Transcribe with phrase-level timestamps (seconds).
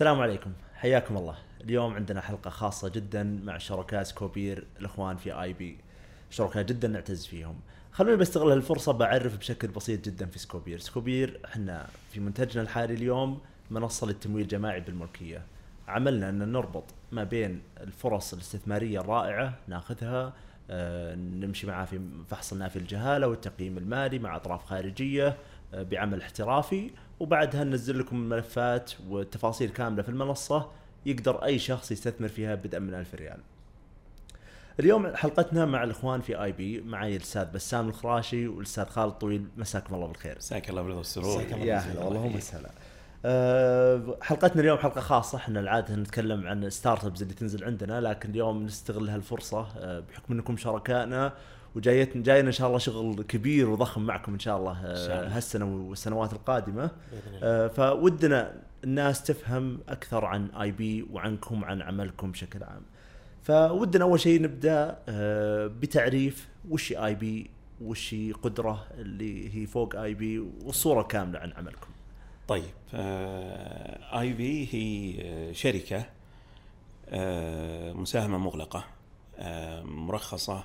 [0.00, 0.52] السلام عليكم.
[0.74, 1.34] حياكم الله.
[1.60, 5.78] اليوم عندنا حلقة خاصة جدا مع شركاء Scopeer الإخوان في i-be.
[6.30, 7.60] شركاء جدا نعتز فيهم.
[7.92, 10.78] خلوني بستغل هالفرصة بعرف بشكل بسيط جدا في Scopeer.
[10.78, 13.40] Scopeer إحنا في منتجنا الحالي اليوم
[13.70, 15.42] منصة للتمويل الجماعي بالملكية.
[15.88, 20.32] عملنا أن نربط ما بين الفرص الاستثمارية الرائعة ناخذها
[20.70, 25.36] آه، نمشي معها في فحص النافي للجهالة والتقييم المالي مع أطراف خارجية
[25.72, 26.90] بعمل احترافي
[27.20, 30.70] وبعدها ننزل لكم الملفات والتفاصيل كاملة في المنصة
[31.06, 33.38] يقدر أي شخص يستثمر فيها بدءا من ألف ريال.
[34.80, 39.46] اليوم حلقتنا مع الإخوان في i-be معي الأستاذ بسام الخراشي والأستاذ خالد طويل.
[39.56, 40.36] مساكم الله بالخير.
[40.36, 41.42] مساك الله بالخير والسرور.
[41.42, 42.70] يا هلا والله وسهلا.
[43.24, 45.38] أه حلقتنا اليوم حلقة خاصة.
[45.38, 50.56] إحنا العادة نتكلم عن startups اللي تنزل عندنا لكن اليوم نستغل هالفرصة أه بحكم إنكم
[50.56, 51.32] شركائنا
[51.76, 56.32] وجايتنا جاينا إن شاء الله شغل كبير وضخم معكم إن شاء الله أه هالسنة والسنوات
[56.32, 56.90] القادمة
[57.42, 62.82] أه فودنا الناس تفهم أكثر عن i-be وعنكم وعن عملكم بشكل عام.
[63.42, 71.02] فودنا أول شيء نبدأ آه، بتعريف وش i-be وش قدرة اللي هي فوق i-be والصورة
[71.02, 71.90] كاملة عن عملكم.
[72.48, 72.64] طيب
[74.20, 76.04] i-be هي آه، شركة
[77.08, 78.84] آه، مساهمة مغلقة
[79.84, 80.64] مرخصة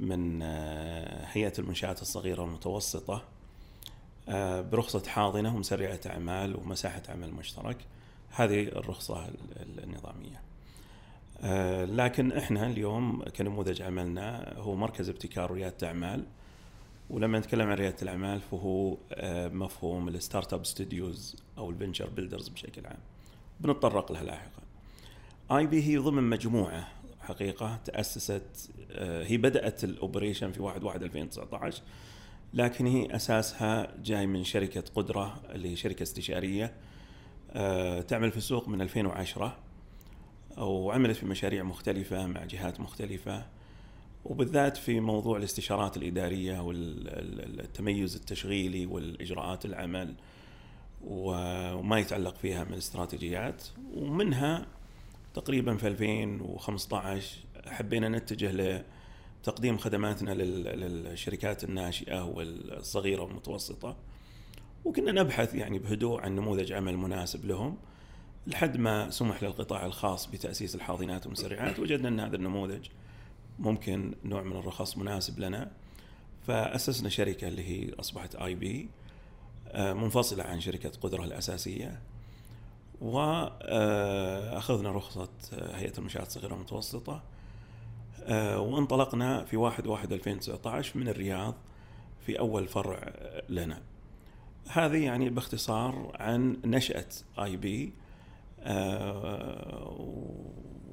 [0.00, 0.42] من
[1.32, 3.22] هيئة المنشآت الصغيرة والمتوسطة
[4.72, 7.76] برخصة حاضنة ومسرعة أعمال ومساحة عمل مشترك.
[8.30, 9.30] هذه الرخصة
[9.84, 10.40] النظامية.
[11.42, 16.24] آه، لكن إحنا اليوم كنموذج عملنا هو مركز ابتكار ورياده اعمال
[17.10, 22.48] ولما نتكلم عن ريادة الأعمال فهو آه، مفهوم ال startup studios أو ال venture builders
[22.48, 22.98] بشكل عام.
[23.60, 24.62] بنتطرق لها لاحقا.
[25.50, 26.88] i-be هي ضمن مجموعة
[27.20, 31.82] حقيقة تأسست آه، هي بدأت ال operation في 1 1 2019
[32.54, 36.72] لكن هي أساسها جاي من شركة قدرة اللي هي شركة استشارية
[38.08, 39.56] تعمل في السوق من 2010
[40.58, 43.46] وعملت في مشاريع مختلفة مع جهات مختلفة
[44.24, 50.14] وبالذات في موضوع الاستشارات الإدارية والتميز التشغيلي والإجراءات العمل
[51.04, 53.64] وما يتعلق فيها من استراتيجيات
[53.94, 54.66] ومنها
[55.34, 58.82] تقريبا في 2015 حبينا نتجه
[59.42, 63.96] لتقديم خدماتنا للشركات الناشئة والصغيرة والمتوسطة.
[64.84, 67.76] وكنا نبحث يعني بهدوء عن نموذج عمل مناسب لهم.
[68.46, 72.86] لحد ما سمح للقطاع الخاص بتأسيس الحاضنات والمسرعات وجدنا إن هذا النموذج
[73.58, 75.70] ممكن نوع من الرخص مناسب لنا.
[76.46, 78.88] فأسسنا شركة اللي هي أصبحت آي بي
[79.68, 82.02] آه، منفصلة عن شركة قدرة الأساسية.
[83.00, 87.12] واخذنا رخصة آه، هيئة المنشآت الصغيرة والمتوسطة.
[87.12, 87.39] آه،
[88.30, 91.54] وانطلقنا في 1 1 2019 من الرياض
[92.26, 93.12] في أول فرع
[93.48, 93.82] لنا.
[94.68, 97.08] هذه يعني باختصار عن نشأة
[97.38, 97.92] آي بي
[98.62, 99.96] آه،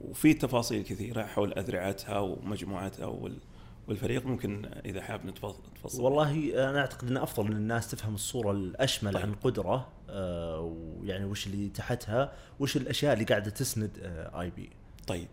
[0.04, 3.06] وفي تفاصيل كثيرة حول أذرعتها ومجموعتها
[3.88, 4.26] والفريق.
[4.26, 9.22] ممكن إذا حاب نتفصل والله أنا أعتقد انه أفضل إن الناس تفهم الصورة الأشمل طيب.
[9.24, 13.92] عن قدرة آه، ويعني وش اللي تحتها وش الأشياء اللي قاعدة تسند
[14.40, 14.70] آي بي.
[15.08, 15.28] طيب.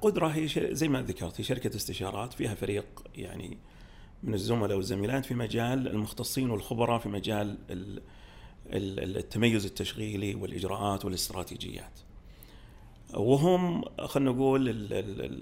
[0.00, 2.84] قدرة هي زي ما ذكرت هي شركة استشارات فيها فريق
[3.14, 3.58] يعني
[4.22, 7.58] من الزملاء والزميلات في مجال المختصين والخبراء في مجال
[8.66, 12.00] التميز التشغيلي والإجراءات والاستراتيجيات.
[13.14, 14.92] وهم خلينا نقول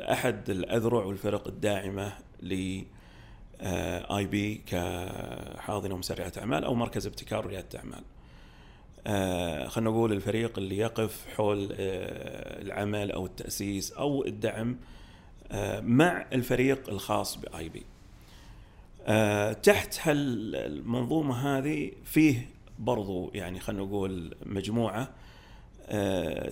[0.01, 2.83] أحد الأذرع والفرق الداعمة ل
[4.17, 8.03] i-be كحاضنة ومسرعة أعمال أو مركز ابتكار ورياده أعمال.
[9.07, 14.77] آه، خلينا نقول الفريق اللي يقف حول آه، العمل أو التأسيس أو الدعم
[15.53, 17.85] آه، مع الفريق الخاص ب i-be.
[19.63, 25.11] تحت هالمنظومه هذه فيه برضو يعني خلينا نقول مجموعة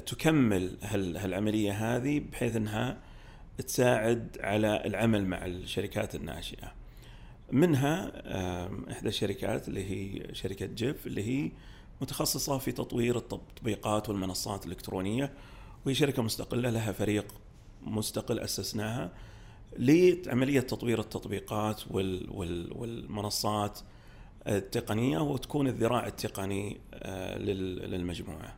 [0.06, 2.96] تكمل هالعملية هذه بحيث إنها
[3.66, 6.72] تساعد على العمل مع الشركات الناشئة.
[7.52, 8.12] منها
[8.92, 11.50] إحدى الشركات اللي هي شركة جيف اللي هي
[12.00, 15.32] متخصصة في تطوير التطبيقات والمنصات الإلكترونية
[15.86, 17.34] وهي شركة مستقلة لها فريق
[17.82, 19.12] مستقل أسسناها
[19.78, 23.78] لعملية تطوير التطبيقات والمنصات
[24.46, 28.54] التقنية وتكون الذراع التقني آه، للمجموعة.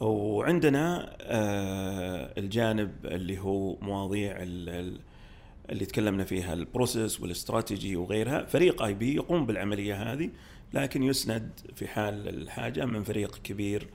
[0.00, 9.14] وعندنا آه، الجانب اللي هو مواضيع اللي تكلمنا فيها ال process والاستراتيجي وغيرها فريق i-be
[9.14, 10.30] يقوم بالعملية هذه
[10.74, 13.88] لكن يسند في حال الحاجة من فريق كبير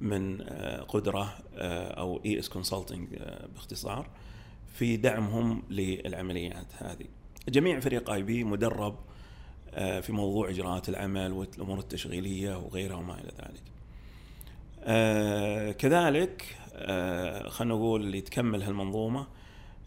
[0.00, 3.08] من آه، قدرة أو IS Consulting
[3.54, 4.08] باختصار
[4.74, 7.06] في دعمهم للعمليات هذه.
[7.48, 8.96] جميع فريق اي بي مدرب
[9.70, 13.62] آه، في موضوع إجراءات العمل والأمور التشغيلية وغيرها وما إلى ذلك.
[14.84, 19.26] آه كذلك آه خلينا نقول اللي تكمل هالمنظومة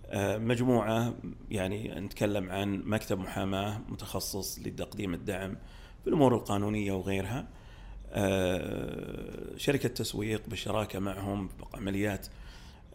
[0.06, 1.13] آه مجموعة
[1.51, 5.56] يعني نتكلم عن مكتب محاماة متخصص لتقديم الدعم
[6.03, 7.47] في الأمور القانونية وغيرها
[8.11, 12.27] آه شركة تسويق بالشراكه معهم بعمليات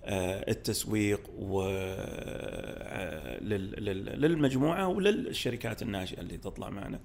[0.05, 7.01] آه التسويق و آه، لل- لل- للمجموعة وللشركات الناشئه اللي تطلع معنا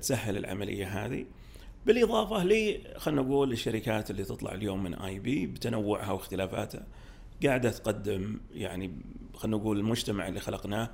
[0.00, 1.24] تسهل العملية هذه.
[1.86, 6.86] بالإضافة ل خلينا نقول الشركات اللي تطلع اليوم من i-be بتنوعها واختلافاتها
[7.44, 8.90] قاعدة تقدم يعني
[9.34, 10.90] خلينا نقول المجتمع اللي خلقناه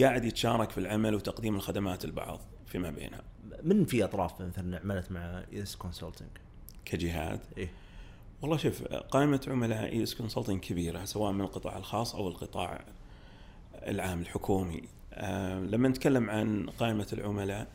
[0.00, 3.22] قاعد يتشارك في العمل وتقديم الخدمات البعض فيما بينها.
[3.62, 6.28] من في أطراف مثلا عملت مع ES Consulting؟
[6.84, 7.70] كجهات إيه.
[8.42, 12.84] والله شوف قائمة عملاء ES Consulting كبيرة سواء من القطاع الخاص أو القطاع
[13.74, 14.82] العام الحكومي.
[15.12, 17.68] آه، لما نتكلم عن قائمة العملاء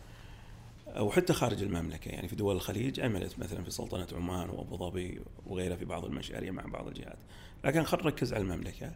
[0.99, 5.75] وحتى خارج المملكة يعني في دول الخليج عملت مثلا في سلطنة عمان وأبو ظبي وغيرها
[5.75, 7.17] في بعض المشاريع مع بعض الجهات.
[7.63, 8.91] لكن خلينا نركز على المملكة.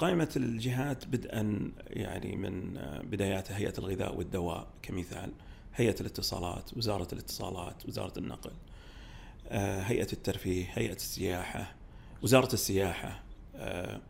[0.00, 5.32] قائمة الجهات بدءا يعني من آه، بدايات هيئة الغذاء والدواء كمثال
[5.74, 8.50] هيئة الاتصالات وزارة الاتصالات وزارة النقل
[9.48, 11.74] آه، هيئة الترفيه هيئة السياحة
[12.22, 13.22] وزارة السياحة
[13.56, 14.00] آه،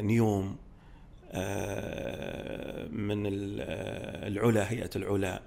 [0.00, 0.56] نيوم
[2.92, 3.60] من ال-
[4.32, 5.42] العلا هيئة العلا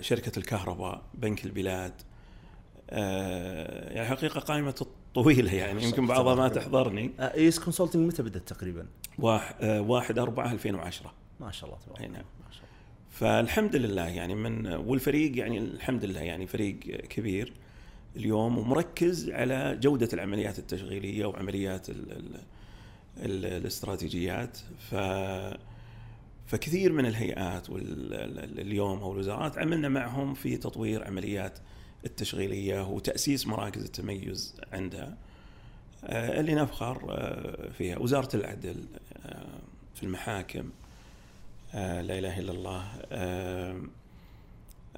[0.00, 1.92] شركة الكهرباء بنك البلاد
[3.94, 7.10] يعني حقيقة قائمة طويلة يعني يمكن بعضها ما تحضرني.
[7.20, 8.86] ES Consulting متى بدأت تقريبا؟
[9.18, 12.12] واحد, آه، واحد أربعة 2010 ما شاء الله تبارك نعم.
[12.12, 12.68] ما شاء الله.
[13.10, 17.52] فالحمد لله يعني من والفريق يعني الحمد لله يعني فريق كبير
[18.16, 22.40] اليوم ومركز على جودة العمليات التشغيلية وعمليات ال ال
[23.16, 24.58] ال الاستراتيجيات.
[24.78, 24.94] ف
[26.46, 31.58] فكثير من الهيئات واليوم أو الوزارات عملنا معهم في تطوير عمليات
[32.04, 35.16] التشغيلية وتأسيس مراكز التميز عندها
[36.04, 38.84] آه، اللي نفخر آه، فيها وزارة العدل
[39.26, 39.44] آه،
[39.94, 40.70] في المحاكم
[41.74, 42.84] لا إله إلا الله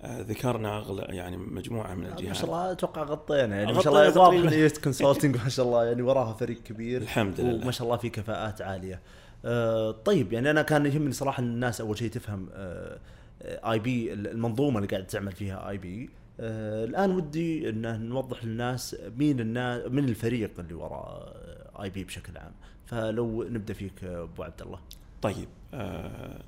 [0.07, 4.19] ذكرنا أغل- يعني مجموعة من ما الجهات شاء الله أتوقع غطينا يعني ما شاء الله
[4.19, 4.53] واضح.
[4.53, 7.63] ES Consulting ما شاء الله يعني وراها فريق كبير الحمد لله.
[7.63, 9.01] وما شاء الله في كفاءات عالية.
[9.45, 12.99] آه طيب يعني أنا كان يهمني صراحة الناس أول شيء تفهم آه
[13.43, 20.09] i-be المنظومة اللي قاعد تعمل فيها i-be الآن ودي إن نوضح للناس مين الناس من
[20.09, 21.37] الفريق اللي وراء
[21.83, 22.53] i-be بشكل عام.
[22.87, 24.79] فلو نبدأ فيك آه، أبو عبد الله.
[25.23, 26.43] طيب آه،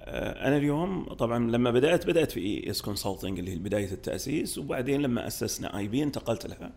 [0.00, 5.02] آه، أنا اليوم طبعا لما بدأت بدأت في ES Consulting اللي هي بداية التأسيس وبعدين
[5.02, 6.72] لما أسسنا i-be انتقلت لها.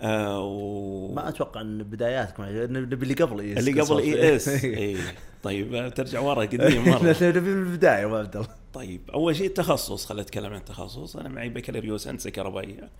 [0.00, 1.12] آه، و...
[1.14, 4.48] ما أتوقع إن بداياتكم نبي اللي قبل إي اللي قبل ES.
[4.64, 4.96] إي.
[5.42, 7.16] طيب آه، ترجع ورا قديم مرة.
[7.22, 8.48] نبي من البداية أبو عبد الله.
[8.78, 11.16] طيب أول شيء التخصص خلينا نتكلم عن التخصص.
[11.16, 12.90] أنا معي بكالوريوس هندسه كهربائية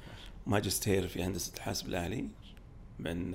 [0.47, 2.29] ماجستير في هندسة الحاسب الآلي
[2.99, 3.31] من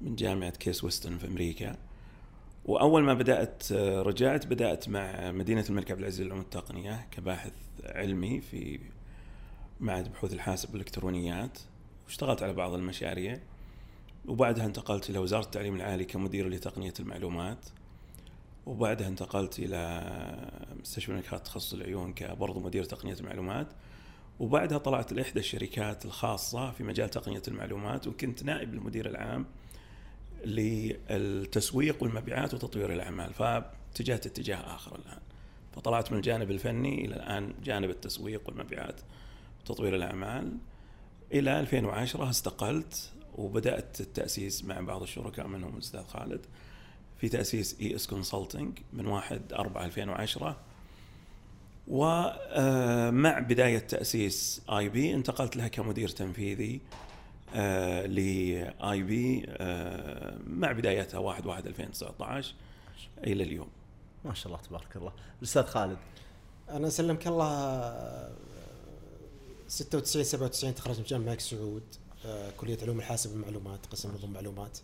[0.00, 1.76] من جامعة كيس ويستون في أمريكا.
[2.64, 7.52] وأول ما بدأت رجعت بدأت مع مدينة الملك عبد العزيز للعلوم والتقنيه كباحث
[7.84, 8.80] علمي في
[9.80, 11.58] معهد بحوث الحاسب والإلكترونيات.
[12.06, 13.40] واشتغلت على بعض المشاريع.
[14.26, 17.66] وبعدها انتقلت إلى وزارة التعليم العالي كمدير لتقنية المعلومات.
[18.68, 20.02] وبعدها انتقلت إلى
[20.80, 23.66] مستشفى الملك تخصص العيون كبرضو مدير تقنية المعلومات.
[24.40, 29.46] وبعدها طلعت لإحدى الشركات الخاصة في مجال تقنية المعلومات وكنت نائب المدير العام
[30.44, 35.20] للتسويق والمبيعات وتطوير الأعمال فاتجهت اتجاه آخر الآن.
[35.76, 39.00] فطلعت من الجانب الفني إلى الآن جانب التسويق والمبيعات
[39.60, 40.52] وتطوير الأعمال.
[41.32, 46.46] إلى 2010 استقلت وبدأت التأسيس مع بعض الشركاء منهم الاستاذ خالد.
[47.18, 50.56] في تأسيس ES Consulting من 1 4 2010
[51.88, 56.80] ومع بداية تأسيس i-be انتقلت لها كمدير تنفيذي
[58.06, 59.46] ل i-be
[60.46, 62.54] مع بدايتها 1 1 2019
[63.24, 63.68] إلى اليوم.
[64.24, 65.12] ما شاء الله تبارك الله.
[65.38, 65.98] الأستاذ خالد.
[66.70, 68.30] أنا سلمك الله
[69.68, 71.82] 96 97 تخرجت من جامعة الملك سعود
[72.26, 74.78] آه، كلية علوم الحاسب والمعلومات قسم نظم معلومات.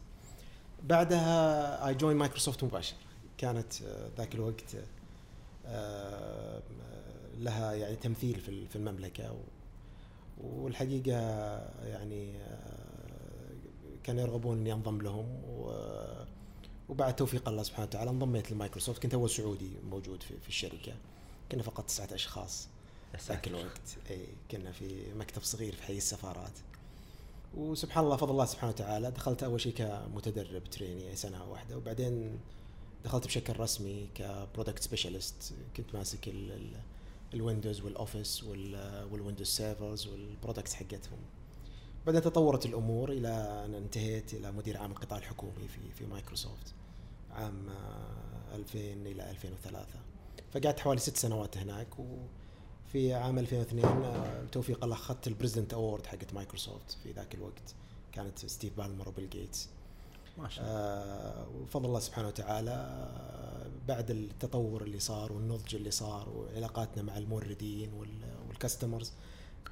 [0.85, 2.95] بعدها I join Microsoft مباشر.
[3.39, 4.77] كانت آه، ذاك الوقت
[5.67, 6.63] آه،
[7.39, 9.37] لها يعني تمثيل في ال- في المملكة
[10.45, 11.19] والحقيقة
[11.87, 12.85] يعني آه،
[14.05, 15.27] كانوا يرغبون إني أنضم لهم
[16.89, 19.03] وبعد توفيق الله سبحانه وتعالى انضميت لمايكروسوفت.
[19.03, 20.93] كنت أول سعودي موجود في, في الشركة.
[21.53, 22.69] كنا فقط تسعة أشخاص
[23.29, 23.97] ذاك الوقت.
[24.11, 26.53] اي كنا في مكتب صغير في حي السفارات.
[27.57, 29.11] وسبحان الله فضل الله سبحانه وتعالى.
[29.11, 32.39] دخلت أول شيء كمتدرب trainee سنة واحدة وبعدين
[33.05, 36.81] دخلت بشكل رسمي ك product specialist كنت ماسك ال- ال-
[37.35, 41.19] الويندوز والأوفيس وال- والويندوز سيرفرز والبرودكتس حقتهم.
[42.07, 43.29] بعدين تطورت الأمور إلى
[43.65, 46.75] أن انتهيت إلى مدير عام القطاع الحكومي في في مايكروسوفت
[47.31, 49.87] عام آه، 2000 إلى 2003
[50.53, 51.89] فقعدت حوالي ست سنوات هناك
[52.95, 57.75] وفي عام 2002 آه، بتوفيق الله اخذت ال President award حقت مايكروسوفت في ذاك الوقت.
[58.13, 59.69] كانت ستيف بالمر وبيل جيتس
[60.39, 60.77] ما شاء الله.
[60.77, 67.19] آه، وفضل الله سبحانه وتعالى آه، بعد التطور اللي صار والنضج اللي صار وعلاقاتنا مع
[67.19, 69.13] الموردين وال- وال customers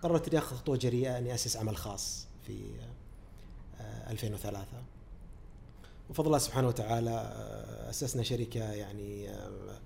[0.02, 2.70] قررت اني أخذ خطوة جريئة أني أسس عمل خاص في
[3.80, 4.66] آه، 2003
[6.10, 7.10] وفضل الله سبحانه وتعالى
[7.90, 9.78] أسسنا شركة يعني آه،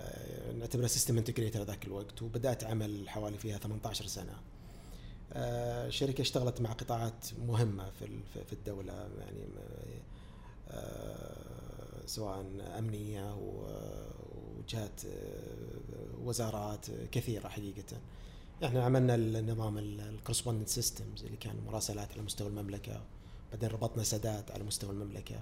[0.00, 4.32] آه، نعتبرها system integrator ذاك الوقت وبدأت عمل حوالي فيها 18 سنة.
[5.32, 8.06] آه، شركة اشتغلت مع قطاعات مهمة في
[8.46, 9.44] في- الدولة يعني
[10.68, 12.44] آه، سواء
[12.78, 13.34] أمنية
[14.58, 17.96] وجهات آه، وزارات كثيرة حقيقة.
[18.64, 23.00] إحنا عملنا النظام ال correspondence systems اللي كان مراسلات على مستوى المملكة
[23.52, 25.34] بعدين ربطنا سداد على مستوى المملكة.
[25.34, 25.40] آه،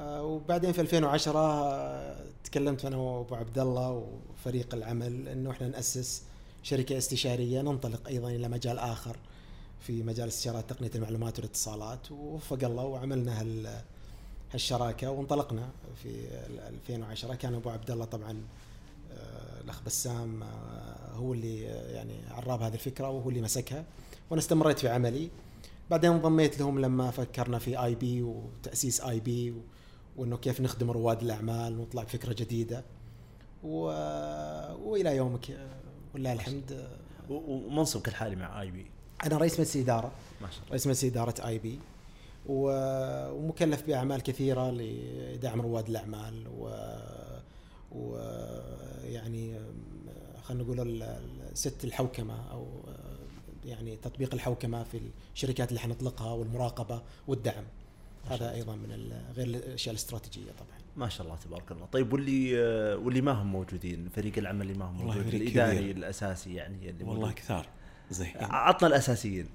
[0.00, 3.90] وبعدين في 2010 آه، تكلمت أنا وأبو عبد الله
[4.34, 6.22] وفريق العمل إنه إحنا نأسس
[6.62, 9.16] شركة استشارية ننطلق أيضا إلى مجال آخر
[9.80, 13.80] في مجال استشارات تقنية المعلومات والاتصالات ووفق الله وعملنا هال
[14.52, 15.68] هالشراكة وانطلقنا
[16.02, 16.08] في
[16.46, 18.42] ال- 2010 كان أبو عبد الله طبعا
[19.12, 23.84] آه، الأخ بسام آه، هو اللي آه، يعني عراب هذه الفكرة وهو اللي مسكها
[24.30, 25.28] وأنا استمريت في عملي.
[25.90, 29.54] بعدين انضميت لهم لما فكرنا في i-be وتأسيس i-be
[30.16, 32.84] وإنه كيف نخدم رواد الأعمال ونطلع بفكرة جديدة.
[33.64, 33.78] و...
[34.90, 35.58] وإلى يومك.
[36.14, 36.88] ولله الحمد.
[37.30, 38.86] و- ومنصبك الحالي مع i-be.
[39.26, 40.12] أنا رئيس مجلس إدارة.
[40.40, 40.70] ما شاء الله.
[40.70, 41.78] رئيس مجلس إدارة i-be.
[42.46, 46.48] و- ومكلف بأعمال كثيرة لدعم رواد الأعمال.
[46.58, 46.68] و
[47.92, 49.58] ويعني
[50.42, 51.06] خلينا نقول
[51.54, 52.66] ست الحوكمة أو
[53.64, 55.00] يعني تطبيق الحوكمة في
[55.34, 57.64] الشركات اللي حنطلقها والمراقبة والدعم.
[58.28, 60.78] هذا أيضا من غير الأشياء الاستراتيجية طبعا.
[60.96, 61.86] ما شاء الله تبارك الله.
[61.86, 65.42] طيب واللي آه، واللي ما هم موجودين فريق العمل اللي ما هم والله موجود فريق
[65.42, 65.96] الإداري كبير.
[65.96, 67.34] الأساسي يعني اللي والله موجود.
[67.34, 67.66] كثار.
[68.10, 68.32] زين.
[68.36, 69.46] عطنا الأساسيين.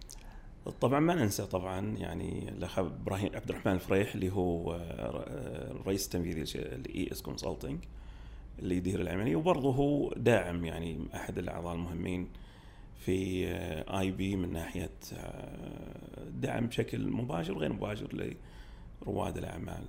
[0.81, 6.59] طبعا ما ننسى طبعا يعني الأخ إبراهيم عبد الرحمن الفريح اللي هو آه، الرئيس التنفيذي
[6.59, 7.79] ل ES Consulting
[8.59, 12.27] اللي يدير العملية وبرضه هو داعم يعني أحد الأعضاء المهمين
[13.05, 13.47] في
[13.99, 18.35] اي بي من ناحية آه، دعم بشكل مباشر وغير مباشر
[19.01, 19.83] لرواد الأعمال.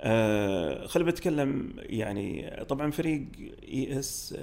[0.00, 3.26] آه خلينا بتكلم يعني طبعا فريق
[3.68, 4.36] اي بي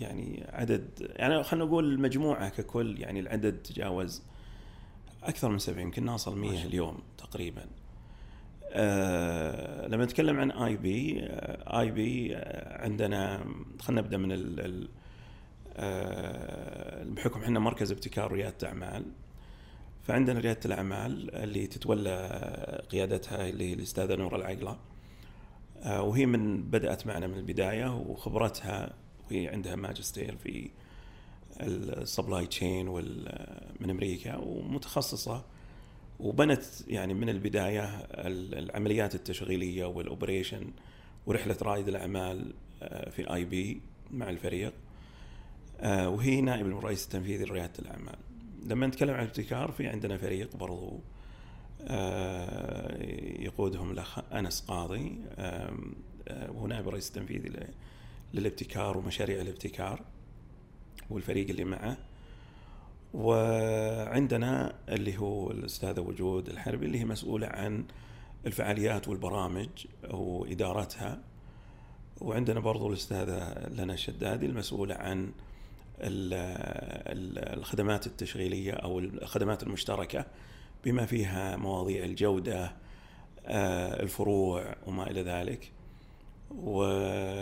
[0.00, 4.22] يعني عدد يعني خلينا نقول المجموعه ككل يعني العدد تجاوز
[5.22, 7.66] أكثر من 70 يمكن نوصل 100 اليوم تقريبا.
[8.72, 11.18] آه لما نتكلم عن آي بي
[11.66, 12.34] آي بي
[12.66, 13.44] عندنا
[13.80, 14.88] خلينا نبدأ من ال ال
[15.76, 19.04] آه بحكم إحنا مركز ابتكار ريادة أعمال
[20.06, 24.78] فعندنا ريادة الأعمال اللي تتولى قيادتها اللي هي الأستاذة نور العقلة.
[25.82, 28.94] آه وهي من بدأت معنا من البداية وخبرتها
[29.30, 30.70] وهي عندها ماجستير في
[31.60, 32.88] ال supply chain
[33.80, 35.44] من أمريكا ومتخصصة.
[36.20, 37.84] وبنت يعني من البداية
[38.58, 40.70] العمليات التشغيلية وال operation
[41.26, 42.54] ورحلة رائد الأعمال
[43.10, 44.72] في آي بي مع الفريق.
[45.84, 48.16] وهي نائب الرئيس التنفيذي لرياده الأعمال.
[48.66, 51.00] لما نتكلم عن الابتكار في عندنا فريق برضو
[53.44, 55.18] يقودهم الاخ أنس قاضي
[56.30, 57.52] وهو نائب الرئيس التنفيذي
[58.34, 60.02] للابتكار ومشاريع الابتكار
[61.10, 61.96] والفريق اللي معه.
[63.14, 67.84] وعندنا اللي هو الاستاذه وجود الحربي اللي هي مسؤولة عن
[68.46, 69.68] الفعاليات والبرامج
[70.10, 71.20] وإدارتها.
[72.20, 75.32] وعندنا برضو الأستاذة لنا الشدادي المسؤولة عن
[77.52, 80.26] الخدمات التشغيلية أو الخدمات المشتركة
[80.84, 82.72] بما فيها مواضيع الجودة
[84.00, 85.72] الفروع وما إلى ذلك.
[86.50, 87.40] وكان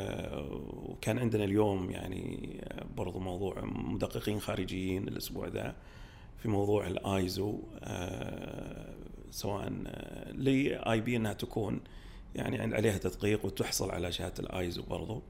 [1.18, 2.60] عندنا اليوم يعني
[2.96, 5.74] برضو موضوع مدققين خارجيين الأسبوع ذا
[6.38, 7.58] في موضوع الآيزو
[9.30, 9.72] سواء
[10.32, 11.80] لاي بي إنها تكون
[12.34, 15.22] يعني عليها تدقيق وتحصل على شهادة الآيزو برضو.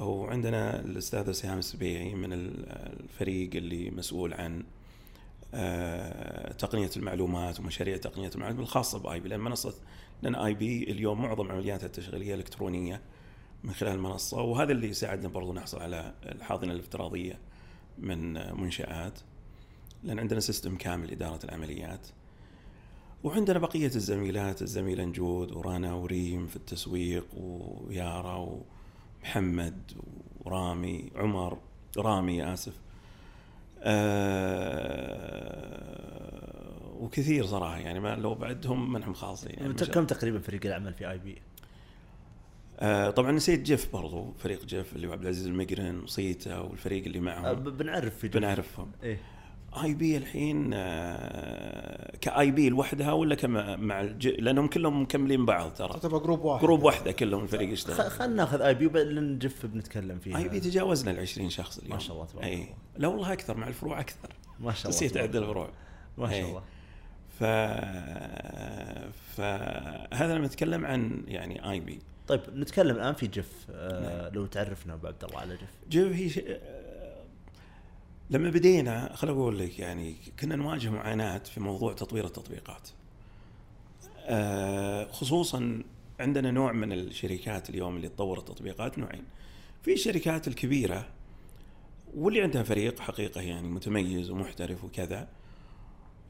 [0.00, 4.64] وعندنا الاستاذه سهام السبيعي من الفريق اللي مسؤول عن
[6.58, 9.74] تقنية المعلومات ومشاريع تقنية المعلومات الخاصه باي بي لأن منصة
[10.22, 13.00] لأن اي بي اليوم معظم عملياتها التشغيلية الكترونيه
[13.64, 17.38] من خلال المنصة وهذا اللي يساعدنا برضو نحصل على الحاضنة الافتراضية
[17.98, 19.18] من منشآت.
[20.02, 22.06] لأن عندنا system كامل اداره العمليات.
[23.24, 28.60] وعندنا بقية الزميلات الزميله نجود ورانا وريم في التسويق ويارا
[29.22, 29.92] ومحمد
[30.40, 31.58] ورامي عمر
[31.98, 32.72] رامي آسف.
[35.22, 39.52] آه وكثير صراحة يعني ما لو بعددهم مانا خالصين.
[39.58, 41.38] يعني كم تقريبا فريق العمل في اي بي؟
[42.80, 47.18] آه طبعا نسيت جيف برضو فريق جيف اللي هو عبد العزيز المقرن وصيتا والفريق اللي
[47.18, 48.36] أه، معهم ب- بنعرف في جف.
[48.36, 48.90] بنعرفهم.
[49.02, 49.18] إيه.
[49.84, 54.28] آي بي الحين آه كاي بي لوحدها ولا كما مع الج...
[54.28, 58.60] لأنهم كلهم مكملين بعض ترى تعتبر group واحد group واحدة كلهم الفريق يشتغل خلينا ناخذ
[58.60, 62.16] آي بي وبعدين جف بنتكلم فيها آي بي تجاوزنا ال 20 شخص اليوم ما شاء
[62.16, 62.66] الله تبارك الله.
[62.96, 64.28] لا والله أكثر مع الفروع أكثر
[64.60, 65.38] ما شاء الله نسيت الله.
[65.38, 65.70] الفروع
[66.18, 66.48] ما شاء.
[66.48, 66.62] الله
[67.38, 67.44] ف
[69.36, 71.98] فهذا لما نتكلم عن يعني آي بي
[72.28, 74.34] طيب نتكلم الآن في جف آه نعم.
[74.34, 76.30] لو تعرفنا أبو عبد الله على جف جو هي.
[78.32, 82.88] لما بدينا خل أقول لك يعني كنا نواجه معاناة في موضوع تطوير التطبيقات.
[84.18, 85.82] آه، خصوصا
[86.20, 89.24] عندنا نوع من الشركات اليوم اللي تطور التطبيقات نوعين.
[89.82, 91.08] في الشركات الكبيرة
[92.14, 95.28] واللي عندها فريق حقيقة يعني متميز ومحترف وكذا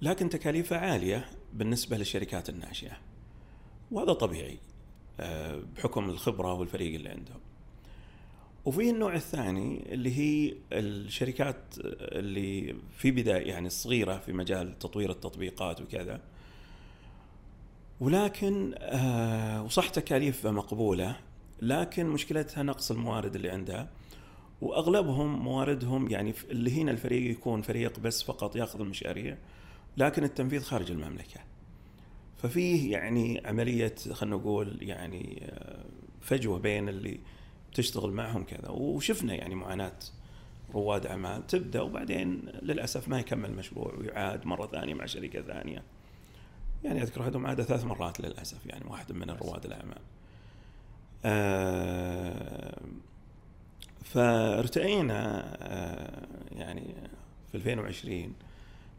[0.02, 2.96] لكن تكاليفها عالية بالنسبة للشركات الناشئة.
[3.90, 4.58] وهذا طبيعي
[5.20, 7.40] آه، بحكم الخبرة والفريق اللي عندهم.
[8.64, 11.56] وفي النوع الثاني اللي هي الشركات
[12.00, 16.20] اللي في بداية يعني الصغيرة في مجال تطوير التطبيقات وكذا
[18.00, 21.16] ولكن آه وصح تكاليفها مقبولة
[21.62, 23.90] لكن مشكلتها نقص الموارد اللي عندها
[24.60, 29.36] وأغلبهم مواردهم يعني اللي هنا الفريق يكون فريق بس فقط ياخذ المشاريع
[29.96, 31.40] لكن التنفيذ خارج المملكة.
[32.36, 35.84] ففيه يعني عملية خلينا نقول يعني آه،
[36.20, 37.20] فجوة بين اللي
[37.74, 39.98] تشتغل معهم كذا وشفنا يعني معاناة
[40.74, 45.82] رواد اعمال تبدأ وبعدين للأسف ما يكمل المشروع ويعاد مرة ثانية مع شركة ثانية.
[46.84, 50.00] يعني أذكر احدهم عاد ثلاث مرات للأسف يعني واحد من رواد الأعمال.
[51.24, 52.78] آه
[54.04, 56.26] فارتئينا آه
[56.56, 56.94] يعني
[57.52, 58.32] في 2020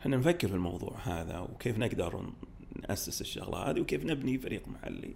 [0.02, 2.30] إحنا نفكر في الموضوع هذا وكيف نقدر
[2.90, 5.16] نأسس الشغلة هذه وكيف نبني فريق محلي.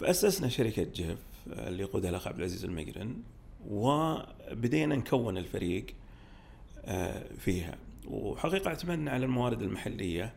[0.00, 1.18] فأسسنا شركة جيف
[1.50, 3.16] اللي يقودها الاخ عبد العزيز المقرن
[3.68, 5.86] وبدينا نكون الفريق
[6.84, 7.74] آه، فيها.
[8.08, 10.32] وحقيقة اعتمدنا على الموارد المحلية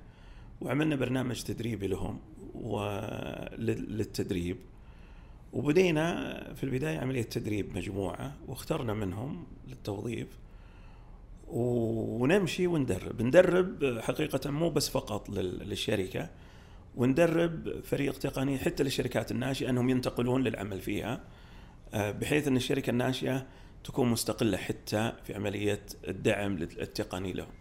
[0.61, 2.19] وعملنا برنامج تدريبي لهم
[2.55, 4.57] وللتدريب
[5.53, 10.27] وبدينا في البداية عملية تدريب مجموعة واخترنا منهم للتوظيف.
[11.47, 13.21] ونمشي وندرب.
[13.21, 16.29] ندرب حقيقة مو بس فقط لل- للشركة
[16.99, 21.21] وندرب فريق تقني حتى للشركات الناشئة أنهم ينتقلون للعمل فيها
[21.93, 23.45] آه، بحيث أن الشركة الناشئة
[23.83, 27.51] تكون مستقلة حتى في عملية الدعم التقني لهم.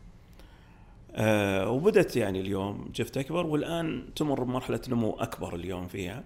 [1.13, 6.25] آه، وبدت يعني اليوم جفت أكبر والآن تمر بمرحلة نمو أكبر اليوم فيها.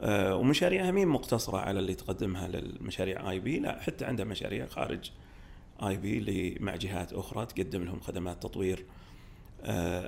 [0.00, 5.10] آه، ومشاريعها مين مقتصرة على اللي تقدمها للمشاريع آي بي؟ لا حتى عندها مشاريع خارج
[5.82, 8.84] آي بي مع جهات أخرى تقدم لهم خدمات تطوير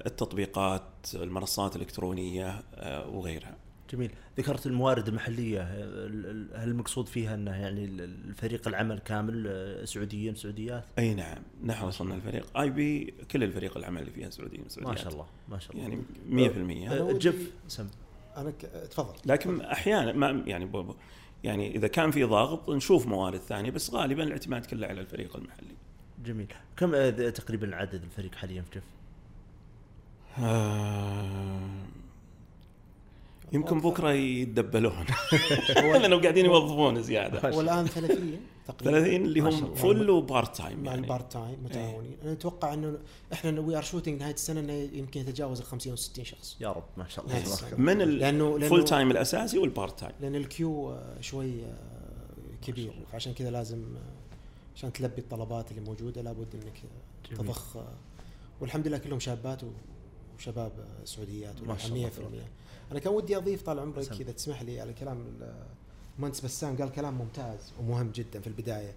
[0.06, 0.82] التطبيقات
[1.14, 3.56] المنصات الإلكترونية آه، وغيرها.
[3.92, 4.10] جميل.
[4.38, 5.62] ذكرت الموارد المحلية.
[5.62, 11.14] ال- ال- هل المقصود فيها أنه يعني ال- الفريق العمل كامل آه، سعوديين سعوديات؟ أي
[11.14, 11.38] نعم.
[11.64, 15.26] نحن وصلنا الفريق آي بي كل الفريق العمل اللي فيها سعوديين ما وسعوديات شاء الله
[15.48, 15.82] ما شاء الله.
[15.82, 16.02] يعني
[16.88, 17.86] 100% آه، ودي- جف سم.
[18.36, 18.60] أنا ك...
[18.90, 19.14] تفضل.
[19.26, 20.94] لكن أحيانا ما يعني ب- ب-
[21.44, 25.74] يعني إذا كان في ضغط نشوف موارد ثانية بس غالبا الاعتماد كله على الفريق المحلي.
[26.24, 26.46] جميل.
[26.76, 28.95] كم آه، تقريبا عدد الفريق حاليا في جف؟ آه،
[33.52, 34.92] يمكن بكرة يتدبلون.
[35.84, 37.56] هو- لأنه قاعدين يوظفون زيادة.
[37.56, 38.98] والان 30 تقريبا.
[39.00, 39.74] 30 اللي هم.
[39.74, 41.00] full و part time يعني.
[41.00, 42.16] ال part time متعاونين.
[42.22, 42.98] أنا أتوقع إنه
[43.32, 46.56] إحنا we are shooting نهاية السنة إنه يمكن يتجاوز ال 50 و 60 شخص.
[46.60, 47.24] يا رب ما شاء.
[47.24, 47.40] الله.
[47.40, 47.94] تبارك الله.
[47.94, 48.00] من
[48.62, 51.76] ال full time الأساسي وال part time لأن ال queue آه، شوي آه،
[52.66, 52.92] كبير.
[53.12, 54.00] فعشان كذا لازم آه،
[54.76, 56.82] عشان تلبي الطلبات اللي موجودة لابد إنك
[57.32, 57.36] آه،.
[57.42, 57.88] تضخ آه،
[58.60, 59.66] والحمد لله كلهم شابات و-
[60.38, 60.72] وشباب
[61.04, 64.12] سعوديات ما شاء الله 100% أنا كان ودي أضيف طال عمرك.
[64.12, 65.66] إذا تسمح لي على كلام ال-
[66.16, 68.92] المهندس بسام قال كلام ممتاز ومهم جدا في البداية.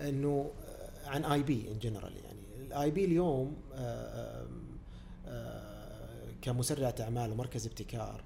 [0.00, 2.66] إنه آه، عن آي بي in general يعني.
[2.66, 4.46] الاي بي اليوم آه،
[5.26, 8.24] آه، كمسرعة أعمال ومركز ابتكار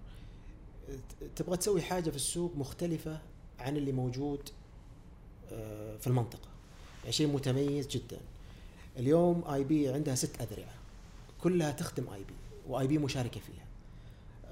[1.37, 3.19] تبغى تسوي حاجة في السوق مختلفة
[3.59, 4.49] عن اللي موجود
[6.01, 6.49] في المنطقة.
[7.01, 8.19] يعني شيء متميز جدا.
[8.97, 10.75] اليوم آي بي عندها ست اذرعه
[11.45, 12.35] كلها تخدم آي بي
[12.69, 13.65] وآي بي مشاركة فيها.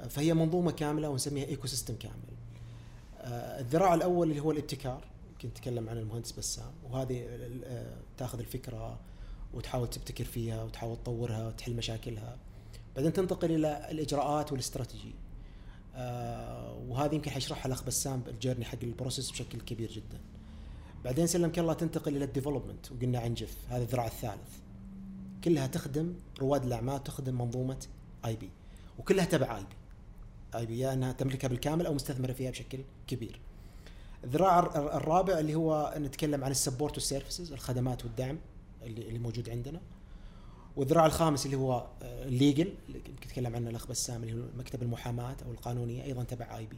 [0.09, 2.15] فهي منظومة كاملة ونسميها ecosystem كامل.
[3.19, 7.27] آه، الذراع الأول اللي هو الابتكار يمكن نتكلم عن المهندس بسام وهذه
[7.65, 8.99] آه، تأخذ الفكرة
[9.55, 12.37] وتحاول تبتكر فيها وتحاول تطورها وتحل مشاكلها.
[12.97, 15.15] بعدين تنتقل إلى الإجراءات والاستراتيجي.
[15.95, 20.21] آه وهذه يمكن حيشرحها الأخ بسام الجيرني حق ال process بشكل كبير جدا.
[21.05, 24.62] بعدين سلمك الله تنتقل إلى ال development وقلنا عن جف هذا الذراع الثالث.
[25.45, 27.87] كلها تخدم رواد الأعمال تخدم منظومة
[28.25, 28.51] اي بي
[28.99, 29.77] وكلها تبع اي بي
[30.59, 33.41] اي بي يا إنها تملكها بالكامل أو مستثمرة فيها بشكل كبير.
[34.25, 38.39] الذراع الر- الرابع اللي هو نتكلم عن ال support وال services الخدمات والدعم
[38.83, 39.81] اللي اللي موجود عندنا.
[40.77, 44.83] والذراع الخامس اللي هو ال legal اللي يمكن يتكلم عنه الأخ بسام اللي هو مكتب
[44.83, 46.77] المحاماة أو القانونية أيضا تبع اي بي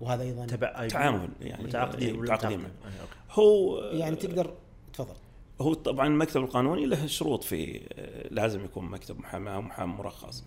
[0.00, 2.66] وهذا أيضا تبع اي تعاون يعني متعاقدين متعاقدين؟ أي،
[3.00, 3.14] أوكي.
[3.30, 4.54] هو يعني تقدر
[4.92, 5.14] تفضل.
[5.60, 10.44] هو طبعا المكتب القانوني له شروط في آه، لازم يكون مكتب محاماه ومحامي مرخص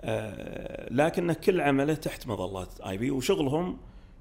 [0.00, 3.76] آه، لكن كل عمله تحت مظله اي بي وشغلهم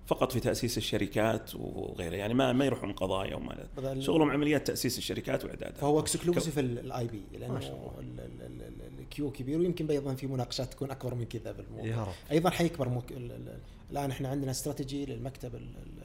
[0.08, 3.56] فقط في تاسيس الشركات وغيره يعني ما ما يروحون قضايا وما
[4.02, 7.58] شغلهم عمليات تاسيس الشركات واعدادها فهو exclusive الاي بي لأنه
[9.00, 11.86] ال queue كبير ويمكن أيضا في مناقشات تكون اكبر من كذا بالموضوع
[12.32, 13.12] أيضا حيكبر مك...
[13.12, 13.58] ال- ال-
[13.92, 16.04] الان إحنا عندنا استراتيجي للمكتب ال- ال-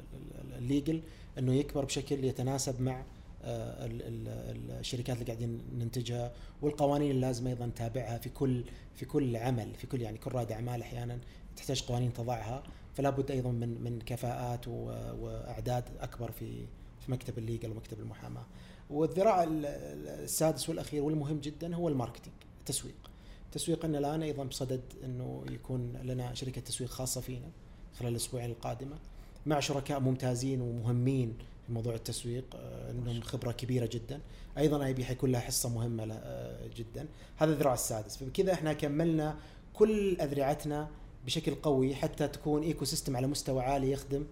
[0.53, 1.01] ال- ال legal
[1.39, 3.05] انه يكبر بشكل يتناسب مع آه،
[3.45, 10.01] الشركات اللي قاعدين ننتجها والقوانين اللازمه أيضا نتابعها في كل في كل عمل في كل
[10.03, 11.19] يعني كل رائد أعمال أحيانا
[11.57, 12.63] تحتاج قوانين تضعها
[12.95, 16.67] فلا بد أيضا من من كفاءات وأعداد أكبر في
[17.07, 18.45] في مكتب ال legal ومكتب المحاماة.
[18.91, 23.11] والذراع ال- ال- السادس والأخير والمهم جدا هو ال marketing التسويق.
[23.53, 27.49] تسويقنا الآن أيضا بصدد إنه يكون لنا شركة تسويق خاصة فينا
[27.99, 28.97] خلال الأسبوعين القادمة
[29.47, 31.35] مع شركاء ممتازين ومهمين
[31.69, 34.21] موضوع التسويق آه، عندهم خبرة كبيرة جدا.
[34.59, 37.07] أيضا IB حيكون لها حصة مهمة آه، جدا.
[37.37, 38.17] هذا الذراع السادس.
[38.17, 39.37] فبكذا إحنا كملنا
[39.75, 40.89] كل أذرعتنا
[41.27, 44.25] بشكل قوي حتى تكون ecosystem على مستوى عالي يخدم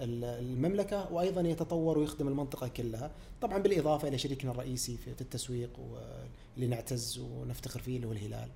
[0.00, 3.10] ال- المملكة وأيضا يتطور ويخدم المنطقة كلها.
[3.40, 8.48] طبعا بالإضافة إلى شريكنا الرئيسي في التسويق واللي نعتز ونفتخر فيه اللي هو الهلال.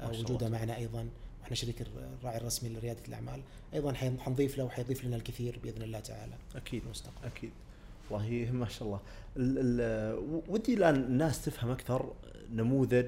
[0.00, 0.48] آه، وجوده.
[0.48, 1.08] معنا أيضا.
[1.40, 3.40] وإحنا شريك الراعي الرسمي لريادة الأعمال.
[3.74, 6.34] أيضا حنضيف له وحيضيف لنا الكثير بإذن الله تعالى.
[6.54, 6.82] أكيد.
[6.84, 7.26] المستقبل.
[7.26, 7.50] أكيد.
[8.10, 9.00] والله ما شاء الله
[9.36, 12.12] ال ال ودي الآن الناس تفهم أكثر
[12.54, 13.06] نموذج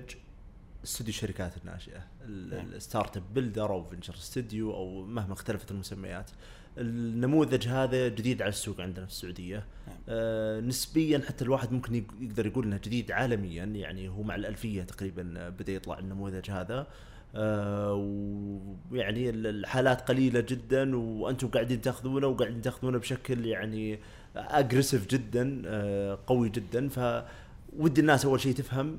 [0.85, 2.55] استوديو الشركات الناشئة ال-.
[2.75, 6.31] ال startup builder أو venture studio أو مهما اختلفت المسميات
[6.79, 9.97] النموذج هذا جديد على السوق عندنا في السعودية نعم.
[10.09, 14.83] آه نسبيا حتى الواحد ممكن يق- يقدر يقول إنه جديد عالميا يعني هو مع الألفية
[14.83, 16.87] تقريبا بدأ يطلع النموذج هذا
[17.35, 17.95] آه
[18.91, 23.99] ويعني ال- الحالات قليلة جدا وأنتم قاعدين تأخذونه وقاعدين تأخذونه بشكل يعني
[24.37, 28.99] اجريسيف جدا آه قوي جدا فودي الناس أول شيء تفهم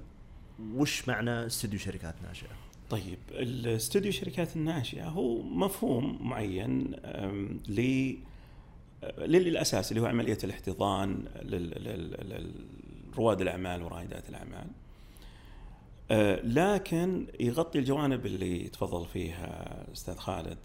[0.76, 2.50] وش معنى استوديو شركات ناشئة
[2.90, 6.96] طيب الاستوديو الشركات الناشئة هو مفهوم معين
[7.68, 8.14] ل
[9.18, 11.26] للأساس اللي هو عملية الاحتضان
[13.16, 14.68] لرواد الأعمال ورائدات الأعمال.
[16.12, 20.58] أه، لكن يغطي الجوانب اللي تفضل فيها أستاذ خالد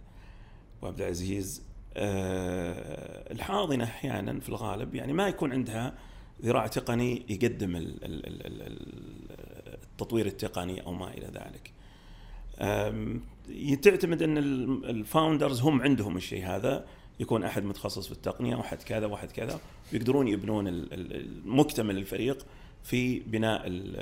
[0.83, 1.63] وعبد العزيز
[1.97, 5.95] الحاضنة أحيانا في الغالب يعني ما يكون عندها
[6.43, 11.73] ذراع تقني يقدم ال- ال- ال- ال- ال- التطوير التقني أو ما إلى ذلك.
[13.83, 16.85] تعتمد أن ال- الفاوندرز هم عندهم الشيء هذا
[17.21, 19.61] يكون أحد متخصص في التقنية وأحد كذا وأحد كذا
[19.93, 22.47] ويقدرون يبنون المكتمل الفريق
[22.83, 23.97] في بناء ال-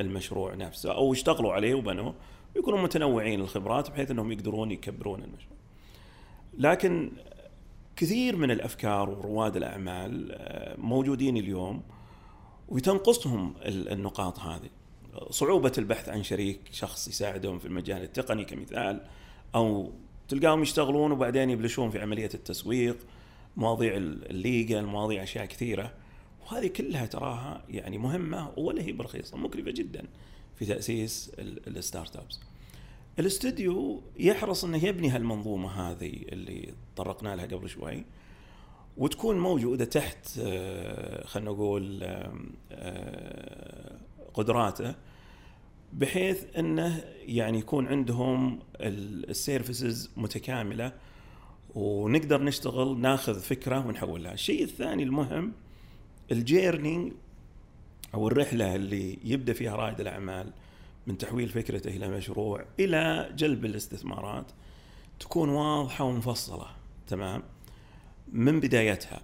[0.00, 2.14] المشروع نفسه أو اشتغلوا عليه وبنوه
[2.56, 5.56] ويكونوا متنوعين الخبرات بحيث أنهم يقدرون يكبرون المشروع.
[6.58, 7.10] لكن
[7.96, 11.82] كثير من الأفكار ورواد الأعمال آه، موجودين اليوم
[12.68, 14.68] وتنقصهم ال- النقاط هذه.
[15.30, 19.00] صعوبة البحث عن شريك شخص يساعدهم في المجال التقني كمثال
[19.54, 19.92] أو
[20.28, 22.96] تلقاهم يشتغلون وبعدين يبلشون في عملية التسويق
[23.56, 25.92] مواضيع ال- ال legal مواضيع أشياء كثيرة.
[26.46, 30.04] وهذه كلها تراها يعني مهمة ولا هي برخيصة مكلفة جدا
[30.58, 32.40] في تأسيس ال- ال startups.
[33.18, 38.04] الاستوديو يحرص إنه يبني هالمنظومة هذه اللي طرقنا لها قبل شوي
[38.96, 42.00] وتكون موجودة تحت آه، خلينا نقول
[42.72, 43.96] آه،
[44.34, 44.94] قدراته
[45.92, 50.92] بحيث إنه يعني يكون عندهم ال- السيرفيسز متكاملة
[51.74, 55.52] ونقدر نشتغل ناخذ فكرة ونحولها، الشيء الثاني المهم
[56.32, 57.12] الجيرني
[58.14, 60.52] أو الرحلة اللي يبدأ فيها رائد الأعمال
[61.06, 64.46] من تحويل فكرته إلى مشروع إلى جلب الاستثمارات
[65.20, 66.66] تكون واضحة ومفصلة
[67.08, 67.42] تمام؟
[68.32, 69.20] من بدايتها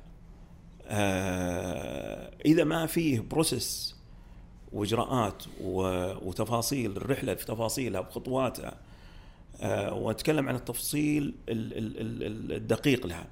[0.87, 3.97] آه إذا ما فيه بروسيس
[4.73, 8.77] وإجراءات وتفاصيل الرحلة في تفاصيلها بخطواتها
[9.61, 13.27] آه وأتكلم عن التفصيل ال- ال- ال- الدقيق لها.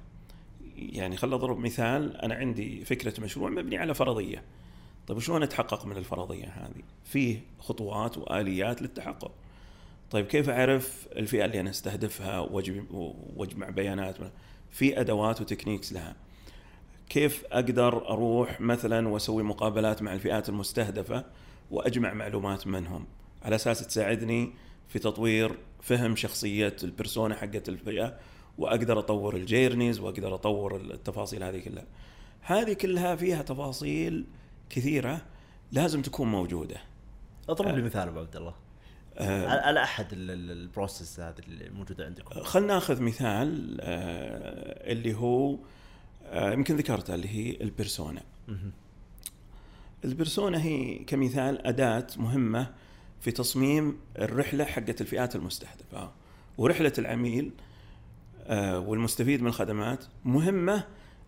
[0.77, 4.43] يعني خل أضرب مثال أنا عندي فكرة مشروع مبني على فرضية.
[5.07, 9.31] طيب شلون اتحقق من الفرضية هذه؟ فيه خطوات وآليات للتحقق.
[10.11, 12.39] طيب كيف أعرف الفئة اللي أنا أستهدفها
[13.35, 14.17] واجمع بيانات؟
[14.71, 16.15] في أدوات و techniques لها.
[17.09, 21.25] كيف أقدر أروح مثلا وأسوي مقابلات مع الفئات المستهدفة
[21.71, 23.05] وأجمع معلومات منهم
[23.43, 24.53] على أساس تساعدني
[24.87, 28.17] في تطوير فهم شخصية ال persona حقت الفئة
[28.57, 31.85] وأقدر أطور ال journeys وأقدر أطور التفاصيل هذه كلها.
[32.41, 34.25] هذه كلها فيها تفاصيل
[34.69, 35.21] كثيرة
[35.71, 36.77] لازم تكون موجودة.
[37.49, 38.53] اضرب لي مثال أبو عبد الله
[39.17, 45.13] آه، على أحد ال- ال- البروسيس هذه اللي موجودة عندكم خلنا ناخذ مثال آه، اللي
[45.13, 45.57] هو
[46.25, 48.21] آه، يمكن ذكرته اللي هي البرسونا.
[48.47, 48.71] مهم.
[50.05, 52.73] البرسونا هي كمثال أداة مهمة
[53.21, 56.11] في تصميم الرحلة حقت الفئات المستهدفة
[56.57, 57.51] ورحلة العميل
[58.47, 60.83] آه، والمستفيد من الخدمات مهمة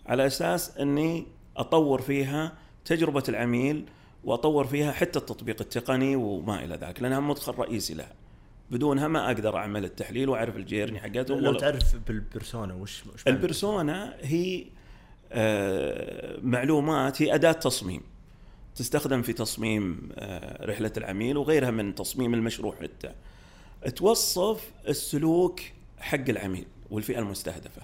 [0.06, 2.54] على أساس أني أطور فيها
[2.86, 3.86] تجربة العميل
[4.24, 8.14] وأطور فيها حتى التطبيق التقني وما إلى ذلك لأنها مدخل رئيسي لها.
[8.72, 14.66] بدونها ما أقدر أعمل التحليل وأعرف الجيرني حقته لو تعرف بالبرسونا وش وش البرسونا هي
[15.32, 18.02] آه، معلومات هي أداة تصميم.
[18.76, 23.12] تستخدم في تصميم آه، رحلة العميل وغيرها من تصميم المشروع حتى.
[23.96, 25.60] توصف السلوك
[25.98, 27.82] حق العميل والفئة المستهدفة.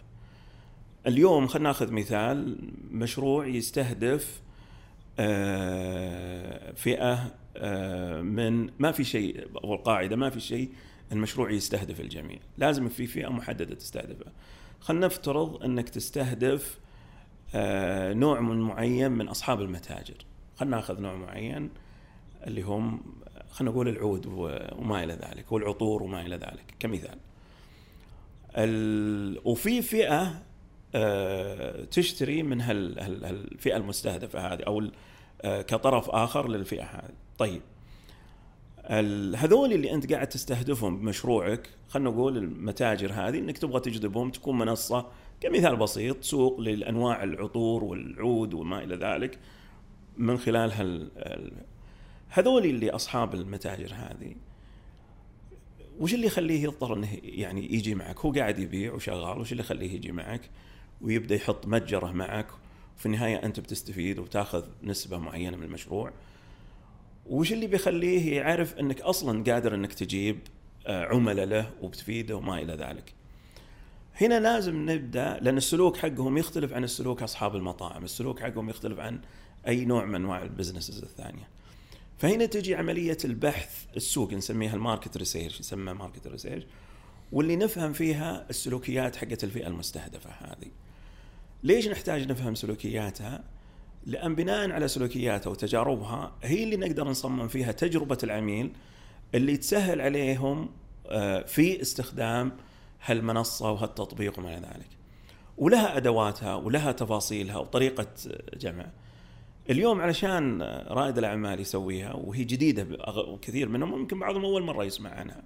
[1.08, 2.58] اليوم خلينا ناخذ مثال
[2.92, 4.42] مشروع يستهدف
[5.20, 10.70] آه، فئة آه، من ما في شيء أو القاعدة ما في شيء
[11.12, 12.40] المشروع يستهدف الجميع.
[12.58, 14.34] لازم في فئة محددة تستهدفها.
[14.80, 16.80] خلينا نفترض أنك تستهدف
[17.56, 20.18] آه، نوع من معين من أصحاب المتاجر.
[20.56, 21.70] خلينا ناخذ نوع معين
[22.48, 23.02] اللي هم
[23.52, 27.18] خلينا نقول العود وما إلى ذلك والعطور وما إلى ذلك كمثال.
[28.58, 29.42] ال...
[29.46, 30.42] وفي فئة آه،
[31.92, 33.00] تشتري من هال...
[33.00, 33.26] هال...
[33.26, 34.92] هالفئة المستهدفة هذه ال-
[35.42, 37.14] آه، كطرف آخر للفئة هذه.
[37.38, 37.62] طيب.
[39.36, 45.08] هذول اللي أنت قاعد تستهدفهم بمشروعك خلينا نقول المتاجر هذه إنك تبغى تجذبهم تكون منصة
[45.42, 49.40] كمثال بسيط سوق للأنواع العطور والعود وما إلى ذلك
[50.18, 51.52] من خلال هال ال-
[52.30, 54.36] هذول اللي أصحاب المتاجر هذه
[56.00, 59.92] وش اللي يخليه يضطر إنه يعني يجي معك؟ هو قاعد يبيع وشغال وش اللي يخليه
[59.94, 60.50] يجي معك؟
[61.02, 62.48] ويبدأ يحط متجره معك
[62.98, 66.12] وفي النهاية أنت بتستفيد وتاخذ نسبة معينة من المشروع
[67.26, 70.40] وش اللي بيخليه يعرف إنك أصلا قادر إنك تجيب
[70.88, 73.14] آه، عملاء له وبتفيده وما إلى ذلك.
[74.22, 79.20] هنا لازم نبدأ لأن السلوك حقهم يختلف عن السلوك أصحاب المطاعم، السلوك حقهم يختلف عن
[79.68, 81.48] أي نوع من أنواع البزنسز الثانية.
[82.18, 86.64] فهنا تجي عملية البحث السوق نسميها ال market research يسمى market research
[87.32, 90.72] واللي نفهم فيها السلوكيات حقت الفئة المستهدفة هذه.
[91.66, 93.44] ليش نحتاج نفهم سلوكياتها؟
[94.06, 98.72] لأن بناء على سلوكياتها وتجاربها هي اللي نقدر نصمم فيها تجربة العميل
[99.36, 100.70] اللي تسهل عليهم
[101.08, 102.52] آه، في استخدام
[103.06, 104.90] هالمنصة وهالتطبيق وما إلى ذلك.
[105.58, 108.08] ولها أدواتها ولها تفاصيلها وطريقة
[108.54, 108.92] جمع.
[109.70, 112.88] اليوم علشان رائد الأعمال يسويها وهي جديدة
[113.28, 115.44] وكثير منهم ممكن بعضهم أول مرة يسمع عنها.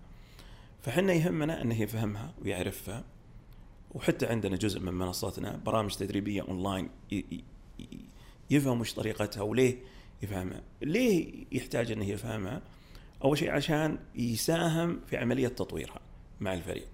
[0.82, 3.04] فحنا يهمنا انه يفهمها ويعرفها
[3.93, 6.89] وحتى عندنا جزء من منصتنا برامج تدريبية اونلاين
[8.49, 9.78] يفهم وش طريقتها وليه
[10.23, 10.62] يفهمها.
[10.82, 12.62] ليه يحتاج إنه يفهمها؟
[13.23, 15.99] أول شيء عشان يساهم في عملية تطويرها
[16.39, 16.88] مع الفريق.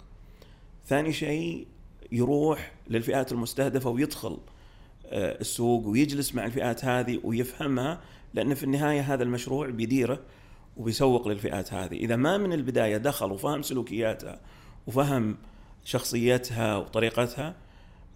[0.87, 1.67] ثاني شيء
[2.11, 4.37] يروح للفئات المستهدفة ويدخل
[5.05, 8.01] آه، السوق ويجلس مع الفئات هذه ويفهمها
[8.33, 10.19] لأن في النهاية هذا المشروع بيديره
[10.77, 11.95] وبيسوق للفئات هذه.
[11.95, 14.41] إذا ما من البداية دخل وفهم سلوكياتها
[14.87, 15.37] وفهم
[15.85, 17.55] شخصيتها وطريقتها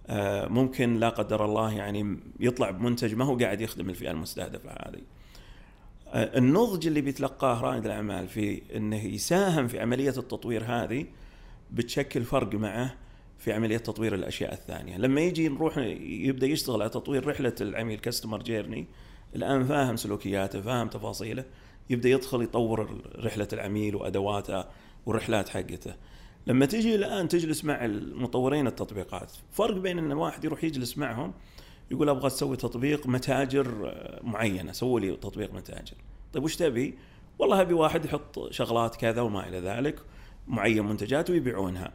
[0.08, 5.02] آه، ممكن لا قدر الله يعني يطلع بمنتج ما هو قاعد يخدم الفئة المستهدفة هذه.
[6.08, 11.06] آه، النضج اللي بيتلقاه رائد الأعمال في إنه يساهم في عملية التطوير هذه
[11.72, 12.96] بتشكل فرق معه
[13.38, 18.44] في عملية تطوير الأشياء الثانية، لما يجي نروح يبدأ يشتغل على تطوير رحلة العميل كاستمر
[18.44, 18.88] جيرني
[19.36, 21.46] الآن فاهم سلوكياته، فاهم تفاصيله،
[21.90, 24.70] يبدأ يدخل يطور رحلة العميل وادواتها
[25.06, 25.94] والرحلات حقته.
[26.48, 31.34] لما تجي الآن تجلس مع المطورين التطبيقات فرق بين إن الواحد يروح يجلس معهم
[31.92, 35.96] يقول أبغى تسوي تطبيق متاجر آه، معينة سووا لي تطبيق متاجر.
[36.34, 36.98] طيب وش تبي؟
[37.40, 40.00] والله أبي واحد يحط شغلات كذا وما إلى ذلك
[40.48, 41.94] معين منتجات ويبيعونها.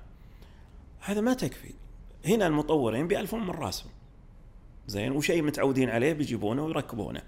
[1.00, 1.74] هذا ما تكفي.
[2.26, 3.90] هنا المطورين بيألفون من راسهم.
[4.86, 7.22] زين؟ وشيء متعودين عليه بيجيبونه ويركبونه.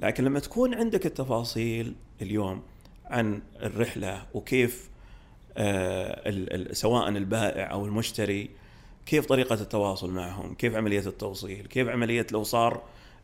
[0.00, 2.62] لكن لما تكون عندك التفاصيل اليوم
[3.04, 4.90] عن الرحلة وكيف
[6.72, 8.50] سواء البائع أو المشتري
[9.06, 12.82] كيف طريقة التواصل معهم؟ كيف عملية التوصيل؟ كيف عملية لو صار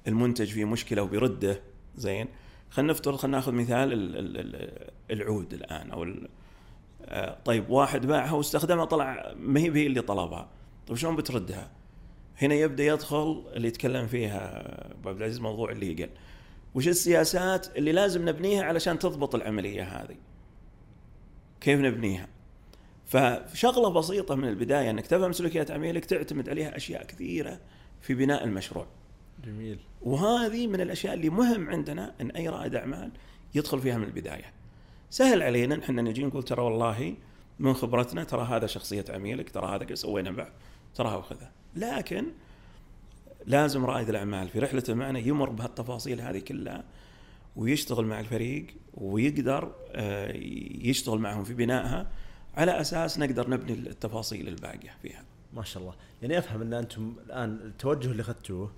[0.09, 1.61] المنتج فيه مشكلة وبيرده
[1.97, 2.29] زين
[2.71, 6.07] خلينا نفترض خلينا ناخذ مثال ال- ال- ال- العود الآن أو
[7.05, 10.49] آه، طيب واحد باعها واستخدمها طلع ما هي هي اللي طلبها.
[10.87, 11.71] طيب شلون بتردها؟
[12.43, 14.63] هنا يبدأ يدخل اللي يتكلم فيها
[14.93, 16.11] أبو عبد العزيز موضوع اللي قال
[16.75, 20.17] وش السياسات اللي لازم نبنيها علشان تضبط العملية هذه؟
[21.61, 22.29] كيف نبنيها
[23.07, 27.61] فشغلة بسيطة من البداية إنك تفهم سلوكيات عميلك تعتمد عليها أشياء كثيرة
[28.01, 28.87] في بناء المشروع
[29.45, 33.11] جميل وهذه من الأشياء اللي مهم عندنا إن أي رائد أعمال
[33.55, 34.53] يدخل فيها من البداية.
[35.11, 37.15] سهل علينا ان إحنا نجي نقول ترى والله
[37.59, 40.53] من خبرتنا ترى هذا شخصية عميلك، ترى هذا سوينا معه،
[40.95, 41.51] ترى وكذا.
[41.77, 42.27] لكن
[43.47, 46.85] لازم رائد الأعمال في رحلته معنا يمر بهالتفاصيل هذه كلها
[47.57, 50.33] ويشتغل مع الفريق ويقدر آه،
[50.81, 52.07] يشتغل معهم في بنائها
[52.55, 55.25] على أساس نقدر نبني التفاصيل الباقية فيها.
[55.53, 58.73] ما شاء الله يعني أفهم إن أنتم الآن التوجه اللي أخذتوه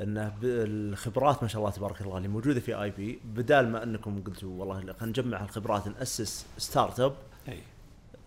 [0.00, 4.60] انه الخبرات ما شاء الله تبارك الله اللي موجودة في IB بدال ما أنكم قلتوا
[4.60, 7.16] والله خلينا نجمع الخبرات نأسس startup
[7.48, 7.58] أي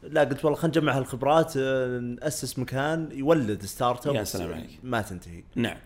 [0.04, 4.80] لا قلت والله خلينا نجمع هالخبرات نأسس مكان يولد startup يا سلام عليك.
[4.84, 5.78] ما تنتهي نعم.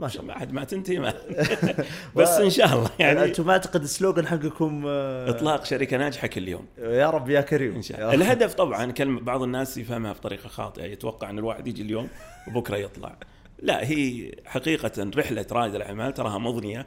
[0.00, 1.14] ما شاء الله بعد ما تنتهي ما.
[2.16, 5.96] بس إن شاء الله يعني يعني أنتم ما أعتقد ال slogan حقكم آه، إطلاق شركة
[5.96, 6.66] ناجحة كل يوم.
[6.78, 8.14] يا رب يا كريم إن شاء الله.
[8.14, 12.08] الهدف طبعا كلمه بعض الناس يفهمها بطريقه خاطئة يتوقع إن الواحد يجي اليوم
[12.48, 13.16] وبكرة يطلع.
[13.62, 16.86] لا هي حقيقة رحلة رائد الأعمال تراها مضنية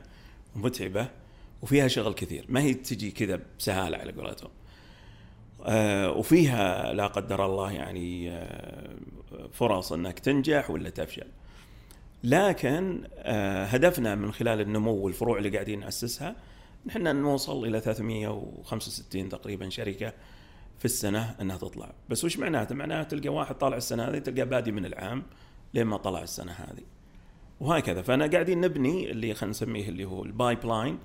[0.55, 1.07] ومتعبة
[1.61, 2.45] وفيها شغل كثير.
[2.49, 4.51] ما هي تجي كذا بسهالة على قولتهم.
[5.65, 8.89] آه وفيها لا قدر الله يعني آه
[9.51, 11.27] فرص إنك تنجح ولا تفشل.
[12.23, 16.35] لكن آه هدفنا من خلال النمو والفروع اللي قاعدين نأسسها
[16.85, 20.13] نحن نوصل إلى 365 تقريبا شركة
[20.79, 24.71] في السنة إنها تطلع، بس وش معناته؟ معناته تلقى واحد طالع السنة هذه تلقى بادي
[24.71, 25.23] من العام
[25.73, 26.83] لين ما طلع السنة هذه.
[27.59, 30.99] وهكذا فأنا قاعدين نبني اللي خلينا نسميه اللي هو ال pipeline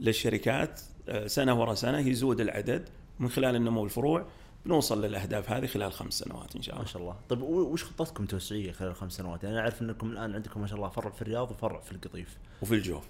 [0.00, 4.26] للشركات آه، سنة ورا سنة يزود العدد من خلال النمو الفروع
[4.66, 6.92] بنوصل للأهداف هذه خلال خمس سنوات إن شاء ما الله.
[6.92, 7.16] شاء الله.
[7.28, 10.76] طيب وش خطتكم توسعية خلال الخمس سنوات؟ يعني أنا أعرف إنكم الآن عندكم ما شاء
[10.76, 12.38] الله فرع في الرياض وفرع في القطيف.
[12.62, 13.04] وفي الجوف.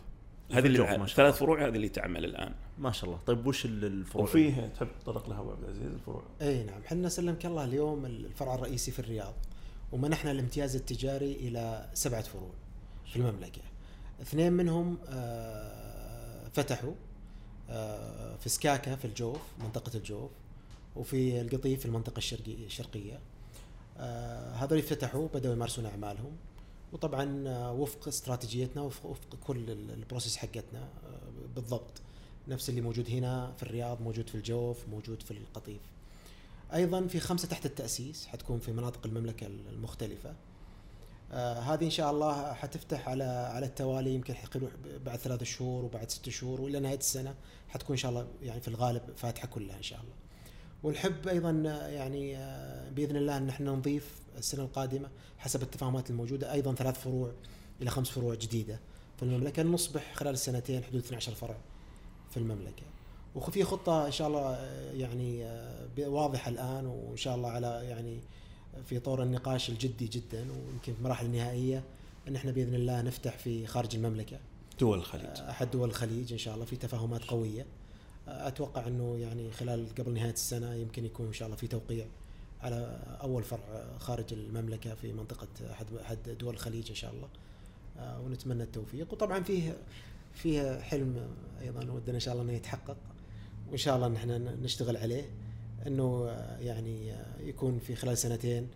[0.52, 2.54] هذه الجوف، اللي ما شاء ثلاث فروع هذه اللي تعمل الآن.
[2.78, 3.20] ما شاء الله.
[3.26, 6.22] طيب وش ال- الفروع؟ وفيه تحب تطرق لها ابو عبد العزيز الفروع.
[6.42, 6.80] إي نعم.
[6.86, 9.34] إحنا سلمك الله اليوم الفرع الرئيسي في الرياض
[9.92, 12.50] ومنحنا الامتياز التجاري إلى سبعة فروع
[13.06, 13.62] في المملكة.
[14.22, 16.92] اثنين منهم آه، فتحوا
[17.70, 20.30] آه، في سكاكا في الجوف منطقة الجوف.
[21.00, 23.18] وفي القطيف في المنطقة الشرقيه الشرقية.
[23.98, 26.32] آه، هذول فتحوا بدأوا يمارسون أعمالهم.
[26.92, 32.00] وطبعا آه، وفق استراتيجيتنا وفق, كل ال- البروسيس حقتنا آه، بالضبط.
[32.48, 35.80] نفس اللي موجود هنا في الرياض موجود في الجوف موجود في القطيف.
[36.74, 40.34] أيضا في خمسة تحت التأسيس حتكون في مناطق المملكة المختلفة.
[41.32, 44.34] آه هذه إن شاء الله حتفتح على على التوالي يمكن
[45.06, 47.34] بعد ثلاث شهور وبعد ست شهور وإلى نهاية السنة
[47.68, 50.12] حتكون إن شاء الله يعني في الغالب فاتحة كلها إن شاء الله.
[50.82, 51.50] ونحب أيضا
[51.88, 52.32] يعني
[52.94, 57.32] بإذن الله إن إحنا نضيف السنة القادمة حسب التفاهمات الموجودة أيضا ثلاث فروع
[57.82, 58.80] إلى خمس فروع جديدة
[59.16, 61.56] في المملكة نصبح خلال السنتين حدود 12 فرع
[62.30, 62.82] في المملكة.
[63.34, 64.58] وفي خطة إن شاء الله
[64.94, 65.44] يعني
[65.98, 68.20] واضحة الآن وإن شاء الله على يعني
[68.84, 71.82] في طور النقاش الجدي جدا ويمكن في المراحل النهائيه
[72.28, 74.38] إن إحنا بإذن الله نفتح في خارج المملكة
[74.80, 75.40] دول الخليج.
[75.48, 77.66] أحد دول الخليج إن شاء الله في تفاهمات قوية
[78.30, 82.06] أتوقع إنه يعني خلال قبل نهاية السنة يمكن يكون إن شاء الله في توقيع
[82.60, 87.28] على أول فرع خارج المملكة في منطقة احد احد دول الخليج إن شاء الله.
[87.98, 89.12] آه، ونتمنى التوفيق.
[89.12, 89.76] وطبعا فيه
[90.32, 91.28] فيه حلم
[91.60, 92.96] أيضا ودنا إن شاء الله إنه يتحقق
[93.68, 95.30] وإن شاء الله إن إحنا نشتغل عليه.
[95.86, 98.68] إنه آه، يعني آه، يكون في خلال سنتين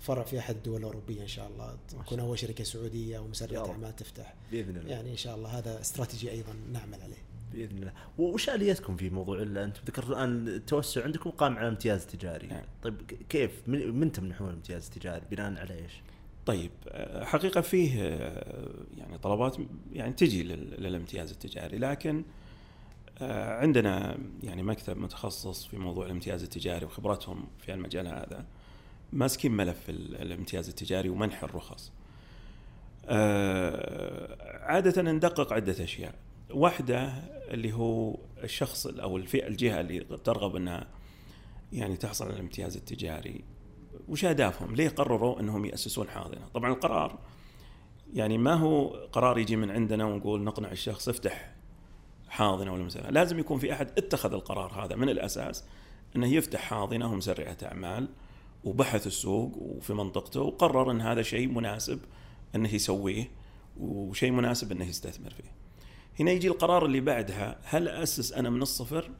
[0.00, 1.76] فرع في أحد الدول الأوروبية إن شاء الله.
[1.88, 3.70] تكون أول شركة سعودية أو يا مسرعه رب.
[3.70, 4.34] أعمال تفتح.
[4.52, 4.90] بإذن الله.
[4.90, 7.31] يعني إن شاء الله هذا استراتيجي أيضا نعمل عليه.
[7.52, 12.06] بإذن الله وش آليتكم في موضوع ال- أنتم ذكرتوا الآن التوسع عندكم قام على امتياز
[12.06, 12.62] تجاري نعم.
[12.82, 15.92] طيب كيف من, من تمنحون الامتياز التجاري بناء على إيش؟
[16.46, 19.56] طيب آه، حقيقة فيه آه، يعني طلبات
[19.92, 22.24] يعني تجي لل- للامتياز التجاري لكن
[23.22, 28.44] آه، عندنا يعني مكتب متخصص في موضوع الامتياز التجاري وخبرتهم في المجال هذا
[29.12, 31.92] ماسكين ملف ال- الامتياز التجاري ومنح الرخص.
[34.62, 36.14] عادة ندقق عدة أشياء.
[36.52, 37.12] واحدة
[37.50, 40.86] اللي هو الشخص أو الفئة الجهة اللي ترغب أنها
[41.72, 43.44] يعني تحصل على الامتياز التجاري
[44.08, 47.18] وش أهدافهم؟ ليه قرروا إنهم يأسسون حاضنة؟ طبعا القرار
[48.14, 51.54] يعني ما هو قرار يجي من عندنا ونقول نقنع الشخص افتح
[52.28, 53.10] حاضنة ولا مسألة.
[53.10, 55.64] لازم يكون في أحد اتخذ القرار هذا من الأساس
[56.16, 58.08] إنه يفتح حاضنة ومسرعة أعمال
[58.64, 62.00] وبحث السوق وفي منطقته وقرر إن هذا شيء مناسب
[62.54, 63.30] إنه يسويه
[63.80, 65.61] وشيء مناسب إنه يستثمر فيه.
[66.20, 69.10] هنا يجي القرار اللي بعدها هل أسس أنا من الصفر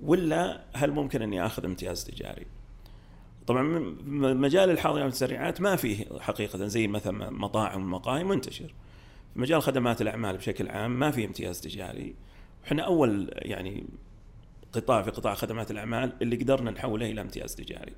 [0.00, 2.46] ولا هل ممكن أني آخذ امتياز تجاري؟
[3.46, 3.62] طبعا
[4.34, 8.74] مجال الحاضنات والمتسرعات ما فيه حقيقة زي مثلا مطاعم والمقاهي منتشر.
[9.34, 12.14] في مجال خدمات الأعمال بشكل عام ما في امتياز تجاري.
[12.66, 13.86] إحنا أول يعني
[14.72, 17.92] قطاع في قطاع خدمات الأعمال اللي قدرنا نحوله إلى امتياز تجاري.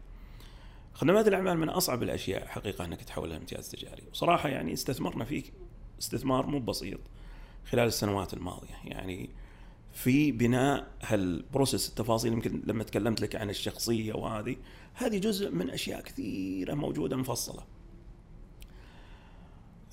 [0.94, 4.02] خدمات الأعمال من أصعب الأشياء حقيقة إنك تحولها امتياز تجاري.
[4.12, 5.42] وصراحة يعني استثمرنا فيه
[6.00, 7.00] استثمار مو بسيط.
[7.64, 8.74] خلال السنوات الماضية.
[8.84, 9.30] يعني
[9.92, 14.56] في بناء هالبروسيس التفاصيل يمكن لما تكلمت لك عن الشخصية وهذه
[14.94, 17.62] هذه جزء من أشياء كثيرة موجودة مفصلة.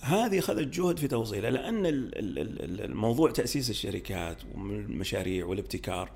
[0.01, 6.11] هذه أخذت جهد في توصيلها لأن ال- ال- ال- الموضوع تأسيس الشركات والمشاريع والابتكار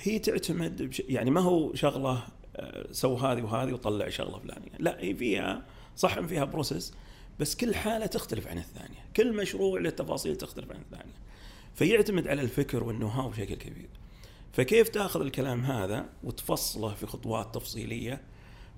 [0.00, 2.22] هي تعتمد يعني ما هو شغلة
[2.56, 4.70] آه، سو هذه وهذه وطلع شغلة فلانية.
[4.78, 5.62] لا هي فيها
[5.96, 6.94] صح فيها process
[7.40, 9.04] بس كل حالة تختلف عن الثانية.
[9.16, 11.14] كل مشروع له تفاصيل تختلف عن الثانية.
[11.74, 13.88] فيعتمد على الفكر وال know-how بشكل كبير.
[14.52, 18.20] فكيف تأخذ الكلام هذا وتفصله في خطوات تفصيلية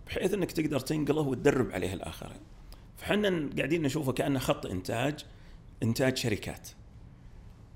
[0.06, 2.40] بحيث إنك تقدر تنقله وتدرب عليه الآخرين؟
[2.96, 5.24] فحنا قاعدين نشوفه كأنه خط إنتاج
[5.82, 6.68] إنتاج شركات.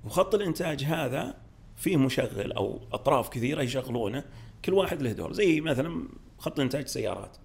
[0.05, 1.37] وخط الإنتاج هذا
[1.75, 4.23] فيه مشغل أو أطراف كثيرة يشغلونه
[4.65, 5.33] كل واحد له دور.
[5.33, 6.07] زي مثلا
[6.37, 7.37] خط إنتاج سيارات.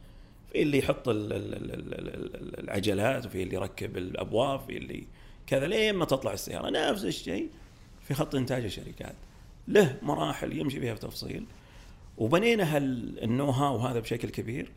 [0.53, 5.07] في اللي يحط ال- ال- ال- ال- ال- العجلات وفي اللي يركب الابواب في اللي
[5.47, 6.71] كذا لين ما تطلع السيارة.
[6.71, 7.49] نفس الشيء
[8.03, 9.15] في خط إنتاج الشركات.
[9.69, 11.45] له مراحل يمشي فيها بتفصيل.
[12.19, 14.71] وبنينا هالنو هاو هذا بشكل كبير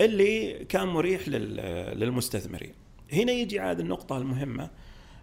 [0.00, 2.72] اللي كان مريح لل- للمستثمرين.
[3.12, 4.70] هنا يجي عاد النقطة المهمة.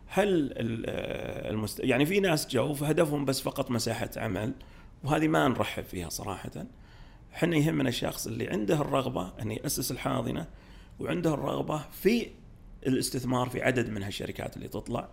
[0.08, 0.90] هل ال-
[1.52, 1.80] المست...
[1.80, 4.54] يعني في ناس جو فهدفهم بس فقط مساحة عمل
[5.04, 6.52] وهذه ما نرحب فيها صراحة.
[7.36, 10.48] إحنا يهمنا الشخص اللي عنده الرغبة أن يأسس الحاضنة
[11.00, 12.28] وعنده الرغبة في
[12.88, 15.10] الاستثمار في عدد من هالشركات اللي تطلع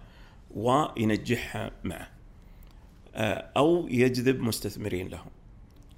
[0.54, 2.08] وينجحها معه
[3.14, 5.30] آه، أو يجذب مستثمرين لهم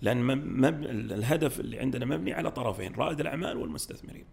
[0.02, 0.30] لأن.
[1.10, 4.24] الهدف اللي عندنا مبني على طرفين رائد الأعمال والمستثمرين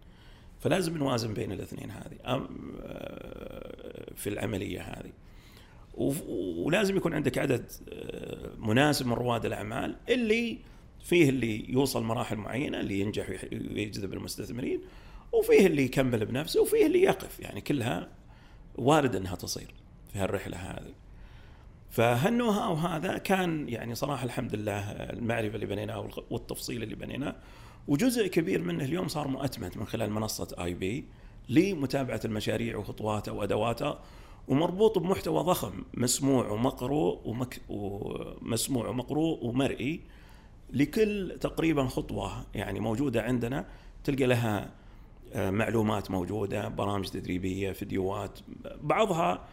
[0.60, 5.12] فلازم نوازن بين الاثنين هذه آه، في العملية هذه
[6.64, 10.58] ولازم يكون عندك عدد آه، مناسب من رواد الأعمال اللي
[11.02, 14.80] فيه اللي يوصل مراحل معينة اللي ينجح ويجذب المستثمرين
[15.32, 17.40] وفيه اللي يكمل بنفسه وفيه اللي يقف.
[17.40, 18.08] يعني كلها
[18.76, 19.74] وارد إنها تصير
[20.12, 20.94] في هالرحلة هذه.
[21.90, 27.36] فهالنو هاو هذا كان يعني صراحة الحمد لله المعرفة اللي بنيناها والتفصيل اللي بنيناه.
[27.88, 31.04] وجزء كبير منه اليوم صار مؤتمت من خلال منصة آي بي
[31.48, 34.00] لمتابعة المشاريع وخطواتها وادواتها
[34.48, 40.00] ومربوط بمحتوى ضخم مسموع ومقروء ومك ومسموع ومقروء ومرئي.
[40.70, 43.64] لكل تقريبا خطوة يعني موجودة عندنا.
[44.04, 44.70] تلقى لها
[45.34, 48.38] آه، معلومات موجودة برامج تدريبية فيديوهات.
[48.82, 49.44] بعضها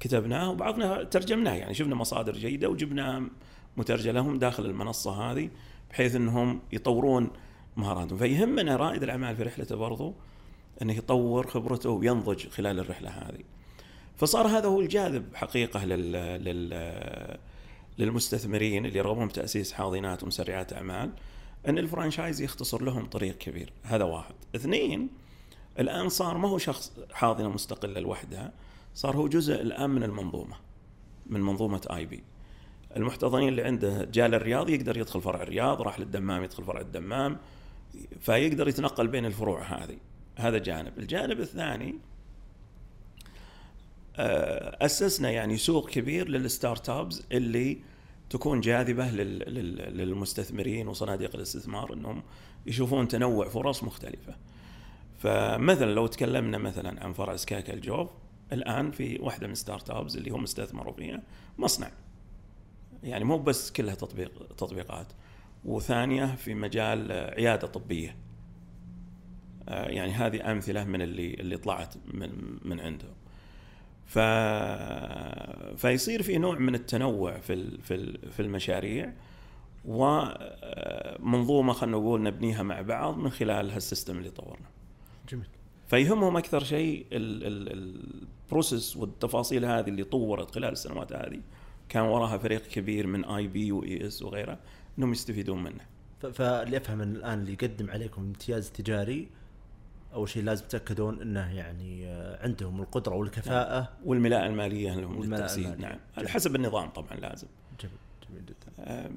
[0.00, 3.28] كتبناه وبعضنا ترجمناه يعني شفنا مصادر جيدة وجبنا
[3.76, 5.50] مترجم لهم داخل المنصة هذه
[5.90, 7.30] بحيث إنهم يطورون
[7.76, 8.18] مهاراتهم.
[8.18, 10.14] فيهمنا رائد الأعمال في رحلته برضو
[10.82, 13.42] إنه يطور خبرته وينضج خلال الرحلة هذه.
[14.16, 16.12] فصار هذا هو الجاذب حقيقة لل,
[16.44, 17.38] لل
[17.98, 21.10] للمستثمرين اللي يرغبون بتاسيس حاضنات ومسرعات أعمال
[21.68, 23.72] أن الفرانشايز يختصر لهم طريق كبير.
[23.82, 24.34] هذا واحد.
[24.56, 25.10] اثنين
[25.78, 28.52] الآن صار ما هو شخص حاضنة مستقلة لوحدها
[28.94, 30.56] صار هو جزء الآن من المنظومة
[31.26, 32.22] من منظومة IB.
[32.96, 37.38] المحتضنين اللي عنده جاء للرياض يقدر يدخل فرع الرياض راح للدمام يدخل فرع الدمام
[38.20, 39.96] فيقدر يتنقل بين الفروع هذه.
[40.36, 40.98] هذا جانب.
[40.98, 41.94] الجانب الثاني
[44.16, 47.78] أسسنا يعني سوق كبير لل startups اللي
[48.30, 52.22] تكون جاذبة لل- لل- للمستثمرين وصناديق الاستثمار إنهم
[52.66, 54.34] يشوفون تنوع فرص مختلفة.
[55.18, 58.10] فمثلا لو تكلمنا مثلا عن فرع سكاكا الجوف
[58.52, 61.22] الآن في واحدة من startups اللي هم استثمروا فيها
[61.58, 61.90] مصنع.
[63.02, 65.06] يعني مو بس كلها تطبيق تطبيقات
[65.64, 68.16] وثانية في مجال آه، عيادة طبية.
[69.68, 72.30] آه، يعني هذه أمثلة من اللي اللي طلعت من
[72.64, 73.12] من عندهم.
[74.06, 74.18] ف...
[75.76, 79.12] فيصير في نوع من التنوع في ال- في ال- في المشاريع
[79.84, 84.66] ومنظومه خلينا نقول نبنيها مع بعض من خلال هال system اللي طورنا.
[85.28, 85.46] جميل
[85.88, 88.02] فيهمهم أكثر شيء ال- ال-
[88.48, 91.40] ال process والتفاصيل هذه اللي طورت خلال السنوات هذه
[91.88, 94.58] كان وراها فريق كبير من IB و IS وغيره
[94.98, 95.84] إنهم يستفيدون منه.
[96.32, 99.28] فاللي أفهم إن الآن اللي يقدم عليكم امتياز تجاري
[100.14, 103.88] أول شيء لازم تتاكدون إنه يعني آه، عندهم القدرة والكفاءة.
[104.04, 105.74] والملاءة المالية لهم المالية.
[105.74, 105.98] نعم.
[106.16, 107.46] على حسب النظام طبعا لازم.
[107.80, 107.96] جميل
[108.28, 109.10] جميل جدا.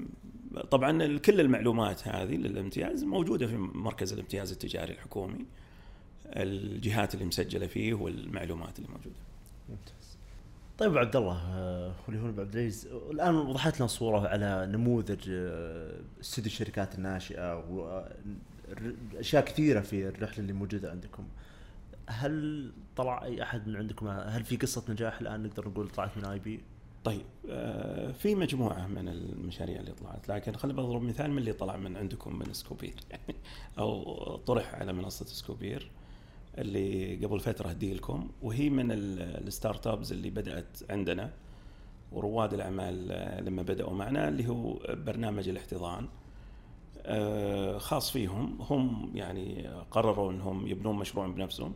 [0.70, 5.46] طبعا كل المعلومات هذه للامتياز موجودة في مركز الامتياز التجاري الحكومي.
[6.26, 9.16] الجهات اللي مسجلة فيه والمعلومات اللي موجودة.
[9.68, 10.16] ممتاز.
[10.78, 15.30] طيب عبد الله آه، واللي هو أبو عبد العزيز الآن وضحت لنا صورة على نموذج
[15.30, 17.64] آه، استوديو الشركات الناشئة
[19.16, 21.24] أشياء كثيرة في الرحلة اللي موجودة عندكم.
[22.08, 26.24] هل طلع أي أحد من عندكم؟ هل في قصة نجاح الآن نقدر نقول طلعت من
[26.24, 26.60] IB
[27.04, 31.76] طيب آه، في مجموعة من المشاريع اللي طلعت لكن خليني بضرب مثال من اللي طلع
[31.76, 32.94] من عندكم من سكوبير.
[33.10, 33.34] يعني
[33.78, 35.90] أو طرح على منصة سكوبير
[36.58, 41.30] اللي قبل فترة هديلكم وهي من ال- ال startups اللي بدأت عندنا
[42.12, 46.08] ورواد الأعمال آه، لما بدأوا معنا اللي هو برنامج الاحتضان.
[47.78, 51.74] خاص فيهم هم يعني قرروا إنهم يبنون مشروع بنفسهم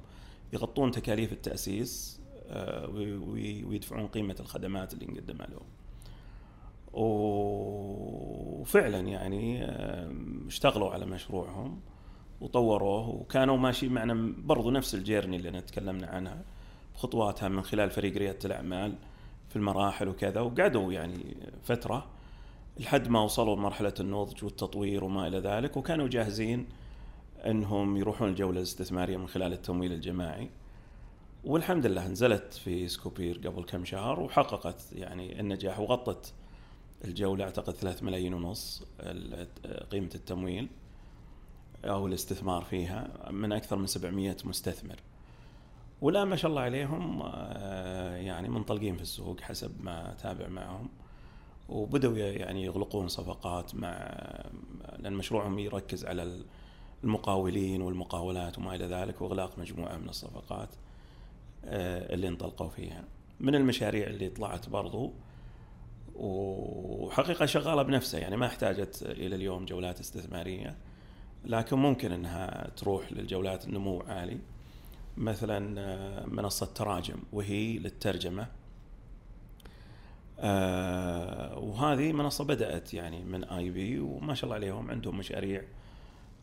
[0.53, 2.21] يغطون تكاليف التأسيس
[2.53, 5.63] آه، وي- وي- ويدفعون قيمة الخدمات اللي نقدمها لهم.
[8.61, 10.13] وفعلا يعني آه،
[10.47, 11.81] اشتغلوا على مشروعهم
[12.41, 16.43] وطوروه وكانوا ماشي معنا برضو نفس الجيرني اللي تكلمنا عنها
[16.95, 18.95] بخطواتها من خلال فريق ريادة الأعمال
[19.49, 22.07] في المراحل وكذا وقعدوا يعني فترة
[22.79, 26.69] لحد ما وصلوا لمرحلة النضج والتطوير وما إلى ذلك وكانوا جاهزين
[27.47, 30.51] إنهم يروحون الجولة الاستثمارية من خلال التمويل الجماعي
[31.45, 36.35] والحمد لله نزلت في سكوبير قبل كم شهر وحققت يعني النجاح وغطت
[37.05, 38.83] الجولة أعتقد 3 ملايين ونص
[39.91, 40.69] قيمة التمويل
[41.85, 44.97] أو الاستثمار فيها من أكثر من 700 مستثمر.
[46.01, 50.89] والان ما شاء الله عليهم آه، يعني منطلقين في السوق حسب ما أتابع معهم
[51.71, 54.15] وبدأوا يعني يغلقون صفقات مع
[54.99, 56.43] لأن مشروعهم يركز على
[57.05, 60.69] المقاولين والمقاولات وما إلى ذلك وإغلاق مجموعة من الصفقات
[61.65, 63.05] آه، اللي انطلقوا فيها.
[63.41, 65.13] من المشاريع اللي طلعت برضو
[66.15, 70.77] وحقيقة شغالة بنفسها يعني ما احتاجت إلى اليوم جولات استثمارية
[71.45, 74.39] لكن ممكن أنها تروح للجولات النمو عالي
[75.17, 78.47] مثلا آه، منصة تراجم وهي للترجمة.
[80.41, 85.63] آه وهذه منصة بدأت يعني من آي بي وما شاء الله عليهم عندهم مشاريع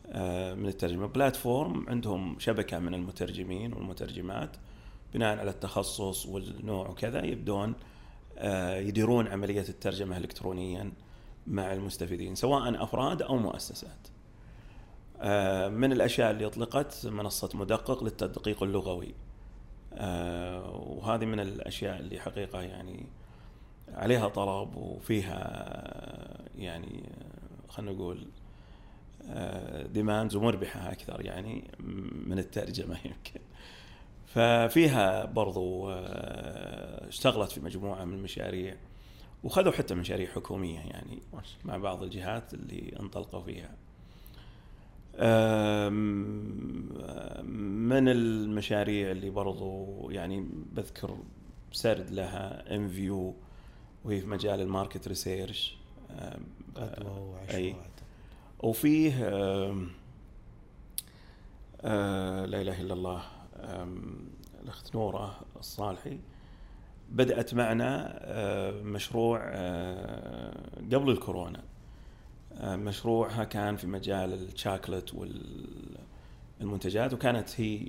[0.06, 1.06] آه من الترجمة.
[1.06, 4.56] بلاتفورم عندهم شبكة من المترجمين والمترجمات
[5.14, 7.74] بناء على التخصص والنوع وكذا يبدون
[8.38, 10.92] آه يديرون عملية الترجمة إلكترونيا
[11.46, 14.08] مع المستفيدين سواء أفراد أو مؤسسات.
[15.20, 19.14] آه من الأشياء اللي أطلقت منصة مدقق للتدقيق اللغوي.
[19.94, 23.06] آه وهذه من الأشياء اللي حقيقة يعني
[23.94, 25.38] عليها طلب وفيها
[26.58, 27.02] يعني
[27.68, 28.26] خلينا نقول
[29.92, 31.70] ديماندز ومربحة أكثر يعني
[32.26, 33.40] من الترجمة يمكن.
[34.26, 38.76] ففيها برضو آه، اشتغلت في مجموعة من المشاريع
[39.44, 41.18] وخذوا حتى مشاريع حكومية يعني
[41.64, 43.70] مع بعض الجهات اللي انطلقوا فيها.
[47.88, 51.18] من المشاريع اللي برضو يعني بذكر
[51.72, 53.34] سرد لها إنفيو
[54.04, 55.76] وهي في مجال ال market research.
[56.76, 57.18] قدوة أي.
[57.18, 57.90] وعشوائيات
[58.60, 59.12] وفيه
[61.82, 63.22] آه، لا إله إلا الله
[64.62, 66.18] الأخت نورة الصالحي.
[67.10, 70.54] بدأت معنا آه، مشروع آه،
[70.92, 71.62] قبل الكورونا.
[72.52, 75.14] آه، مشروعها كان في مجال الشاكلت
[76.60, 77.88] والمنتجات وكانت هي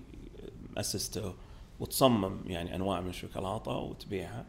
[0.75, 1.33] مؤسسته
[1.79, 4.45] وتصمم يعني أنواع من الشوكولاتة وتبيعها.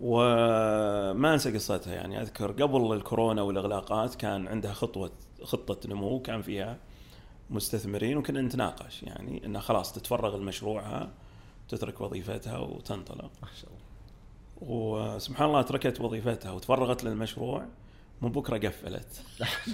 [0.00, 1.94] وما أنسى قصتها.
[1.94, 5.10] يعني أذكر قبل الكورونا والإغلاقات كان عندها خطوة
[5.42, 6.78] خطة نمو كان فيها
[7.50, 9.02] مستثمرين وكنا نتناقش.
[9.02, 11.10] يعني انها خلاص تتفرغ لمشروعها
[11.68, 13.30] تترك وظيفتها وتنطلق.
[13.42, 13.80] ما شاء الله.
[14.60, 17.66] وسبحان الله تركت وظيفتها وتفرغت للمشروع
[18.22, 19.22] من بكرة قفلت.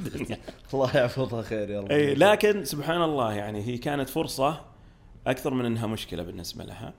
[0.74, 1.90] الله يحفظها خير يا رب.
[1.90, 4.60] إي لكن سبحان الله يعني هي كانت فرصة
[5.26, 6.94] أكثر من إنها مشكلة بالنسبة لها.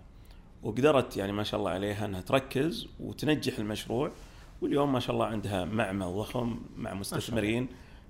[0.63, 4.11] وقدرت يعني ما شاء الله عليها إنها تركز وتنجح المشروع
[4.61, 7.67] واليوم ما شاء الله عندها معمل ضخم مع مستثمرين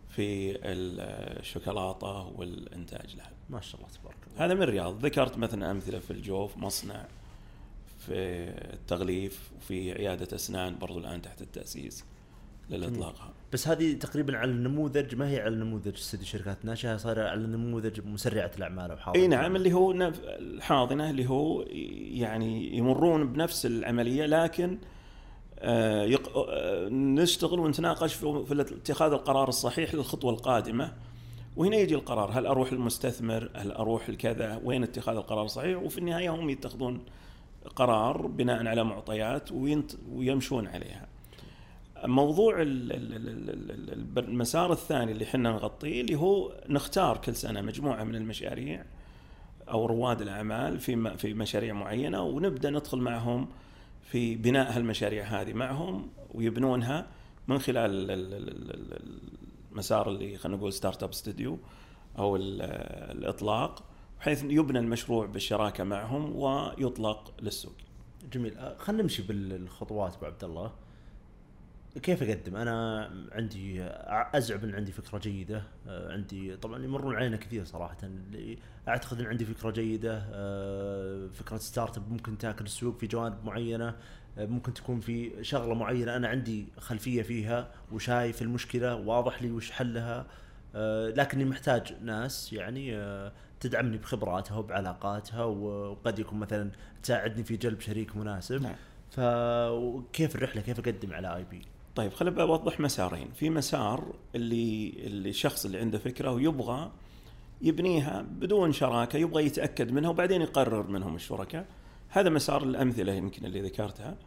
[0.09, 3.31] في الشوكولاتة والإنتاج لها.
[3.49, 4.45] ما شاء الله تبارك الله.
[4.45, 5.05] هذا من الرياض.
[5.05, 7.05] ذكرت مثلا أمثلة في الجوف مصنع
[7.99, 8.13] في
[8.73, 12.05] التغليف وفي عيادة أسنان برضو الآن تحت التأسيس.
[12.69, 13.33] للاطلاقها.
[13.53, 18.07] بس هذه تقريبا على النموذج ما هي على نموذج استديو شركات ناشئه صار على نموذج
[18.07, 19.21] مسرعة الأعمال أو حاضنة.
[19.21, 19.91] إي نعم اللي هو
[20.25, 21.61] الحاضنة اللي هو
[22.11, 24.77] يعني يمرون بنفس العملية لكن
[25.59, 26.37] آه، يق...
[26.37, 30.93] آه، نشتغل ونتناقش في في اتخاذ القرار الصحيح للخطوة القادمة.
[31.55, 36.29] وهنا يجي القرار هل أروح للمستثمر؟ هل أروح لكذا؟ وين اتخاذ القرار الصحيح؟ وفي النهاية
[36.29, 37.05] هم يتخذون
[37.75, 39.91] قرار بناء على معطيات وينت...
[40.11, 41.07] ويمشون عليها.
[42.05, 47.35] موضوع ال- ال- ال- ال- ال- المسار الثاني اللي إحنا نغطيه اللي هو نختار كل
[47.35, 48.85] سنه مجموعه من المشاريع
[49.69, 53.47] أو رواد الاعمال في في مشاريع معينه ونبدا ندخل معهم
[54.01, 57.07] في بناء هالمشاريع هذه معهم ويبنونها
[57.47, 59.19] من خلال ال- ال- ال- ال-
[59.71, 61.57] مسار اللي خلينا نقول startup studio
[62.17, 62.61] أو ال-
[63.17, 63.83] الاطلاق
[64.19, 67.73] بحيث يبنى المشروع بالشراكه معهم ويطلق للسوق.
[68.33, 70.71] جميل آه، خلينا نمشي بالخطوات ابو عبد الله
[72.03, 73.83] كيف أقدم؟ أنا عندي
[74.33, 77.97] أزعم إن عندي فكرة جيدة، آه، عندي طبعا يمرون علينا كثير صراحة.
[78.03, 83.95] اللي أعتقد إن عندي فكرة جيدة، آه، فكرة startup ممكن تاكل السوق في جوانب معينة،
[84.37, 89.71] آه، ممكن تكون في شغلة معينة أنا عندي خلفية فيها وشايف المشكلة واضح لي وش
[89.71, 90.25] حلها،
[91.15, 92.97] لكني محتاج ناس يعني
[93.59, 96.71] تدعمني بخبراتها وبعلاقاتها وقد يكون مثلا
[97.03, 98.61] تساعدني في جلب شريك مناسب.
[98.61, 98.75] نعم.
[99.11, 101.61] فكيف الرحلة؟ كيف أقدم على IP؟
[101.97, 106.91] طيب خليني أوضح مسارين، في مسار اللي اللي الشخص اللي عنده فكرة ويبغى
[107.61, 111.65] يبنيها بدون شراكة، يبغى يتأكد منها وبعدين يقرر منهم الشركاء.
[112.09, 114.17] هذا مسار الأمثلة يمكن اللي ذكرتها.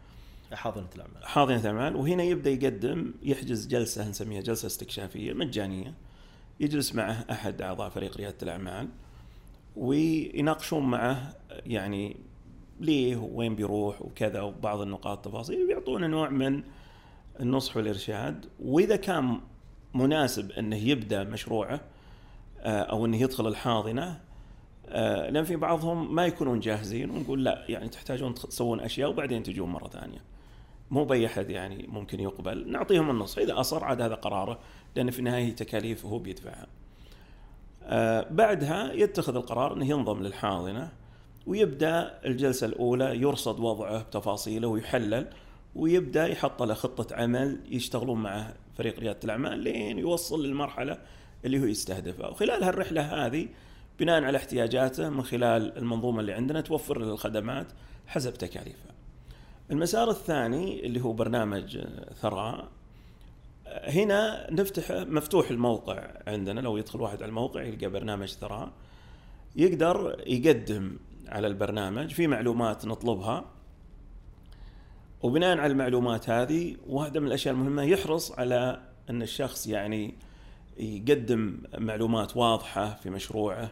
[0.53, 1.25] حاضنة الأعمال.
[1.25, 5.93] حاضنة أعمال وهنا يبدأ يقدم يحجز جلسة نسميها جلسة استكشافية مجانية.
[6.59, 8.87] يجلس معه أحد أعضاء فريق ريادة الأعمال
[9.75, 11.33] ويناقشون معه
[11.65, 12.17] يعني
[12.79, 16.63] ليه وين بيروح وكذا وبعض النقاط تفاصيل ويعطونه نوع من
[17.41, 19.39] النصح والإرشاد وإذا كان
[19.93, 21.81] مناسب أنه يبدأ مشروعه
[22.59, 24.19] آه، أو أنه يدخل الحاضنة
[24.89, 29.69] آه، لأن في بعضهم ما يكونون جاهزين ونقول لا يعني تحتاجون تسوون أشياء وبعدين تجون
[29.69, 30.21] مرة ثانية.
[30.91, 32.71] مو بأي أحد يعني ممكن يقبل.
[32.71, 34.59] نعطيهم النص إذا أصر عاد هذا قراره
[34.95, 36.67] لأن في النهاية هي تكاليف هو بيدفعها.
[37.83, 40.89] آه بعدها يتخذ القرار إنه ينضم للحاضنة
[41.47, 45.27] ويبدأ الجلسة الأولى يرصد وضعه بتفاصيله ويحلل.
[45.75, 50.97] ويبدأ يحط له خطة عمل يشتغلون معه فريق ريادة الأعمال لين يوصل للمرحلة
[51.45, 52.27] اللي هو يستهدفها.
[52.27, 53.47] وخلال هالرحلة هذه
[53.99, 57.67] بناء على احتياجاته من خلال المنظومة اللي عندنا توفر له الخدمات
[58.07, 58.91] حسب تكاليفها
[59.71, 61.79] المسار الثاني اللي هو برنامج
[62.21, 62.67] ثراء
[63.67, 66.59] هنا نفتح مفتوح الموقع عندنا.
[66.59, 68.71] لو يدخل واحد على الموقع يلقى برنامج ثراء.
[69.55, 70.97] يقدر يقدم
[71.27, 73.45] على البرنامج في معلومات نطلبها.
[75.23, 80.13] وبناء على المعلومات هذه واحدة من الأشياء المهمة يحرص على أن الشخص يعني
[80.77, 83.71] يقدم معلومات واضحة في مشروعه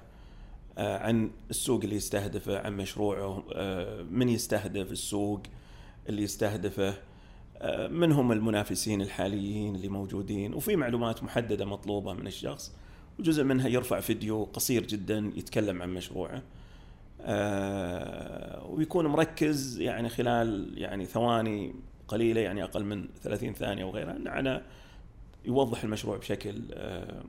[0.77, 5.41] آه، عن السوق اللي يستهدفه عن مشروعه آه، من يستهدف السوق
[6.09, 6.93] اللي يستهدفه
[7.57, 12.73] آه، من هم المنافسين الحاليين اللي موجودين وفي معلومات محددة مطلوبة من الشخص
[13.19, 16.43] وجزء منها يرفع فيديو قصير جدا يتكلم عن مشروعه.
[18.69, 21.75] ويكون مركز يعني خلال يعني ثواني
[22.07, 24.61] قليلة يعني أقل من 30 ثانية وغيرها على
[25.45, 27.23] يوضح المشروع بشكل آه،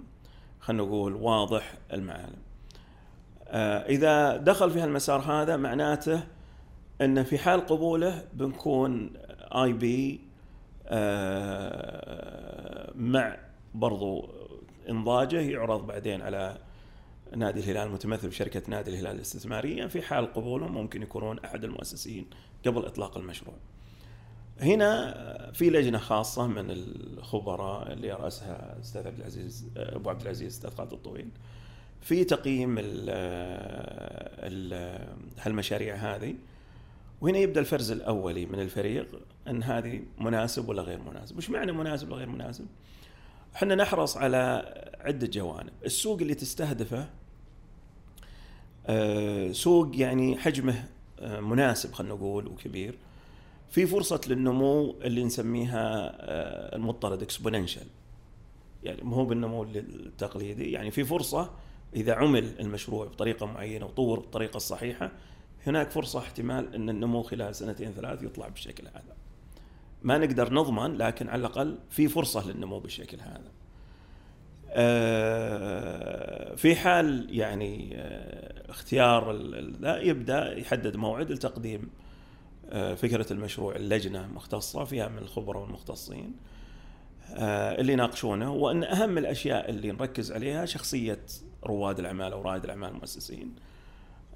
[0.61, 2.36] خلينا نقول واضح المعالم.
[3.49, 6.22] آه، إذا دخل في هالمسار هذا معناته
[7.01, 9.12] أن في حال قبوله بنكون
[9.55, 10.20] آي بي
[12.95, 13.36] مع
[13.74, 14.28] برضو
[14.91, 16.59] إنضاجه يعرض بعدين على
[17.37, 22.26] نادي الهلال المتمثل بشركة نادي الهلال الاستثمارية في حال قبولهم ممكن يكونون أحد المؤسسين
[22.66, 23.55] قبل إطلاق المشروع.
[24.61, 30.70] هنا في لجنة خاصة من الخبراء اللي رأسها أستاذ عبد العزيز أبو عبد العزيز أستاذ
[30.70, 31.28] خالد الطويل.
[32.01, 33.11] في تقييم ال
[35.39, 36.35] هالمشاريع هذه
[37.20, 42.09] وهنا يبدأ الفرز الأولي من الفريق إن هذه مناسب ولا غير مناسب، وش معنى مناسب
[42.09, 42.66] ولا غير مناسب؟
[43.57, 47.09] إحنا نحرص على عدة جوانب، السوق اللي تستهدفه آه،
[49.53, 50.84] سوق يعني حجمه
[51.20, 52.95] آه، مناسب خلينا نقول وكبير.
[53.70, 57.86] في فرصة للنمو اللي نسميها آه، المضطرد اكسبوننشال
[58.82, 61.51] يعني مو بالنمو التقليدي يعني في فرصة
[61.97, 65.12] إذا عمل المشروع بطريقة معينة وطور بالطريقة الصحيحة
[65.66, 69.16] هناك فرصة احتمال أن النمو خلال سنتين ثلاث يطلع بالشكل هذا.
[70.03, 73.51] ما نقدر نضمن لكن على الأقل في فرصة للنمو بالشكل هذا.
[74.68, 79.37] آه، في حال يعني آه، اختيار
[79.83, 81.91] يبدأ يحدد موعد لتقديم
[82.73, 86.37] آه، فكرة المشروع اللجنة مختصة فيها من الخبراء والمختصين
[87.35, 91.21] آه، اللي يناقشونه وأن أهم الأشياء اللي نركز عليها شخصية
[91.64, 93.55] رواد الأعمال أو رائد الأعمال المؤسسين.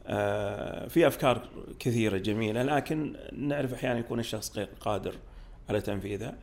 [0.07, 5.14] آه، في أفكار كثيرة جميلة لكن نعرف أحيانا يكون الشخص غير قادر
[5.68, 6.35] على تنفيذها.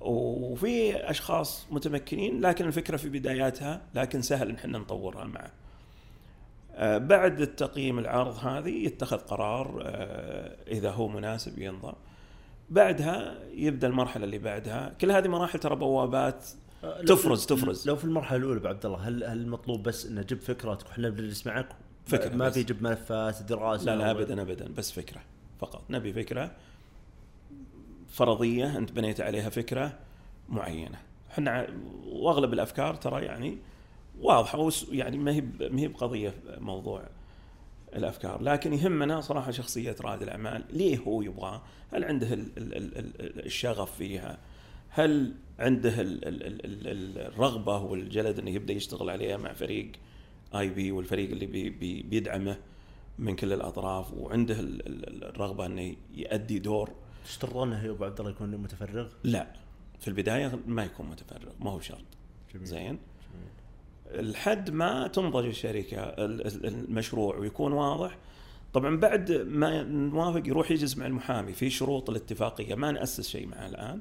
[0.00, 5.50] وفي أشخاص متمكنين لكن الفكرة في بداياتها لكن سهل إن إحنا نطورها معه.
[6.80, 11.92] آه، بعد التقييم العرض هذه يتخذ قرار آه، إذا هو مناسب ينضم.
[12.70, 16.46] بعدها يبدأ المرحلة اللي بعدها، كل هذه مراحل ترى بوابات
[16.84, 17.88] آه، تفرز- تفرز.
[17.88, 21.46] لو في المرحلة الأولى عبد الله هل هل المطلوب بس إنه جيب فكرتك وإحنا بنجلس
[21.46, 21.68] معك
[22.06, 22.50] فكرة ما.
[22.50, 25.20] في جيب ملفات دراسة لا لا ابدا ابدا بس فكرة
[25.60, 26.50] فقط نبي فكرة
[28.08, 29.98] فرضية أنت بنيت عليها فكرة
[30.48, 30.98] معينة
[31.30, 31.66] إحنا
[32.06, 33.58] وأغلب الأفكار ترى يعني
[34.20, 37.08] واضحه يعني ما هي ما هي بقضية موضوع
[37.96, 38.42] الأفكار.
[38.42, 40.64] لكن يهمنا صراحة شخصية رائد الأعمال.
[40.70, 41.62] ليه هو يبغاه
[41.92, 44.38] هل عنده ال ال ال ال الشغف فيها؟
[44.88, 49.92] هل عنده ال ال ال ال الرغبة والجلد إنه يبدأ يشتغل عليها مع فريق
[50.54, 52.56] IP والفريق اللي بي بي بيدعمه
[53.18, 56.90] من كل الأطراف؟ وعنده ال- ال- الرغبة إنه يؤدي دور؟
[57.24, 59.46] تشترطون انه ابو عبد الله يكون متفرغ؟ لا.
[60.00, 61.52] في البداية ما يكون متفرغ.
[61.60, 62.04] ما هو شرط.
[62.54, 62.66] جميل.
[62.66, 62.98] زين؟
[64.14, 68.18] لحد ما تنضج الشركة ال- ال- المشروع ويكون واضح.
[68.72, 71.52] طبعا بعد ما نوافق يروح يجلس مع المحامي.
[71.52, 74.00] في شروط الاتفاقية ما نأسس شيء معه الآن.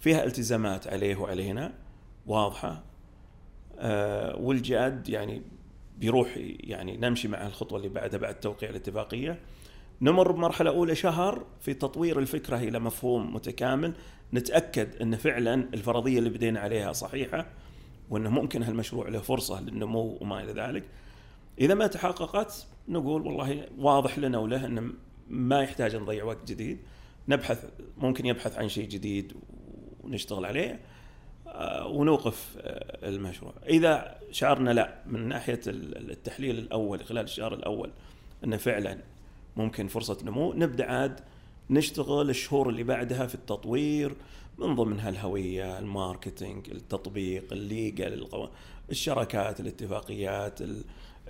[0.00, 1.72] فيها التزامات عليه وعلينا
[2.26, 2.82] واضحة.
[3.78, 5.42] آه والجاد يعني
[5.98, 6.28] بيروح
[6.60, 9.38] يعني نمشي مع الخطوة اللي بعدها بعد توقيع الاتفاقية.
[10.02, 13.92] نمر بمرحلة أولى شهر في تطوير الفكرة إلى مفهوم متكامل.
[14.34, 17.46] نتأكد إن فعلا الفرضية اللي بدينا عليها صحيحة.
[18.14, 20.84] وإنه ممكن هالمشروع له فرصة للنمو وما إلى ذلك.
[21.60, 24.92] إذا ما تحققت نقول والله واضح لنا وله إنه
[25.28, 26.78] ما يحتاج نضيع وقت جديد
[27.28, 27.64] نبحث
[27.98, 29.32] ممكن يبحث عن شيء جديد
[30.04, 30.80] ونشتغل عليه
[31.46, 33.52] آه، ونوقف آه، المشروع.
[33.68, 37.90] إذا شعرنا لا من ناحية ال- التحليل الأول خلال الشهر الأول
[38.44, 38.98] إنه فعلا
[39.56, 41.20] ممكن فرصة نمو نبدأ عاد
[41.70, 44.14] نشتغل الشهور اللي بعدها في التطوير
[44.58, 48.28] من ضمنها الهوية، الماركتينج، التطبيق، الليجل،
[48.90, 50.58] الشراكات، الاتفاقيات،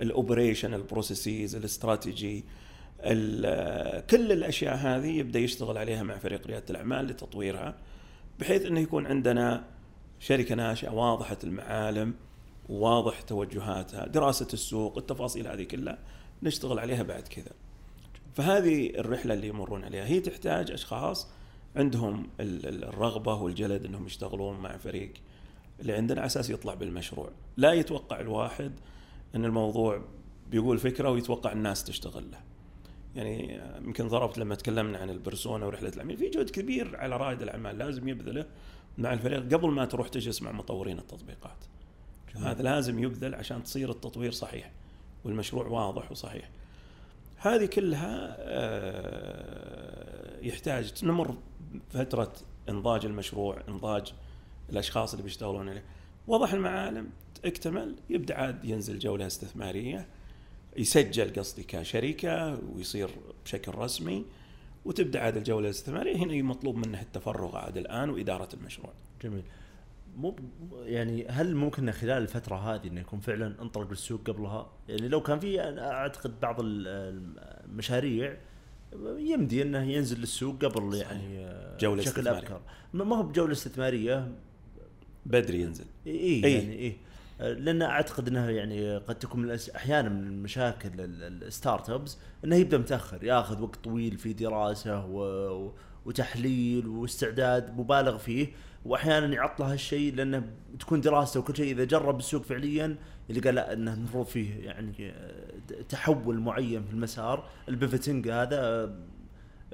[0.01, 2.43] ال operation، ال processes، ال strategy
[2.99, 7.75] ال- كل الأشياء هذه يبدأ يشتغل عليها مع فريق ريادة الأعمال لتطويرها
[8.39, 9.65] بحيث إنه يكون عندنا
[10.19, 12.13] شركة ناشئة واضحة المعالم
[12.69, 15.97] وواضح توجهاتها، دراسة السوق، التفاصيل هذه كلها
[16.43, 17.51] نشتغل عليها بعد كذا.
[18.33, 21.27] فهذه الرحلة اللي يمرون عليها هي تحتاج أشخاص
[21.75, 25.13] عندهم ال- ال- الرغبة والجلد إنهم يشتغلون مع فريق
[25.79, 28.71] اللي عندنا على أساس يطلع بالمشروع، لا يتوقع الواحد
[29.35, 30.01] إن الموضوع
[30.51, 32.39] بيقول فكرة ويتوقع الناس تشتغل له.
[33.15, 37.77] يعني يمكن ضربت لما تكلمنا عن البرسونا ورحلة العميل في جهد كبير على رائد الأعمال
[37.77, 38.45] لازم يبذله
[38.97, 41.57] مع الفريق قبل ما تروح تجلس مع مطورين التطبيقات.
[42.35, 44.71] هذا لازم يبذل عشان تصير التطوير صحيح
[45.23, 46.49] والمشروع واضح وصحيح.
[47.37, 51.35] هذه كلها آه، يحتاج نمر
[51.89, 52.33] فترة
[52.69, 54.13] إنضاج المشروع إنضاج
[54.69, 55.83] الأشخاص اللي بيشتغلون عليه.
[56.27, 57.09] وضح المعالم
[57.45, 60.07] اكتمل يبدأ عاد ينزل جولة استثمارية
[60.77, 63.09] يسجل قصدي كشركة ويصير
[63.45, 64.25] بشكل رسمي
[64.85, 66.15] وتبدأ عاد الجولة الاستثمارية.
[66.15, 68.93] هنا مطلوب منه التفرغ عاد الآن وإدارة المشروع.
[69.23, 69.43] جميل.
[70.17, 70.35] مو
[70.83, 75.39] يعني هل ممكن خلال الفترة هذه إنه يكون فعلا انطلق للسوق قبلها؟ يعني لو كان
[75.39, 76.87] في أعتقد بعض ال-
[77.69, 78.37] المشاريع
[79.17, 81.47] يمدي إنه ينزل للسوق قبل يعني
[81.79, 82.39] جولة بشكل استثمارية.
[82.39, 82.61] أبكر.
[82.93, 84.31] ما هو بجولة استثمارية.
[85.25, 85.85] بدري ينزل.
[86.07, 86.57] اي إيه.
[86.57, 86.95] يعني إي.
[87.53, 92.77] لأن أعتقد إنها يعني قد تكون من أحيانا من المشاكل ال- ال startups إنه يبدأ
[92.77, 95.71] متأخر ياخذ وقت طويل في دراسة و...
[96.05, 98.47] وتحليل واستعداد مبالغ فيه
[98.85, 102.95] وأحيانا يعطله هالشيء لأنه تكون دراسته وكل شيء إذا جرب السوق فعليا
[103.29, 107.49] اللي قال لا إنه المفروض فيه يعني آه، تحول معين في المسار.
[107.69, 108.95] ال pivoting هذا آه،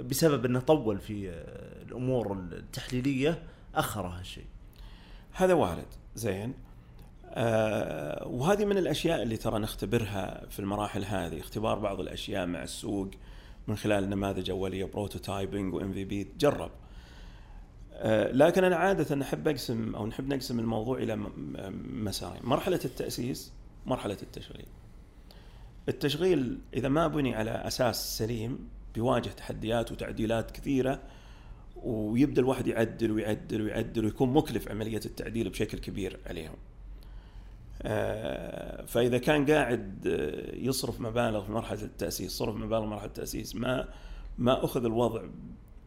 [0.01, 3.43] بسبب إنه طول في آه، الأمور التحليلية
[3.75, 4.45] اخر هالشيء.
[5.33, 5.85] هذا وارد.
[6.15, 6.53] زين.
[7.33, 11.39] آه وهذه من الأشياء اللي ترى نختبرها في المراحل هذه.
[11.39, 13.11] اختبار بعض الأشياء مع السوق
[13.67, 16.71] من خلال نماذج أولية prototyping و MVP تجرب
[18.31, 21.15] لكن أنا عادة أحب أقسم أو نحب نقسم الموضوع إلى
[21.93, 23.51] مسارين مرحلة التأسيس
[23.85, 24.65] مرحلة التشغيل
[25.89, 30.99] التشغيل إذا ما بني على أساس سليم بيواجه تحديات وتعديلات كثيرة
[31.83, 36.55] ويبدأ الواحد يعدل ويعدل ويعدل ويكون مكلف عملية التعديل بشكل كبير عليهم.
[37.81, 43.55] آه، فإذا كان قاعد آه، يصرف مبالغ في مرحلة التأسيس، صرف مبالغ في مرحلة التأسيس
[43.55, 43.89] ما
[44.37, 45.21] ما أخذ الوضع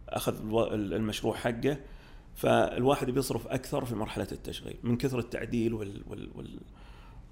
[0.08, 0.34] أخذ
[0.72, 1.76] المشروع حقه
[2.34, 6.58] فالواحد بيصرف أكثر في مرحلة التشغيل من كثر التعديل وال وال وال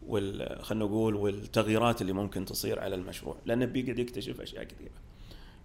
[0.06, 4.90] وال خلينا نقول والتغييرات اللي ممكن تصير على المشروع لأنه بيقعد يكتشف أشياء كثيرة.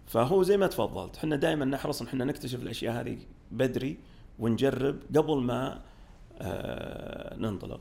[0.07, 3.17] فهو زي ما تفضلت إحنا دائما نحرص إن إحنا نكتشف الأشياء هذه
[3.51, 3.97] بدري
[4.39, 5.81] ونجرب قبل ما
[6.39, 7.79] آه ننطلق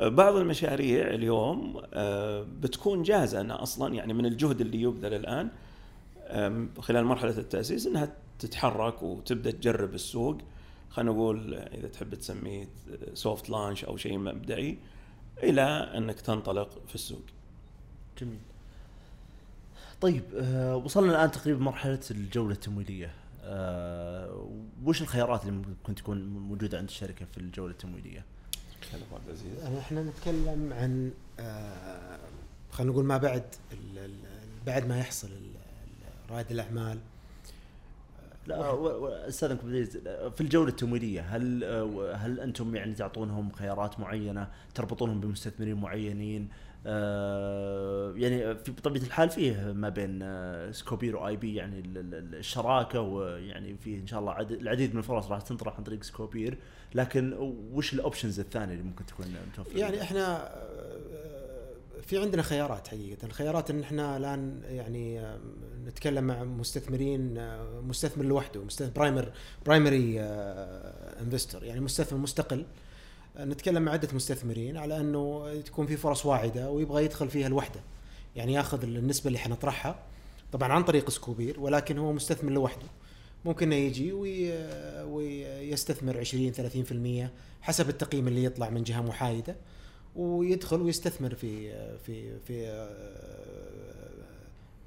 [0.00, 5.48] بعض المشاريع اليوم آه بتكون جاهزة إنها أصلا يعني من الجهد اللي يبذل الآن
[6.80, 10.38] خلال مرحلة التأسيس إنها تتحرك وتبدأ تجرب السوق
[10.90, 12.68] خلينا نقول إذا تحب تسميه
[13.14, 14.78] سوفت لانش أو شيء مبدئي
[15.42, 15.62] إلى
[15.96, 17.22] أنك تنطلق في السوق.
[18.20, 18.38] جميل.
[20.00, 23.14] طيب آه وصلنا الآن تقريبا مرحلة الجولة التمويلية.
[23.42, 24.48] آه،
[24.84, 28.24] وش الخيارات اللي ممكن تكون موجودة عند الشركة في الجولة التمويلية؟
[28.94, 29.78] أبو عبد العزيز.
[29.78, 32.18] إحنا نتكلم عن آه،
[32.70, 35.28] خلينا نقول ما بعد ال- ال- بعد ما يحصل
[36.30, 36.98] رائد الأعمال
[38.48, 39.98] لا استاذنكم عبد العزيز،
[40.34, 41.64] في الجولة التمويلية هل
[42.14, 46.48] هل أنتم يعني تعطونهم خيارات معينة تربطونهم بمستثمرين معينين؟
[46.86, 52.34] آه، يعني في بطبيعه الحال فيه ما بين آه، سكوبير و IP يعني ال- ال-
[52.34, 56.58] الشراكة ويعني فيه إن شاء الله عد- العديد من الفرص راح تنطرح عن طريق سكوبير.
[56.94, 57.32] لكن
[57.72, 60.48] وش ال options الثانية اللي ممكن تكون متوفرة؟ يعني إحنا
[62.06, 63.26] في عندنا خيارات حقيقة.
[63.26, 65.22] الخيارات إن إحنا الآن يعني
[65.86, 69.32] نتكلم مع مستثمرين آه، مستثمر لوحده مستثمر primar-
[69.66, 70.20] primary
[71.22, 72.64] investor يعني مستثمر مستقل.
[73.38, 77.80] نتكلم مع عدة مستثمرين على إنه تكون في فرص واعدة ويبغى يدخل فيها الوحده
[78.36, 79.98] يعني ياخذ النسبة اللي حنطرحها
[80.52, 82.86] طبعا عن طريق سكوبير ولكن هو مستثمر لوحده.
[83.44, 84.52] ممكن يجي وي-
[85.04, 87.30] ويستثمر 20 30%
[87.62, 89.56] حسب التقييم اللي يطلع من جهة محايدة.
[90.18, 92.88] ويدخل ويستثمر في في في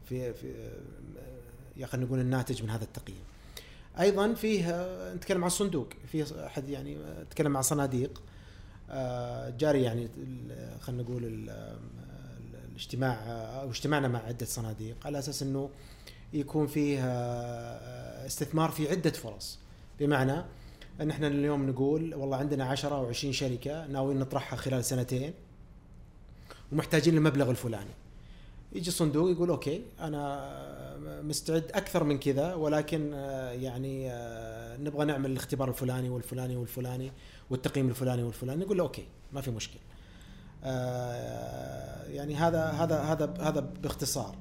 [0.10, 0.48] في, في
[1.78, 3.20] يا خلينا نقول الناتج من هذا التقييم.
[4.00, 8.22] أيضا فيه نتكلم عن الصندوق في أحد يعني نتكلم عن صناديق.
[8.90, 10.08] آه، جاري يعني
[10.82, 13.14] خلينا نقول ال- ال- الاجتماع
[13.62, 15.70] أو اجتماعنا مع عدة صناديق على أساس إنه
[16.34, 19.60] يكون فيه آه، استثمار في عدة فرص.
[20.00, 20.44] بمعنى
[21.02, 25.34] ان إحنا اليوم نقول والله عندنا 10 أو 20 شركة ناويين نطرحها خلال سنتين
[26.72, 27.91] ومحتاجين المبلغ الفلاني.
[28.74, 35.32] يجي الصندوق يقول okay أنا مستعد أكثر من كذا ولكن آه، يعني آه، نبغى نعمل
[35.32, 37.12] الاختبار الفلاني والفلاني والفلاني
[37.49, 38.66] والتقييم الفلاني والفلاني.
[38.66, 39.82] نقول له okay ما في مشكلة.
[40.64, 44.36] آه، يعني هذا هذا هذا هذا باختصار.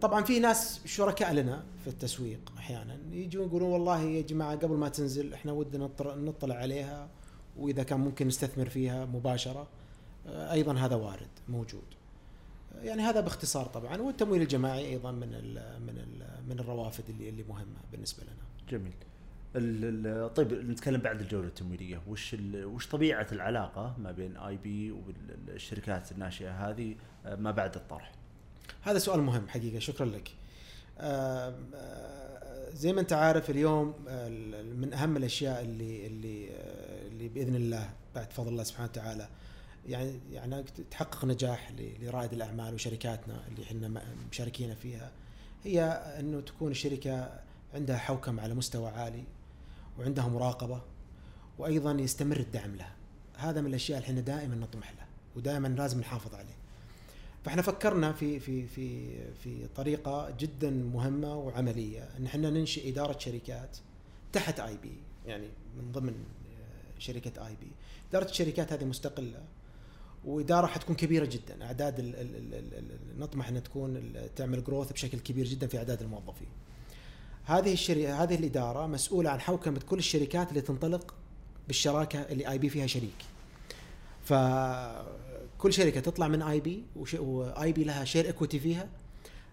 [0.00, 2.98] طبعا في ناس شركاء لنا في التسويق أحيانا.
[3.12, 7.08] يجون يقولون والله يا جماعة قبل ما تنزل إحنا ودنا نطلع عليها
[7.56, 9.68] وإذا كان ممكن نستثمر فيها مباشرة.
[10.26, 11.84] آه، أيضا هذا وارد موجود.
[12.74, 13.96] آه، يعني هذا باختصار طبعا.
[13.96, 18.42] والتمويل الجماعي أيضا من ال من ال من الروافد اللي اللي مهمة بالنسبة لنا.
[18.70, 18.92] جميل.
[20.28, 22.02] طيب نتكلم بعد الجولة التمويلية.
[22.08, 26.94] وش وش طبيعة العلاقة ما بين اي بي والشركات الناشئة هذه
[27.26, 28.12] آه، ما بعد الطرح؟
[28.80, 30.30] هذا سؤال مهم حقيقة شكرا لك.
[32.74, 33.94] زي ما أنت عارف اليوم
[34.76, 39.28] من أهم الأشياء اللي اللي آه، اللي بإذن الله بعد فضل الله سبحانه وتعالى
[39.88, 45.10] يعني يعني تحقق نجاح لرائد الأعمال وشركاتنا اللي إحنا مشاركين فيها
[45.64, 45.82] هي
[46.18, 47.40] أنه تكون الشركة
[47.74, 49.24] عندها حوكم على مستوى عالي
[49.98, 50.82] وعندها مراقبة
[51.58, 52.92] وأيضا يستمر الدعم لها.
[53.36, 55.06] هذا من الأشياء اللي إحنا دائما نطمح له
[55.36, 56.61] ودائما لازم نحافظ عليه.
[57.44, 62.08] فإحنا فكرنا في في في في طريقة جدا مهمة وعملية.
[62.18, 63.76] إن إحنا ننشئ إدارة شركات
[64.32, 64.92] تحت آي بي
[65.26, 67.66] يعني من ضمن آه، شركة آي بي.
[68.10, 69.40] إدارة الشركات هذه مستقلة
[70.24, 71.64] وإدارة حتكون كبيرة جدا.
[71.64, 75.78] أعداد ال ال ال ال ال نطمح إنها تكون تعمل growth بشكل كبير جدا في
[75.78, 76.48] أعداد الموظفين.
[77.44, 81.14] هذه الشركة هذه الإدارة مسؤولة عن حوكمة كل الشركات اللي تنطلق
[81.66, 83.24] بالشراكة اللي IP فيها شريك.
[85.62, 86.84] فكل شركة تطلع من IP
[87.18, 88.88] و IP لها share equity فيها.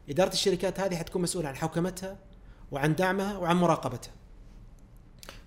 [0.09, 2.17] إدارة الشركات هذه حتكون مسؤولة عن حوكمتها
[2.71, 4.11] وعن دعمها وعن مراقبتها.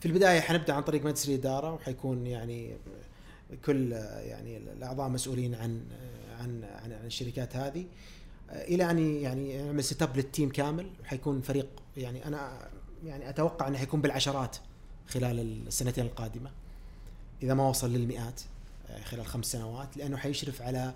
[0.01, 2.77] في البداية حنبدأ عن طريق مجلس الإدارة وحيكون يعني
[3.65, 5.85] كل يعني الأعضاء مسؤولين عن
[6.41, 7.87] عن عن, عن الشركات هذه.
[8.51, 12.69] إلى أن يعني نعمل set up لل team كامل وحيكون فريق يعني أنا
[13.05, 14.57] يعني أتوقع إنه حيكون بالعشرات
[15.09, 16.51] خلال السنتين القادمة.
[17.43, 18.41] إذا ما وصل للمئات.
[19.05, 20.95] خلال خمس سنوات لأنه حيشرف على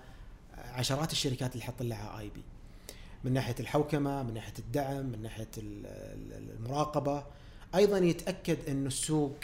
[0.57, 2.41] عشرات الشركات اللي حتطلعها iBe
[3.23, 7.23] من ناحية الحوكمة من ناحية الدعم من ناحية ال- ال- المراقبة.
[7.75, 9.35] أيضا يتأكد انه السوق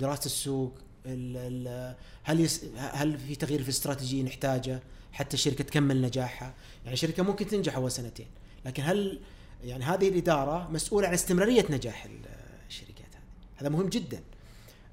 [0.00, 0.74] دراسة السوق
[1.06, 1.36] ال-
[1.68, 4.80] ال- هل يس هل في تغيير في الاستراتيجيه نحتاجه؟
[5.12, 6.54] حتى الشركة تكمل نجاحها.
[6.84, 8.26] يعني شركة ممكن تنجح أول سنتين
[8.64, 9.20] لكن هل
[9.64, 12.20] يعني هذه الإدارة مسؤولة عن استمرارية نجاح ال-
[12.68, 13.22] الشركات هذه؟
[13.56, 14.20] هذا مهم جدا.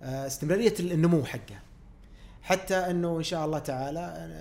[0.04, 1.62] آه، استمرارية النمو حقها.
[2.48, 4.00] حتى أنه إن شاء الله تعالى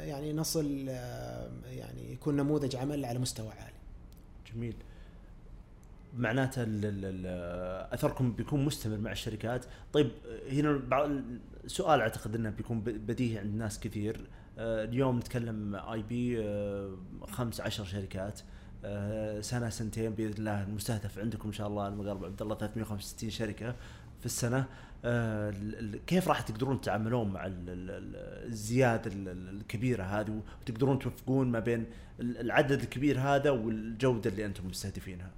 [0.09, 0.89] يعني نصل
[1.69, 3.77] يعني يكون نموذج عمل على مستوى عالي.
[4.55, 4.75] جميل.
[6.17, 6.65] معناته
[7.95, 9.65] أثركم بيكون مستمر مع الشركات.
[9.93, 10.11] طيب
[10.51, 10.81] هنا
[11.65, 14.27] السؤال أعتقد إنه بيكون بديهي عند ناس كثير.
[14.59, 16.97] آه، اليوم نتكلم آي بي آه،
[17.31, 18.41] خمس عشر شركات.
[18.85, 23.75] آه، سنة سنتين بإذن الله المستهدف عندكم إن شاء الله المقرب عبد الله 365 شركة
[24.21, 24.59] في السنة.
[24.59, 24.96] ال- ال-
[26.07, 31.49] كيف راح تقدرون تتعاملون مع ال- ال- ال- الزيادة ال- ال- الكبيرة هذه؟ وتقدرون توفقون
[31.51, 31.85] ما بين
[32.21, 35.31] ال- العدد الكبير هذا والجودة اللي أنتم مستهدفينها؟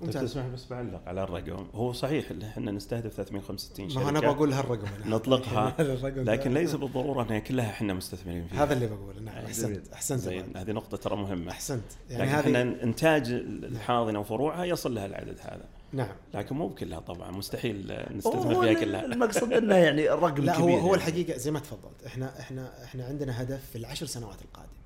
[0.00, 0.30] ممتاز.
[0.30, 1.66] تسمح بس بعلق على الرقم.
[1.74, 4.86] هو صحيح إن إحنا نستهدف 365 شركه ما أنا بقول هالرقم.
[5.14, 5.74] نطلقها.
[6.32, 8.62] لكن ليس بالضرورة انها كلها إحنا مستثمرين فيها.
[8.64, 9.20] هذا اللي بقوله.
[9.20, 9.44] نعم.
[9.44, 11.50] أحسنت أحسنت زين هذه نقطة ترى مهمة.
[11.50, 11.82] أحسنت.
[12.10, 15.64] يعني لكن إحنا إنتاج الحاضنة وفروعها يصل لها العدد هذا.
[15.92, 16.16] نعم.
[16.34, 19.04] لكن مو بكلها طبعا مستحيل نستثمر فيها كلها.
[19.04, 20.66] المقصد إنه يعني الرقم لا كبير.
[20.66, 20.94] هو هو يعني.
[20.94, 24.80] الحقيقة زي ما تفضلت إحنا إحنا إحنا عندنا هدف في العشر سنوات القادمة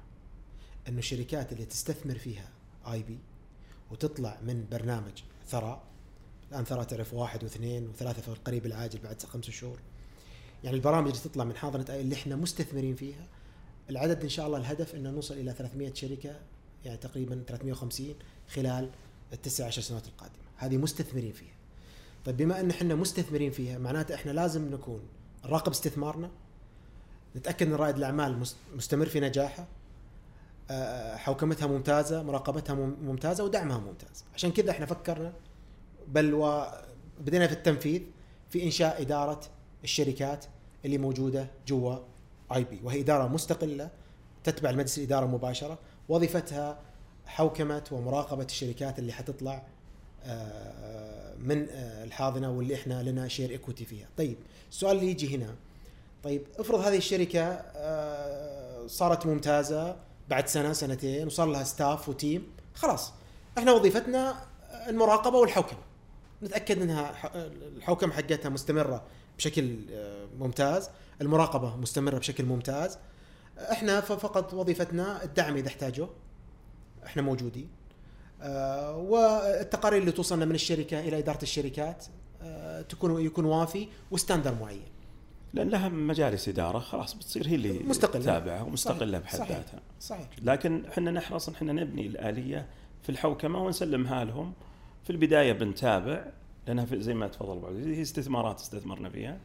[0.89, 2.49] إنه الشركات اللي تستثمر فيها
[2.93, 3.19] آي بي
[3.91, 5.83] وتطلع من برنامج ثراء
[6.51, 9.79] الآن ثراء تعرف واحد واثنين وثلاثة في القريب العاجل بعد خمس شهور.
[10.65, 13.27] يعني البرامج اللي تطلع من حاضنة اي اللي إحنا مستثمرين فيها
[13.91, 16.41] العدد إن شاء الله الهدف إنه نوصل إلى 300 شركة
[16.85, 18.15] يعني تقريبا 350
[18.49, 18.91] خلال
[19.33, 20.44] التسع عشر سنوات القادمة.
[20.57, 21.55] هذه مستثمرين فيها.
[22.25, 25.01] طيب بما إن إحنا مستثمرين فيها معناته إحنا لازم نكون
[25.45, 26.31] نراقب استثمارنا
[27.37, 29.67] نتأكد إن رائد الأعمال مست- مستمر في نجاحه
[30.71, 34.25] آه، حوكمتها ممتازة مراقبتها مم- ممتازة ودعمها ممتاز.
[34.35, 35.33] عشان كذا إحنا فكرنا
[36.09, 38.03] بل وبدينا في التنفيذ
[38.51, 39.41] في إنشاء إدارة
[39.85, 40.45] الشركات
[40.85, 41.97] اللي موجودة جوا
[42.55, 42.81] iBe.
[42.85, 43.91] وهي إدارة مستقلة
[44.45, 45.79] تتبع المجلس الإدارة مباشرة.
[46.09, 46.79] وظيفتها
[47.27, 49.63] حوكمة ومراقبة الشركات اللي حتطلع آه،
[51.39, 54.09] من آه، الحاضنة واللي إحنا لنا share equity فيها.
[54.17, 54.37] طيب
[54.71, 55.55] السؤال اللي يجي هنا
[56.23, 59.97] طيب افرض هذه الشركة آه، صارت ممتازة
[60.29, 63.13] بعد سنة سنتين وصار لها ستاف وتيم خلاص
[63.59, 64.47] إحنا وظيفتنا
[64.89, 65.79] المراقبة والحوكمة.
[66.43, 67.15] نتأكد إنها
[67.77, 69.03] الحوكمة حقتها مستمرة
[69.39, 72.99] بشكل آه، ممتاز، المراقبة مستمرة بشكل ممتاز.
[73.59, 76.11] إحنا فقط وظيفتنا الدعم إذا احتاجوه
[77.07, 77.69] إحنا موجودين.
[78.45, 82.05] آه، والتقارير اللي توصلنا من الشركة إلى إدارة الشركات
[82.43, 84.83] آه، تكون يكون وافي وستاندر معين.
[85.55, 88.23] لأن لها مجالس إدارة خلاص بتصير هي اللي مستقلة.
[88.23, 89.19] تتابعها ومستقلة.
[89.19, 89.39] بحد.
[89.39, 90.29] ذاتها صحيح.
[90.43, 92.67] لكن إحنا نحرص إن إحنا نبني الآلية
[93.03, 94.53] في الحوكمة ونسلمها لهم
[95.05, 96.25] في البداية بنتابع
[96.67, 99.39] لأنها في- زي ما تفضل أبو هي استثمارات استثمرنا فيها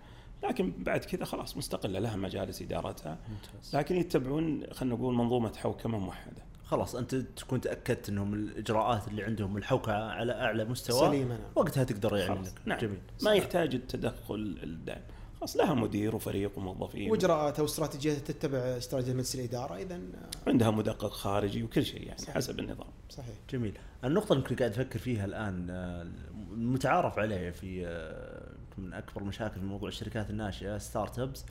[0.43, 3.75] لكن بعد كذا خلاص مستقلة لها مجالس إدارتها ممتاز.
[3.75, 9.57] لكن يتبعون خلينا نقول منظومة حوكمة موحدة خلاص أنت تكون تأكدت إنهم الإجراءات اللي عندهم
[9.57, 11.51] الحوكة على أعلى مستوى سليمة نعم.
[11.55, 12.47] وقتها تقدر يعني خلاص.
[12.47, 12.79] انك نعم.
[12.79, 15.01] جميل ما يحتاج التدخل الدائم
[15.39, 19.99] خلاص لها مدير وفريق وموظفين واجراءاتها واستراتيجيتها تتبع استراتيجية مجلس الإدارة إذا
[20.47, 22.35] عندها مدقق خارجي وكل شيء يعني صحيح.
[22.35, 23.35] حسب النظام صحيح.
[23.49, 26.07] جميل النقطة اللي قاعد أفكر فيها الآن آه،
[26.51, 31.45] المتعارف عليه في آه، من أكبر المشاكل في موضوع الشركات الناشئة startups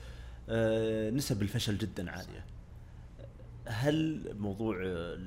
[0.49, 2.45] آه، نسب الفشل جدا عالية
[3.69, 5.17] هل موضوع آه،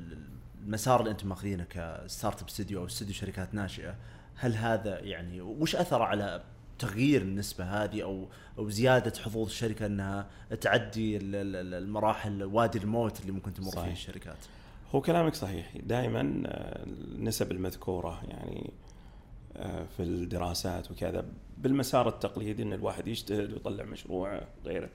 [0.65, 3.95] المسار اللي أنتم ماخذينه ك startup studio أو استوديو شركات ناشئة
[4.37, 6.43] هل هذا يعني وش أثره على
[6.79, 8.29] تغيير النسبة هذه أو
[8.59, 10.27] أو زيادة حظوظ الشركة أنها
[10.61, 13.93] تعدي ال- ال- المراحل وادي الموت اللي ممكن تمر فيه.
[13.93, 14.37] الشركات؟
[14.95, 15.77] هو كلامك صحيح.
[15.77, 16.21] دائما
[16.87, 18.71] النسب المذكورة يعني
[19.57, 21.25] آه، في الدراسات وكذا
[21.59, 24.85] بالمسار التقليدي إن الواحد يجتهد ويطلع مشروع غيره.
[24.85, 24.89] آه،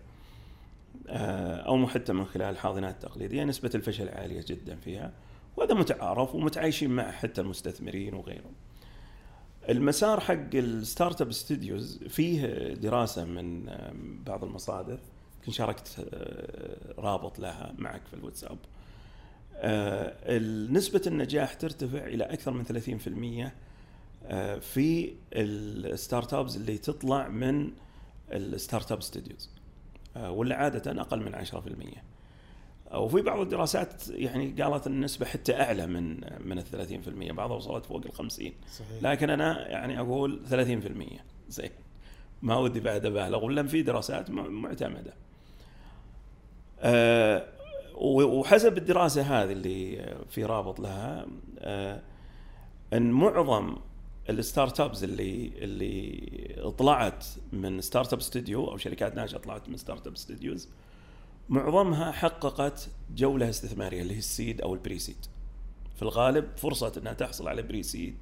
[1.10, 5.14] أو حتى من خلال الحاضنات التقليديه نسبة الفشل عالية جدا فيها
[5.58, 8.54] وهذا متعارف ومتعايشين معه حتى المستثمرين وغيرهم.
[9.70, 13.94] المسار حق ال startup studios فيه دراسة من آه،
[14.26, 15.00] بعض المصادر
[15.38, 18.58] يمكن شاركت آه، رابط لها معك في الواتساب.
[19.56, 20.40] آه،
[20.72, 23.52] نسبة النجاح ترتفع إلى أكثر من 30%
[24.26, 27.72] آه، في ال startups اللي تطلع من
[28.32, 29.50] ال startup studios
[30.30, 36.60] ولا عادة أقل من 10% وفي بعض الدراسات يعني قالت النسبة حتى أعلى من من
[36.60, 36.64] ال
[37.32, 39.04] 30% بعضها وصلت فوق ال 50 صحيح.
[39.04, 41.70] لكن أنا يعني أقول 30% زين.
[42.42, 43.46] ما ودي بعد أبالغ.
[43.46, 45.14] ولا في دراسات معتمدة.
[46.80, 47.48] آه،
[48.02, 51.26] وحسب الدراسة هذه اللي في رابط لها
[51.60, 52.02] آه،
[52.94, 53.76] إن معظم
[54.30, 60.70] ال startups اللي اللي طلعت من startup studio أو شركات ناشئه طلعت من startup studios
[61.50, 65.26] معظمها حققت جولة استثمارية اللي هي ال seed أو ال pre-seed.
[65.96, 68.16] في الغالب فرصة إنها تحصل على pre-seed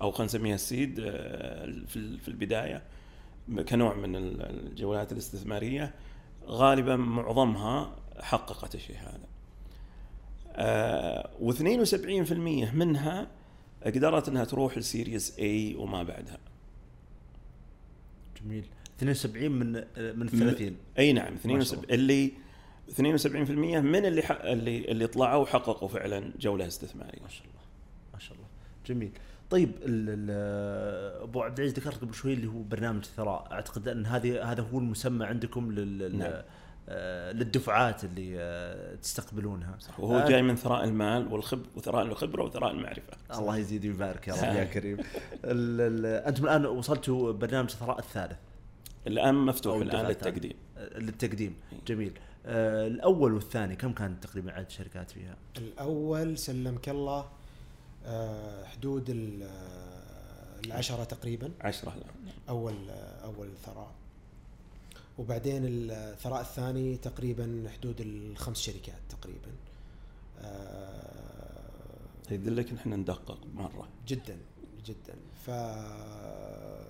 [0.00, 2.82] أو خلينا نسميها ال seed آه، في ال- في البداية
[3.68, 5.94] كنوع من ال- الجولات الاستثمارية
[6.46, 9.20] غالبا معظمها حققت الشيء هذا.
[10.52, 13.26] آه و72% منها
[13.84, 16.38] قدرت إنها تروح ل Series A وما بعدها.
[18.42, 18.64] جميل.
[18.96, 19.72] 72 من
[20.18, 22.32] من 30 إي نعم ما شاء 72 اللي
[22.90, 27.22] 72% من اللي حق اللي اللي طلعوا وحققوا فعلا جولة استثمارية.
[27.22, 27.60] ما شاء الله
[28.14, 28.46] ما شاء الله.
[28.86, 29.10] جميل.
[29.50, 29.70] طيب
[31.22, 33.48] أبو عبد العزيز ذكرت قبل شوي اللي هو برنامج ثراء.
[33.52, 36.42] أعتقد أن هذه هذا هو المسمى عندكم لل نعم.
[36.92, 39.78] آه، للدفعات اللي آه، تستقبلونها.
[39.98, 43.12] وهو آه، جاي من ثراء المال والخب وثراء الخبرة وثراء المعرفة.
[43.34, 44.98] الله يزيد ويبارك يا رب يا كريم.
[45.44, 48.36] ال- ال- أنتم الآن وصلتوا برنامج الثراء الثالث.
[49.06, 50.06] الآن مفتوح الآن.
[50.06, 50.52] للتقديم.
[50.96, 51.54] للتقديم.
[51.72, 51.78] إيه.
[51.86, 52.18] جميل.
[52.46, 57.28] آه، الأول والثاني كم كان تقريبا عدد الشركات فيها؟ الأول سلمك الله
[58.06, 59.48] آه، حدود ال-
[60.66, 61.50] العشرة تقريبا.
[61.60, 61.94] عشرة.
[62.48, 62.74] أول
[63.24, 63.90] أول ثراء.
[65.18, 69.50] وبعدين الثراء الثاني تقريبا حدود الخمس شركات تقريبا.
[70.38, 72.00] آه،
[72.30, 73.88] يدلك ان إحنا ندقق مرة.
[74.06, 74.38] جدا
[74.86, 75.14] جدا.
[75.46, 76.86] ف آه،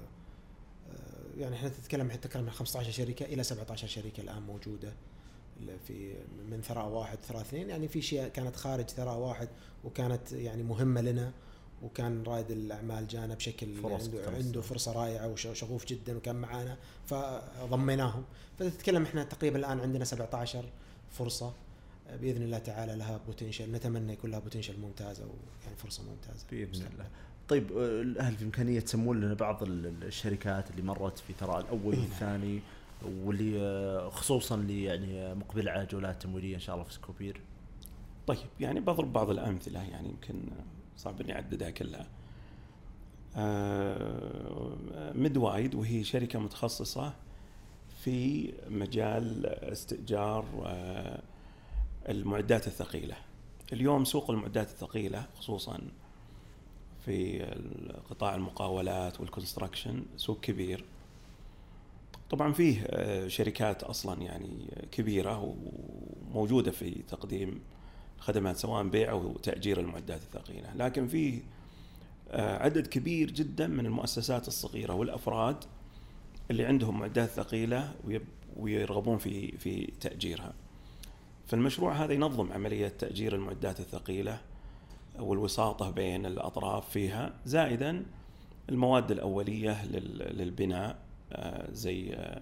[1.38, 4.92] يعني إحنا تتكلم حتى تتكلم عن 15 شركة إلى 17 شركة الآن موجودة
[5.86, 6.14] في
[6.50, 7.70] من ثراء واحد ثراء اثنين.
[7.70, 9.48] يعني في شيء كانت خارج ثراء واحد
[9.84, 11.32] وكانت يعني مهمة لنا
[11.82, 14.34] وكان رائد الأعمال جانا بشكل فرص عنده فرص.
[14.44, 16.76] عنده فرصة رائعة وشغوف جدا وكان معانا
[17.06, 18.24] فضميناهم
[18.58, 20.64] فتتكلم إحنا تقريبا الآن عندنا 17
[21.10, 21.52] فرصة.
[22.20, 26.46] بإذن الله تعالى لها potential نتمنى يكون لها potential ممتازة ويعني فرصة ممتازة.
[26.50, 27.06] بإذن الله.
[27.48, 31.98] طيب آه، هل في إمكانية تسمون لنا بعض ال- الشركات اللي مرت في ثراء الأول
[31.98, 32.60] والثاني
[33.24, 37.40] واللي آه، خصوصا اللي يعني مقبل على جولات تمويلية إن شاء الله في سكوبير؟
[38.26, 39.82] طيب يعني بضرب بعض الأمثلة.
[39.82, 40.34] يعني يمكن
[41.00, 42.06] صعب إني أعددها كلها.
[43.36, 44.76] آه،
[45.14, 47.14] ميد وايد وهي شركة متخصصة
[48.04, 51.22] في مجال استئجار آه،
[52.08, 53.16] المعدات الثقيلة.
[53.72, 55.80] اليوم سوق المعدات الثقيلة خصوصا
[57.04, 57.42] في
[58.10, 60.84] قطاع المقاولات والكونستراكشن سوق كبير.
[62.30, 65.56] طبعا فيه آه، شركات أصلا يعني كبيرة
[66.32, 67.60] وموجودة في تقديم
[68.20, 71.40] خدمات سواء بيع أو تأجير المعدات الثقيلة، لكن فيه
[72.30, 75.56] آه، عدد كبير جدا من المؤسسات الصغيرة والأفراد
[76.50, 77.94] اللي عندهم معدات ثقيلة
[78.56, 80.52] ويرغبون في في تأجيرها.
[81.46, 84.40] فالمشروع هذا ينظم عملية تأجير المعدات الثقيلة
[85.18, 88.06] والوساطة بين الأطراف فيها زائدا
[88.68, 90.98] المواد الأولية لل- للبناء
[91.32, 92.40] آه، زي آه،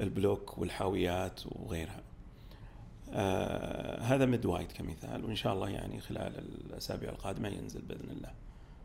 [0.00, 2.00] البلوك والحاويات وغيرها.
[3.12, 8.30] آه، هذا ميد وايد كمثال وإن شاء الله يعني خلال الأسابيع القادمة ينزل بإذن الله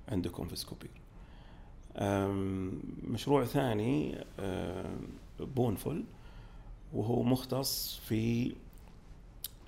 [0.07, 0.89] عندكم في سكوبير.
[3.11, 4.25] مشروع ثاني
[5.39, 6.03] بونفل
[6.93, 8.55] وهو مختص في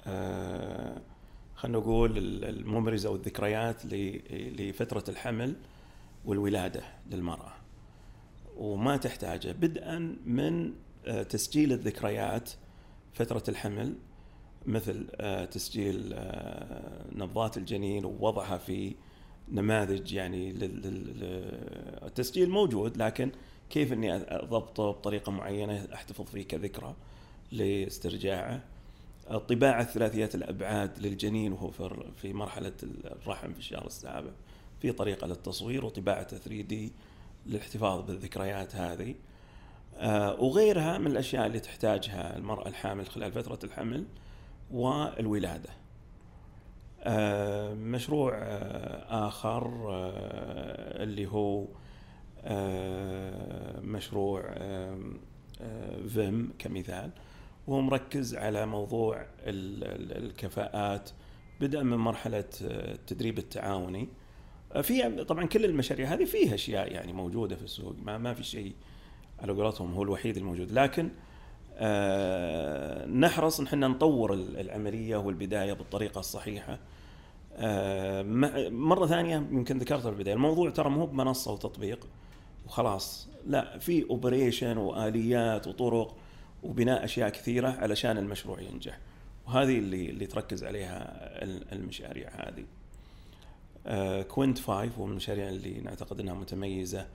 [0.07, 1.01] آه،
[1.55, 3.85] خلينا نقول ال- الmemories أو الذكريات
[4.59, 5.55] لفترة الحمل
[6.25, 7.53] والولادة للمرأة.
[8.57, 10.73] وما تحتاجه بدءا من
[11.07, 12.51] آه، تسجيل الذكريات
[13.13, 13.95] فترة الحمل
[14.69, 18.95] مثل آه، تسجيل آه، نبضات الجنين ووضعها في
[19.51, 20.53] نماذج يعني
[22.05, 23.31] التسجيل موجود لكن
[23.69, 26.95] كيف إني أضبطه بطريقة معينة أحتفظ فيه كذكرى
[27.51, 28.63] لاسترجاعه؟
[29.31, 31.71] الطباعة ثلاثيه الأبعاد للجنين وهو
[32.21, 32.73] في مرحلة
[33.05, 34.31] الرحم في الشهر السابع
[34.81, 36.91] في طريقة للتصوير وطباعته 3 دي
[37.45, 39.15] للاحتفاظ بالذكريات هذه.
[39.97, 44.05] آه، وغيرها من الأشياء اللي تحتاجها المرأة الحامل خلال فترة الحمل.
[44.71, 45.69] والولادة.
[47.03, 51.65] آه، مشروع آه، آخر آه، اللي هو
[53.83, 54.41] مشروع
[56.07, 57.11] فيم كمثال.
[57.67, 61.09] وهو مركز على موضوع ال- ال- الكفاءات
[61.61, 64.07] بدءا من مرحلة التدريب التعاوني.
[64.81, 68.73] في طبعا كل المشاريع هذه فيها أشياء يعني موجودة في السوق ما ما في شيء
[69.39, 70.71] على قولتهم هو الوحيد الموجود.
[70.71, 71.09] لكن
[73.19, 76.79] نحرص إن إحنا نطور ال- العملية والبداية بالطريقة الصحيحة.
[77.55, 78.21] آه،
[78.69, 82.07] مرة ثانية يمكن ذكرتها في البداية الموضوع ترى مو بمنصة وتطبيق
[82.65, 86.15] وخلاص لا في operation وآليات وطرق
[86.63, 88.99] وبناء أشياء كثيرة علشان المشروع ينجح.
[89.47, 91.01] وهذه اللي اللي تركز عليها
[91.43, 92.65] ال- المشاريع هذه.
[93.87, 97.05] آه، كوينت 5 هو من المشاريع اللي نعتقد إنها متميزة آه،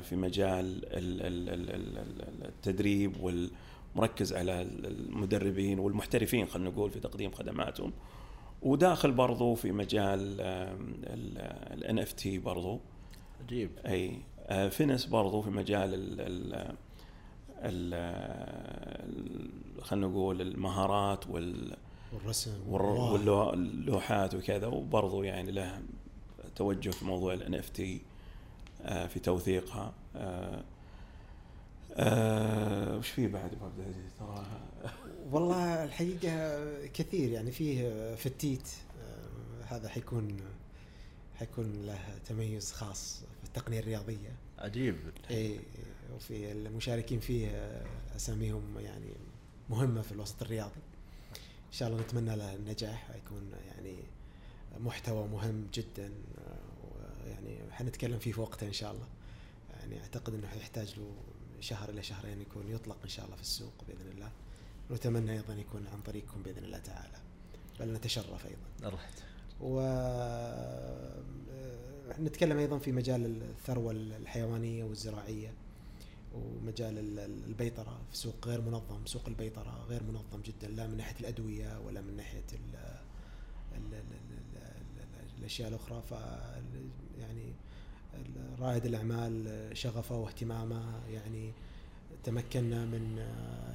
[0.00, 7.00] في مجال ال- ال- ال- ال- ال- التدريب والمركز على المدربين والمحترفين خلينا نقول في
[7.00, 7.92] تقديم خدماتهم.
[8.62, 10.40] وداخل برضو في مجال
[11.72, 12.80] ال NFT برضو.
[13.44, 13.70] عجيب.
[13.86, 16.76] أي آه، فينس برضو في مجال ال
[17.58, 17.94] ال
[19.82, 21.76] خلينا نقول المهارات وال
[22.12, 22.50] والرسم.
[22.68, 24.66] واللوحات وكذا.
[24.66, 25.82] وبرضو يعني له
[26.56, 28.00] توجه في موضوع ال NFT
[28.84, 29.92] في توثيقها.
[30.16, 30.64] آه،
[31.92, 34.60] آه، وش في بعد أبو عبد العزيز؟ تراها
[35.30, 38.68] والله الحقيقة كثير يعني فيه فتيت.
[39.02, 40.36] آه، هذا حيكون
[41.34, 44.36] حيكون له تميز خاص في التقنية الرياضية.
[44.58, 44.96] عجيب.
[45.30, 45.60] اي
[46.14, 47.86] وفي المشاركين فيه آه،
[48.16, 49.12] أساميهم يعني
[49.70, 50.80] مهمة في الوسط الرياضي.
[51.66, 53.96] إن شاء الله نتمنى له النجاح يكون يعني
[54.80, 56.10] محتوى مهم جدا.
[57.26, 59.06] يعني حنتكلم فيه في وقته إن شاء الله.
[59.80, 61.14] يعني أعتقد إنه يحتاج له
[61.60, 64.30] شهر إلى شهرين يكون يطلق إن شاء الله في السوق بإذن الله.
[64.90, 67.18] ونتمنى أيضا يكون عن طريقكم بإذن الله تعالى.
[67.80, 68.68] بل نتشرف أيضا.
[68.82, 68.98] الله
[69.60, 69.80] و
[72.20, 75.52] نتكلم أيضا في مجال الثروة الحيوانية والزراعية
[76.34, 78.00] ومجال البيطرة.
[78.10, 79.06] في سوق غير منظم.
[79.06, 80.68] سوق البيطرة غير منظم جدا.
[80.68, 82.76] لا من ناحية الأدوية ولا من ناحية ال
[83.76, 84.04] ال ال
[85.38, 86.02] الأشياء الأخرى.
[86.02, 86.14] ف
[87.20, 87.52] يعني
[88.58, 91.52] رائد الأعمال شغفه واهتمامه يعني
[92.24, 93.18] تمكنا من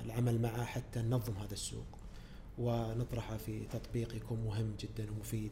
[0.05, 1.85] العمل معه حتى ننظم هذا السوق.
[2.57, 5.51] ونطرحه في تطبيق يكون مهم جدا ومفيد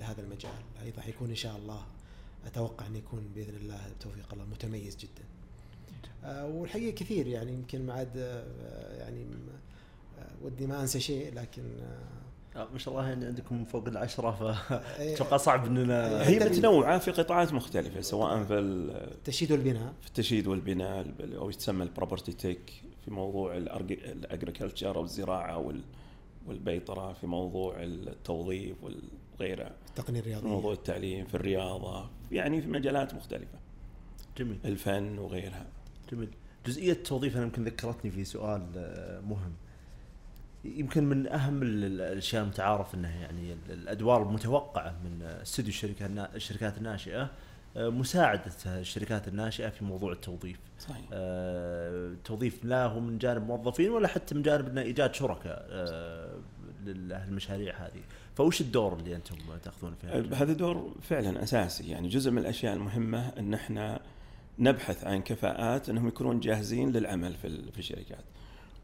[0.00, 0.62] لهذا المجال.
[0.82, 1.86] أيضا حيكون إن شاء الله
[2.46, 5.24] أتوقع أن يكون بإذن الله بتوفيق الله متميز جدا.
[6.24, 9.26] آه، والحقيقة كثير يعني يمكن ما عاد آه، يعني
[10.18, 11.62] آه، ودي ما أنسى شيء لكن
[12.56, 18.00] ما شاء الله يعني عندكم فوق العشرة فاتوقع صعب إننا هي متنوعة في قطاعات مختلفة
[18.00, 19.92] سواء في التشييد والبناء.
[20.00, 21.06] في التشييد والبناء
[21.36, 25.72] أو يسمى ال property tech في موضوع ال agriculture أو الزراعة
[26.46, 30.42] والبيطرة في موضوع التوظيف وغيرها التقنية الرياضية.
[30.42, 33.58] في موضوع التعليم في الرياضة يعني في مجالات مختلفة.
[34.38, 34.58] جميل.
[34.64, 35.66] الفن وغيرها.
[36.12, 36.28] جميل.
[36.66, 39.52] جزئية التوظيف أنا يمكن ذكرتني في سؤال آه، مهم.
[40.64, 47.30] يمكن من أهم الأشياء المتعارف إنها يعني الأدوار المتوقعة من استوديو الشركات الشركات الناشئة.
[47.76, 50.58] آه، مساعدة الشركات الناشئة في موضوع التوظيف.
[50.78, 51.04] صحيح.
[51.12, 56.34] التوظيف لا هو من جانب موظفين ولا حتى من جانب ايجاد شركاء آه،
[56.84, 58.00] للمشاريع هذه.
[58.36, 61.88] فوش الدور اللي أنتم تأخذون فيه هذا دور فعلا أساسي.
[61.88, 64.00] يعني جزء من الأشياء المهمة إن إحنا
[64.58, 67.34] نبحث عن كفاءات إنهم يكونون جاهزين للعمل
[67.72, 68.24] في الشركات.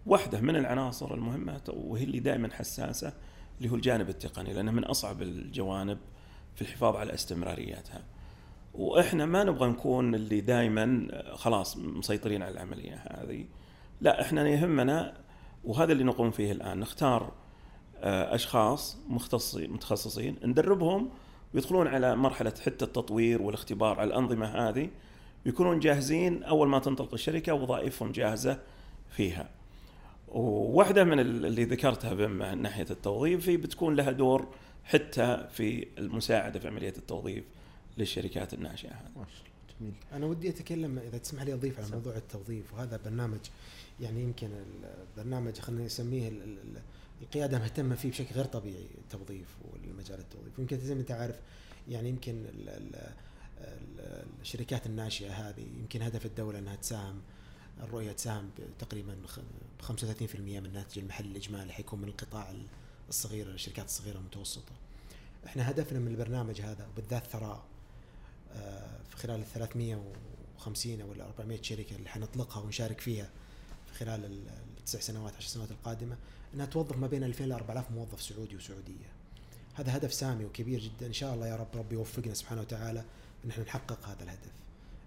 [0.07, 3.12] واحدة من العناصر المهمة وهي اللي دائما حساسة
[3.59, 5.99] اللي هو الجانب التقني لأنه من أصعب الجوانب
[6.55, 8.05] في الحفاظ على استمرارياتها
[8.74, 13.45] وإحنا ما نبغى نكون اللي دائما خلاص مسيطرين على العملية هذه
[14.01, 15.15] لا إحنا يهمنا
[15.65, 17.33] وهذا اللي نقوم فيه الآن نختار
[18.01, 21.11] آه، أشخاص مختصين متخصصين ندربهم
[21.55, 24.91] ويدخلون على مرحلة حتى التطوير والاختبار على الأنظمة هذه
[25.47, 28.61] يكونون جاهزين أول ما تنطلق الشركة وظائفهم جاهزة
[29.11, 29.56] فيها.
[30.28, 34.48] وواحدة من اللي ذكرتها من ناحية التوظيف هي بتكون لها دور
[34.85, 37.44] حتى في المساعدة في عملية التوظيف
[37.98, 39.27] للشركات الناشئه هذه.
[39.81, 39.94] جميل.
[40.12, 43.40] أنا ودي أتكلم إذا تسمح لي أضيف على موضوع التوظيف وهذا برنامج
[44.01, 44.48] يعني يمكن
[45.16, 46.32] البرنامج خلينا نسميه
[47.23, 51.40] القيادة مهتمة فيه بشكل غير طبيعي التوظيف والمجال التوظيف يمكن زي ما أنت عارف
[51.89, 52.44] يعني يمكن
[54.43, 57.20] الشركات الناشئه هذه يمكن هدف الدولة إنها تساهم
[57.82, 59.27] الرؤية تساهم تقريبا ب
[59.82, 59.90] 35%
[60.40, 62.55] من الناتج المحلي الإجمالي حيكون من القطاع
[63.09, 64.73] الصغير الشركات الصغيرة المتوسطة.
[65.47, 67.65] إحنا هدفنا من البرنامج هذا وبالذات ثراء
[68.53, 73.31] آه، في خلال ال 350 أو ال 400 شركة اللي حنطلقها ونشارك فيها
[73.86, 74.40] في خلال
[74.78, 76.16] التسع سنوات 10 سنوات القادمة
[76.55, 79.16] إنها توظف ما بين 2000 ل 4000 موظف سعودي وسعودية.
[79.74, 83.05] هذا هدف سامي وكبير جدا إن شاء الله يا رب ربي يوفقنا سبحانه وتعالى
[83.44, 84.53] إن إحنا نحقق هذا الهدف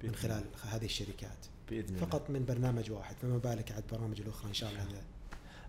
[0.03, 1.37] من خلال هذه الشركات.
[1.69, 2.05] بإذن الله.
[2.07, 5.01] فقط من برنامج واحد فما بالك عاد برامج الأخرى إن شاء الله؟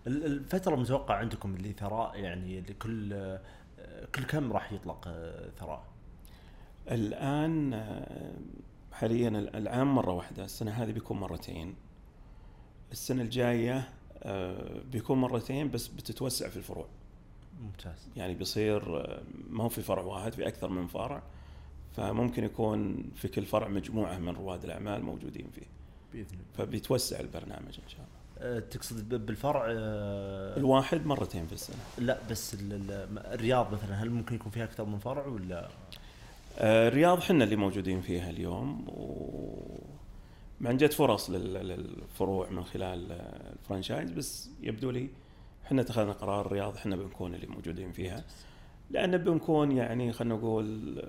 [0.07, 3.37] الفترة المتوقعة عندكم اللي ثراء يعني لكل
[4.15, 5.03] كل كم راح يطلق
[5.59, 5.83] ثراء؟
[6.91, 7.73] الآن
[8.91, 11.75] حاليا العام مرة واحدة السنة هذه بيكون مرتين.
[12.91, 13.89] السنة الجاية
[14.91, 16.85] بيكون مرتين بس بتتوسع في الفروع.
[17.61, 18.09] ممتاز.
[18.15, 18.89] يعني بيصير
[19.49, 21.23] ما هو في فرع واحد في أكثر من فرع
[21.95, 25.80] فممكن يكون في كل فرع مجموعة من رواد الأعمال موجودين فيه.
[26.13, 26.43] بإذن الله.
[26.57, 28.21] فبيتوسع البرنامج إن شاء الله.
[28.41, 31.77] أه، تقصد بالفرع أه، الواحد مرتين في السنة.
[31.97, 32.57] لا بس
[33.17, 35.69] الرياض مثلا هل ممكن يكون فيها أكثر من فرع ولا؟
[36.57, 39.81] أه، الرياض حنا اللي موجودين فيها اليوم و
[40.61, 43.11] مع جت فرص للفروع من خلال
[43.59, 45.09] ال franchise بس يبدو لي
[45.65, 48.23] إحنا اتخذنا قرار الرياض إحنا بنكون اللي موجودين فيها.
[48.89, 51.01] لأن بنكون يعني خلينا نقول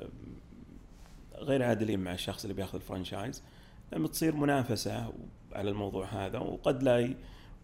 [1.34, 3.42] غير عادلين مع الشخص اللي بياخذ ال franchise
[3.92, 5.12] لما تصير منافسة
[5.52, 7.16] على الموضوع هذا وقد لا ي...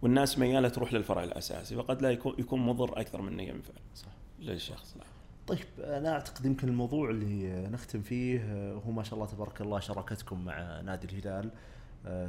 [0.02, 4.08] والناس مياله تروح للفرع الأساسي فقد لا يكون يكون مضر أكثر من ينفع صح.
[4.40, 5.04] للشخص لا.
[5.46, 8.52] طيب أنا أعتقد يمكن الموضوع اللي نختم فيه
[8.86, 11.50] هو ما شاء الله تبارك الله شراكتكم مع نادي الهلال.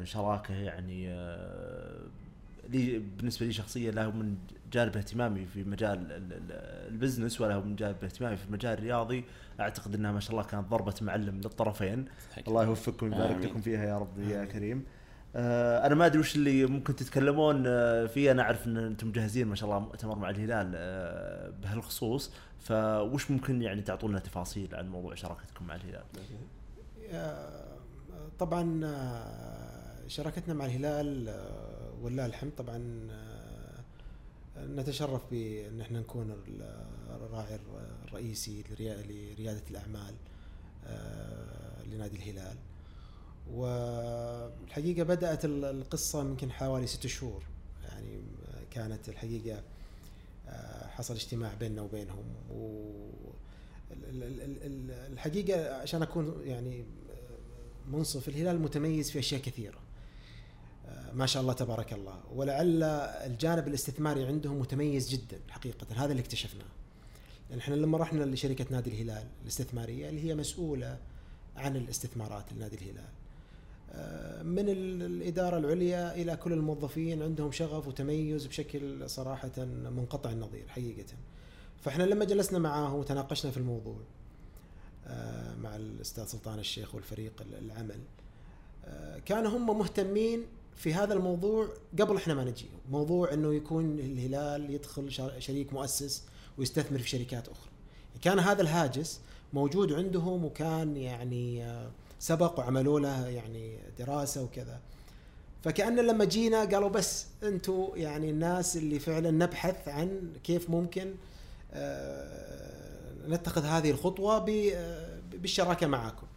[0.04, 1.08] شراكة يعني
[2.70, 4.38] لي بالنسبة لي شخصيا له من
[4.72, 6.08] جانب اهتمامي في مجال
[6.88, 9.24] البزنس وله من جانب اهتمامي في المجال الرياضي
[9.60, 12.06] أعتقد إنها ما شاء الله كانت ضربة معلم للطرفين
[12.48, 14.86] الله يوفقكم ويبارك لكم فيها يا رب يا كريم.
[15.36, 18.32] آه، أنا ما أدري وش اللي ممكن تتكلمون آه، فيه.
[18.32, 22.32] أنا أعرف إن أنتم مجهزين ما شاء الله مؤتمر مع الهلال آه، بهالخصوص.
[22.60, 26.04] فوش ممكن يعني تعطونا تفاصيل عن موضوع شراكتكم مع الهلال؟
[28.40, 28.82] طبعا
[30.08, 31.34] شراكتنا مع الهلال
[32.02, 32.52] ولله الحمد.
[32.58, 33.08] طبعا
[34.60, 37.60] نتشرف بأن إحنا نكون ال- الراعي
[38.08, 40.14] الرئيسي لريا- لريادة الأعمال
[40.86, 42.58] آه، لنادي الهلال.
[43.52, 47.44] والحقيقة بدأت ال- القصة يمكن حوالي ست شهور.
[47.84, 48.22] يعني
[48.72, 49.64] كانت الحقيقة
[50.48, 52.24] آه، حصل اجتماع بيننا وبينهم.
[55.12, 56.86] الحقيقة عشان أكون يعني
[57.88, 59.80] منصف الهلال متميز في أشياء كثيرة.
[60.88, 62.20] آه، ما شاء الله تبارك الله.
[62.34, 65.88] ولعل الجانب الاستثماري عندهم متميز جدا حقيقة.
[65.96, 66.66] هذا اللي اكتشفناه.
[67.50, 70.98] لأن إحنا لما رحنا لشركة نادي الهلال الاستثمارية اللي هي مسؤولة
[71.56, 73.10] عن الاستثمارات لنادي الهلال.
[73.92, 79.52] آه، من ال- الإدارة العليا إلى كل الموظفين عندهم شغف وتميز بشكل صراحة
[79.96, 81.14] منقطع النظير حقيقة.
[81.82, 83.98] فإحنا لما جلسنا معاه وتناقشنا في الموضوع
[85.08, 88.00] آه، مع الأستاذ سلطان الشيخ والفريق ال- العمل
[88.86, 90.44] آه، كانوا هم مهتمين
[90.76, 91.68] في هذا الموضوع
[92.00, 96.24] قبل إحنا ما نجي موضوع إنه يكون الهلال يدخل شر- شريك مؤسس
[96.58, 97.70] ويستثمر في شركات أخرى.
[98.22, 99.20] كان هذا الهاجس
[99.54, 104.80] موجود عندهم وكان يعني آه، سبق وعملوا له يعني دراسة وكذا.
[105.64, 111.14] فكأن لما جينا قالوا بس أنتم يعني الناس اللي فعلا نبحث عن كيف ممكن
[111.74, 116.28] آه، نتخذ هذه الخطوة آه، بالشراكة معاكم.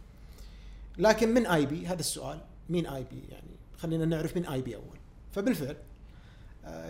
[0.97, 2.39] لكن من i-be؟ هذا السؤال.
[2.69, 4.97] مين i-be يعني؟ خلينا نعرف من i-be أول.
[5.31, 5.75] فبالفعل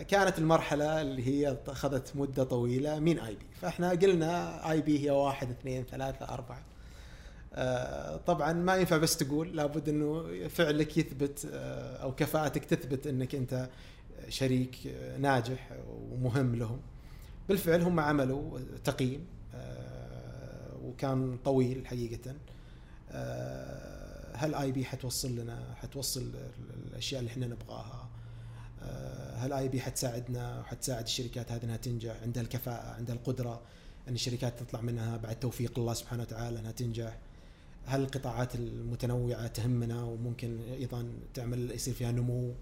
[0.08, 5.84] كانت المرحلة اللي هي أخذت مدة طويلة مين i-be فإحنا قلنا i-be هي واحد اثنين
[5.90, 6.62] ثلاثة أربعة.
[7.54, 13.34] آه، طبعا ما ينفع بس تقول لابد إنه فعلك يثبت آه، أو كفاءتك تثبت إنك
[13.34, 13.68] أنت
[14.28, 15.70] شريك آه، ناجح
[16.10, 16.80] ومهم لهم.
[17.48, 22.34] بالفعل هم عملوا تقييم آه، وكان طويل حقيقة
[23.10, 28.08] آه، هل اي بي حتوصل لنا حتوصل ال- الأشياء اللي إحنا نبغاها
[29.36, 33.62] هل اي بي حتساعدنا وحتساعد الشركات هذه إنها تنجح عندها الكفاءة عندها القدرة
[34.08, 37.18] إن الشركات تطلع منها بعد توفيق الله سبحانه وتعالى إنها تنجح.
[37.86, 42.54] هل القطاعات المتنوعة تهمنا وممكن أيضا تعمل يصير فيها نمو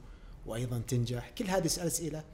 [0.46, 1.30] وأيضا تنجح.
[1.38, 2.24] كل هذه الاسئله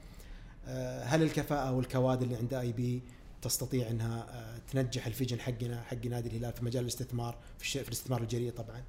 [0.67, 3.01] آه، هل الكفاءة والكوادر اللي عند i-be
[3.41, 7.87] تستطيع إنها آه، تنجح ال vision حقنا حق نادي الهلال في مجال الاستثمار في, في
[7.87, 8.83] الاستثمار الجريء طبعا.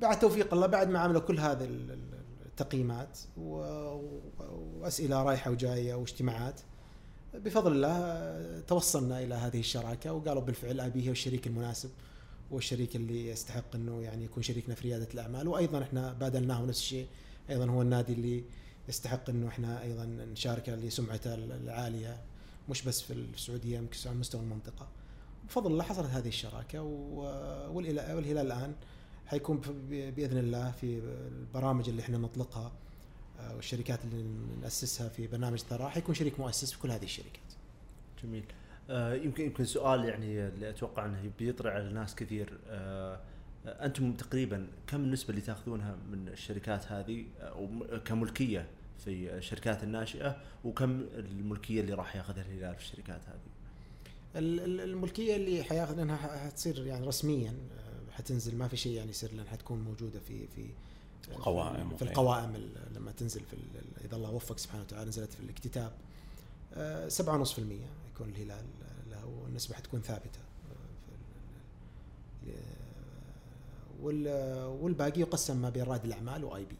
[0.00, 1.68] بعد توفيق الله بعد ما عملوا كل هذه
[3.36, 4.00] و-
[4.80, 6.60] وأسئلة رايحة وجاية واجتماعات.
[7.34, 11.90] بفضل الله توصلنا إلى هذه الشراكة وقالوا بالفعل اي بي هي الشريك المناسب
[12.50, 15.48] والشريك اللي يستحق إنه يعني يكون شريكنا في ريادة الأعمال.
[15.48, 17.06] وأيضا إحنا بادلناه نفس الشيء.
[17.50, 18.44] أيضا هو النادي اللي
[18.88, 22.20] يستحق إنه إحنا أيضا نشاركه لسمعته العالية
[22.68, 24.88] مش بس في السعودية يمكن على مستوى المنطقة.
[25.48, 28.74] بفضل الله حصلت هذه الشراكة والهلال الآن
[29.26, 29.60] حيكون
[29.90, 30.98] بإذن الله في
[31.28, 32.72] البرامج اللي إحنا نطلقها
[33.40, 34.24] آه، والشركات اللي
[34.62, 37.40] نأسسها في برنامج ثراء حيكون شريك مؤسس في كل هذه الشركات.
[38.24, 38.44] جميل
[38.90, 43.20] آه، يمكن يمكن سؤال يعني اللي أتوقع إنه بيطرح على ناس كثير آه،
[43.66, 48.66] أنتم تقريبا كم النسبة اللي تأخذونها من الشركات هذه آه، كملكية
[49.04, 53.38] في الشركات الناشئة وكم الملكية اللي راح يأخذها الهلال في الشركات هذه؟
[54.36, 58.92] ال- ال- الملكية اللي حيأخذ لانها ح- حتصير يعني رسميا آه، حتنزل ما في شيء
[58.92, 60.66] يعني يصير لأن حتكون موجودة في في
[61.30, 65.40] القوائم في القوائم ال- لما تنزل في ال- إذا الله وفق سبحانه وتعالى نزلت في
[65.40, 65.92] الاكتتاب
[66.74, 67.58] آه، 7.5%
[68.14, 68.64] يكون الهلال
[69.10, 70.38] له والنسبة حتكون ثابتة
[72.48, 72.52] آه،
[74.02, 76.76] وال- والباقي يقسم ما بين رائد الأعمال واي بي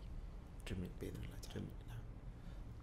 [0.71, 1.69] جميل بإذن الله تعالى جميل.
[1.89, 1.99] نعم.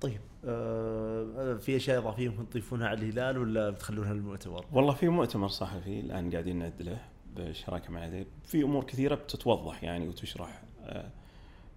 [0.01, 5.47] طيب آه، في أشياء إضافية ممكن تضيفونها على الهلال ولا بتخلونها للمؤتمر؟ والله في مؤتمر
[5.47, 7.01] صحفي الآن قاعدين نعد له
[7.35, 11.09] بالشراكه مع الهلال في أمور كثيرة بتتوضح يعني وتشرح آه،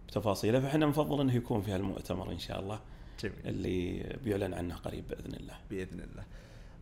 [0.09, 2.81] بتفاصيلها فإحنا نفضل إنه يكون في هالمؤتمر إن شاء الله
[3.21, 5.55] جميل اللي بيعلن عنه قريب بإذن الله.
[5.71, 6.25] بإذن الله.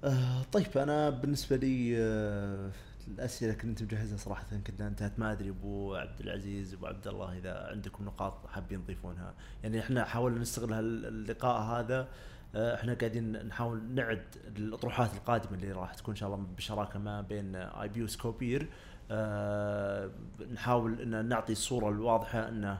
[0.04, 2.70] آه طيب أنا بالنسبة لي آه
[3.08, 7.68] الأسئلة كنت مجهزها صراحة كنا انتهت ما أدري أبو عبد العزيز أبو عبد الله إذا
[7.70, 12.06] عندكم نقاط حابين تضيفونها يعني إحنا حاولنا نستغل هاللقاء هذا آه
[12.56, 14.22] إحنا قاعدين نحاول نعد
[14.56, 18.68] الاطروحات القادمة اللي راح تكون إن شاء الله بشراكة ما بين i-be و Scopeer
[19.10, 20.10] آه
[20.52, 22.78] نحاول إن نعطي الصورة الواضحة ال-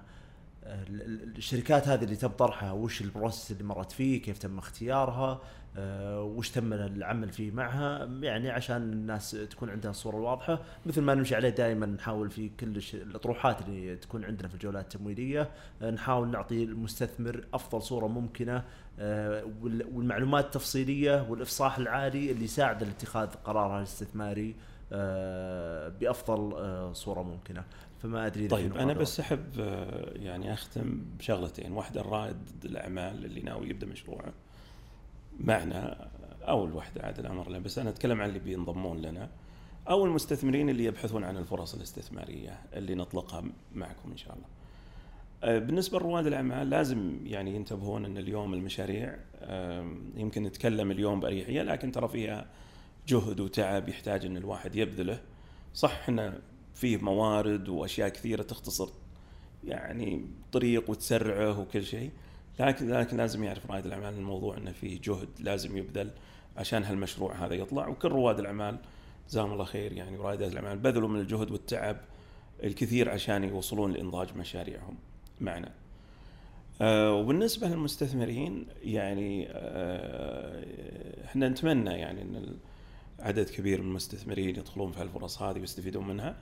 [0.65, 5.31] ال- الشركات هذه اللي تم طرحها وش ال process اللي مرت فيه كيف تم اختيارها.
[5.33, 5.41] آه،
[5.79, 11.35] وش تم العمل فيه معها؟ يعني عشان الناس تكون عندها الصورة الواضحه مثل ما نمشي
[11.35, 15.51] عليه دائما نحاول في كل الأطروحات اللي تكون عندنا في الجولات التمويلية
[15.83, 18.65] آه، نحاول نعطي المستثمر أفضل صورة ممكنة
[18.99, 24.55] آه، وال- والمعلومات التفصيلية والإفصاح العالي اللي يساعد لاتخاذ قراره الاستثماري
[24.93, 27.65] آه، بأفضل آه، صورة ممكنة.
[28.03, 28.93] فما أدري طيب أنا.
[28.93, 31.73] بس أحب آه، يعني أختم بشغلتين.
[31.73, 34.33] واحدة الرائد الأعمال اللي ناوي يبدأ مشروعه.
[35.41, 36.09] معنا
[36.43, 39.31] أو الوحده عاد الأمر له بس أنا أتكلم عن اللي بينضمون لنا
[39.91, 43.45] أو المستثمرين اللي يبحثون عن الفرص الاستثمارية اللي نطلقها
[43.75, 44.47] معكم إن شاء الله.
[45.45, 49.17] آه، بالنسبة لرواد الأعمال لازم يعني ينتبهون أن اليوم المشاريع
[50.17, 52.47] يمكن نتكلم اليوم بأريحية لكن ترى فيها
[53.09, 55.21] جهد وتعب يحتاج أن الواحد يبذله.
[55.75, 56.41] صح إحنا
[56.75, 58.89] فيه موارد وأشياء كثيرة تختصر
[59.65, 62.11] يعني طريق وتسرعه وكل شيء
[62.61, 64.15] لكن لكن لازم يعرف رائد الأعمال.
[64.15, 66.11] الموضوع إنه فيه جهد لازم يبذل
[66.57, 67.89] عشان هالمشروع هذا يطلع.
[67.89, 68.79] وكل رواد الأعمال
[69.29, 71.97] جزاهم الله خير يعني رائدات الأعمال بذلوا من الجهد والتعب
[72.65, 74.97] الكثير عشان يوصلون لإنضاج مشاريعهم
[75.41, 75.73] معنا.
[76.81, 80.65] آه، وبالنسبة للمستثمرين يعني آه،
[81.25, 82.57] إحنا نتمنى يعني إن
[83.21, 86.37] عدد كبير من المستثمرين يدخلون في هالفرص هذه ويستفيدون منها.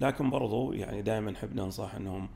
[0.00, 2.28] لكن برضو يعني دائما نحب ننصح إنهم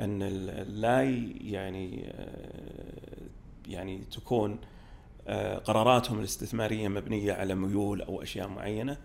[0.00, 0.22] إن
[0.68, 1.02] لا
[1.40, 3.28] يعني آه،
[3.68, 4.58] يعني تكون
[5.28, 8.96] آه، قراراتهم الاستثمارية مبنية على ميول أو أشياء معينة.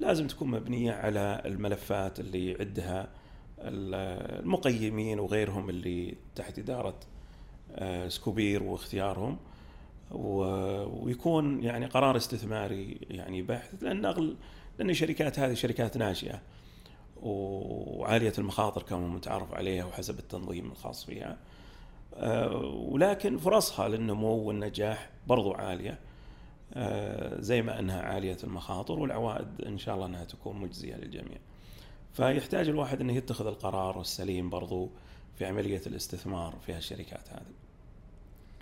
[0.00, 2.52] لازم تكون مبنية على الملفات اللي
[3.58, 3.94] ال-
[4.40, 7.00] المقيمين وغيرهم اللي تحت إدارة
[7.72, 9.36] آه، سكوبير واختيارهم.
[10.10, 14.36] ويكون يعني قرار استثماري يعني بحث لأن اغل
[14.78, 16.40] لأن الشركات هذه شركات ناشئة.
[17.22, 21.38] وعالية المخاطر كما متعارف عليها وحسب التنظيم الخاص فيها
[22.14, 22.56] آه،
[22.88, 25.98] ولكن فرصها للنمو والنجاح برضو عالية
[26.74, 31.38] آه، زي ما أنها عالية المخاطر والعوائد إن شاء الله أنها تكون مجزية للجميع.
[32.12, 34.90] فيحتاج الواحد إنه يتخذ القرار السليم برضو
[35.38, 37.54] في عملية الاستثمار في هالشركات هذه.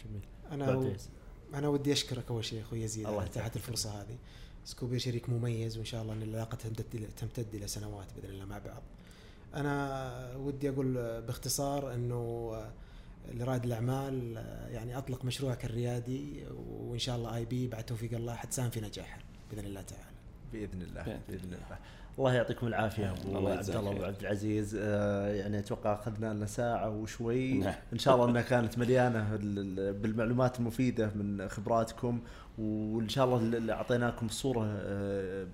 [0.05, 0.83] جميل و...
[0.83, 1.03] إيش؟
[1.55, 3.41] أنا ودي أشكرك أول شيء أخوي يزيد الله على يسعدك.
[3.41, 4.17] اتاحه الفرصة هذه
[4.67, 8.59] سكوبير شريك مميز وإن شاء الله إن العلاقة تمتد تمتد إلى سنوات بإذن الله مع
[8.59, 8.83] بعض.
[9.55, 12.53] أنا ودي أقول باختصار إنه
[13.35, 14.37] لرائد الأعمال
[14.71, 16.45] يعني أطلق مشروعك الريادي
[16.81, 19.19] وإن شاء الله آي بي بعد توفيق الله حتساهم في نجاحه
[19.51, 20.05] بإذن الله تعالى.
[20.53, 21.79] بإذن الله بإذن بإذن الله
[22.19, 23.91] الله يعطيكم العافية أبو عبد الله.
[23.91, 27.75] وابو عبد العزيز آه، يعني أتوقع أخذنا لنا ساعة وشوي نعم.
[27.93, 32.21] إن شاء الله إنها كانت مليانة بال- بالمعلومات المفيدة من خبراتكم
[32.59, 35.47] وإن شاء الله اللي أعطيناكم الصورة آه،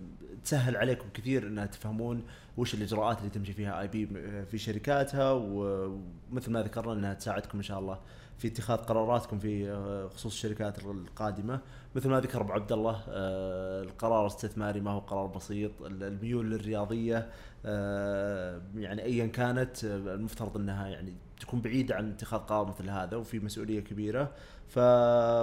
[0.45, 2.23] تسهل عليكم كثير إنها تفهمون
[2.57, 4.07] وش الإجراءات اللي تمشي فيها آي بي
[4.45, 7.99] في شركاتها ومثل ما ذكرنا إنها تساعدكم إن شاء الله
[8.39, 11.61] في اتخاذ قراراتكم في آه، خصوص الشركات القادمة.
[11.95, 17.29] مثل ما ذكر أبو عبد الله آه، القرار الاستثماري ما هو قرار بسيط الميول الرياضية
[17.67, 23.17] آه، يعني ايا كانت آه، المفترض إنها يعني تكون بعيدة عن اتخاذ قرار مثل هذا
[23.17, 24.31] وفي مسؤولية كبيرة.
[24.75, 24.79] ف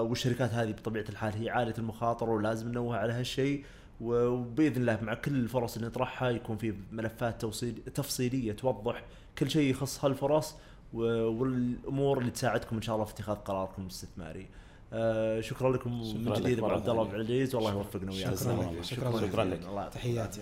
[0.09, 3.63] والشركات هذه بطبيعة الحال هي عاليه المخاطره ولازم ننوه على هالشيء
[4.01, 9.03] وبإذن الله مع كل الفرص اللي نطرحها يكون في ملفات توصيل تفصيلية توضح
[9.37, 10.55] كل شيء يخص هالفرص
[10.93, 14.47] والأمور اللي تساعدكم إن شاء الله في اتخاذ قراركم الاستثماري.
[14.93, 17.03] آه شكرا لكم شكراً من جديد ابو عبد الله.
[17.05, 18.35] عبد العزيز والله يوفقنا وياكم.
[18.35, 18.81] شكراً لك.
[18.83, 19.21] شكرا لك.
[19.21, 19.93] شكراً شكرا لك.
[19.93, 20.37] تحياتي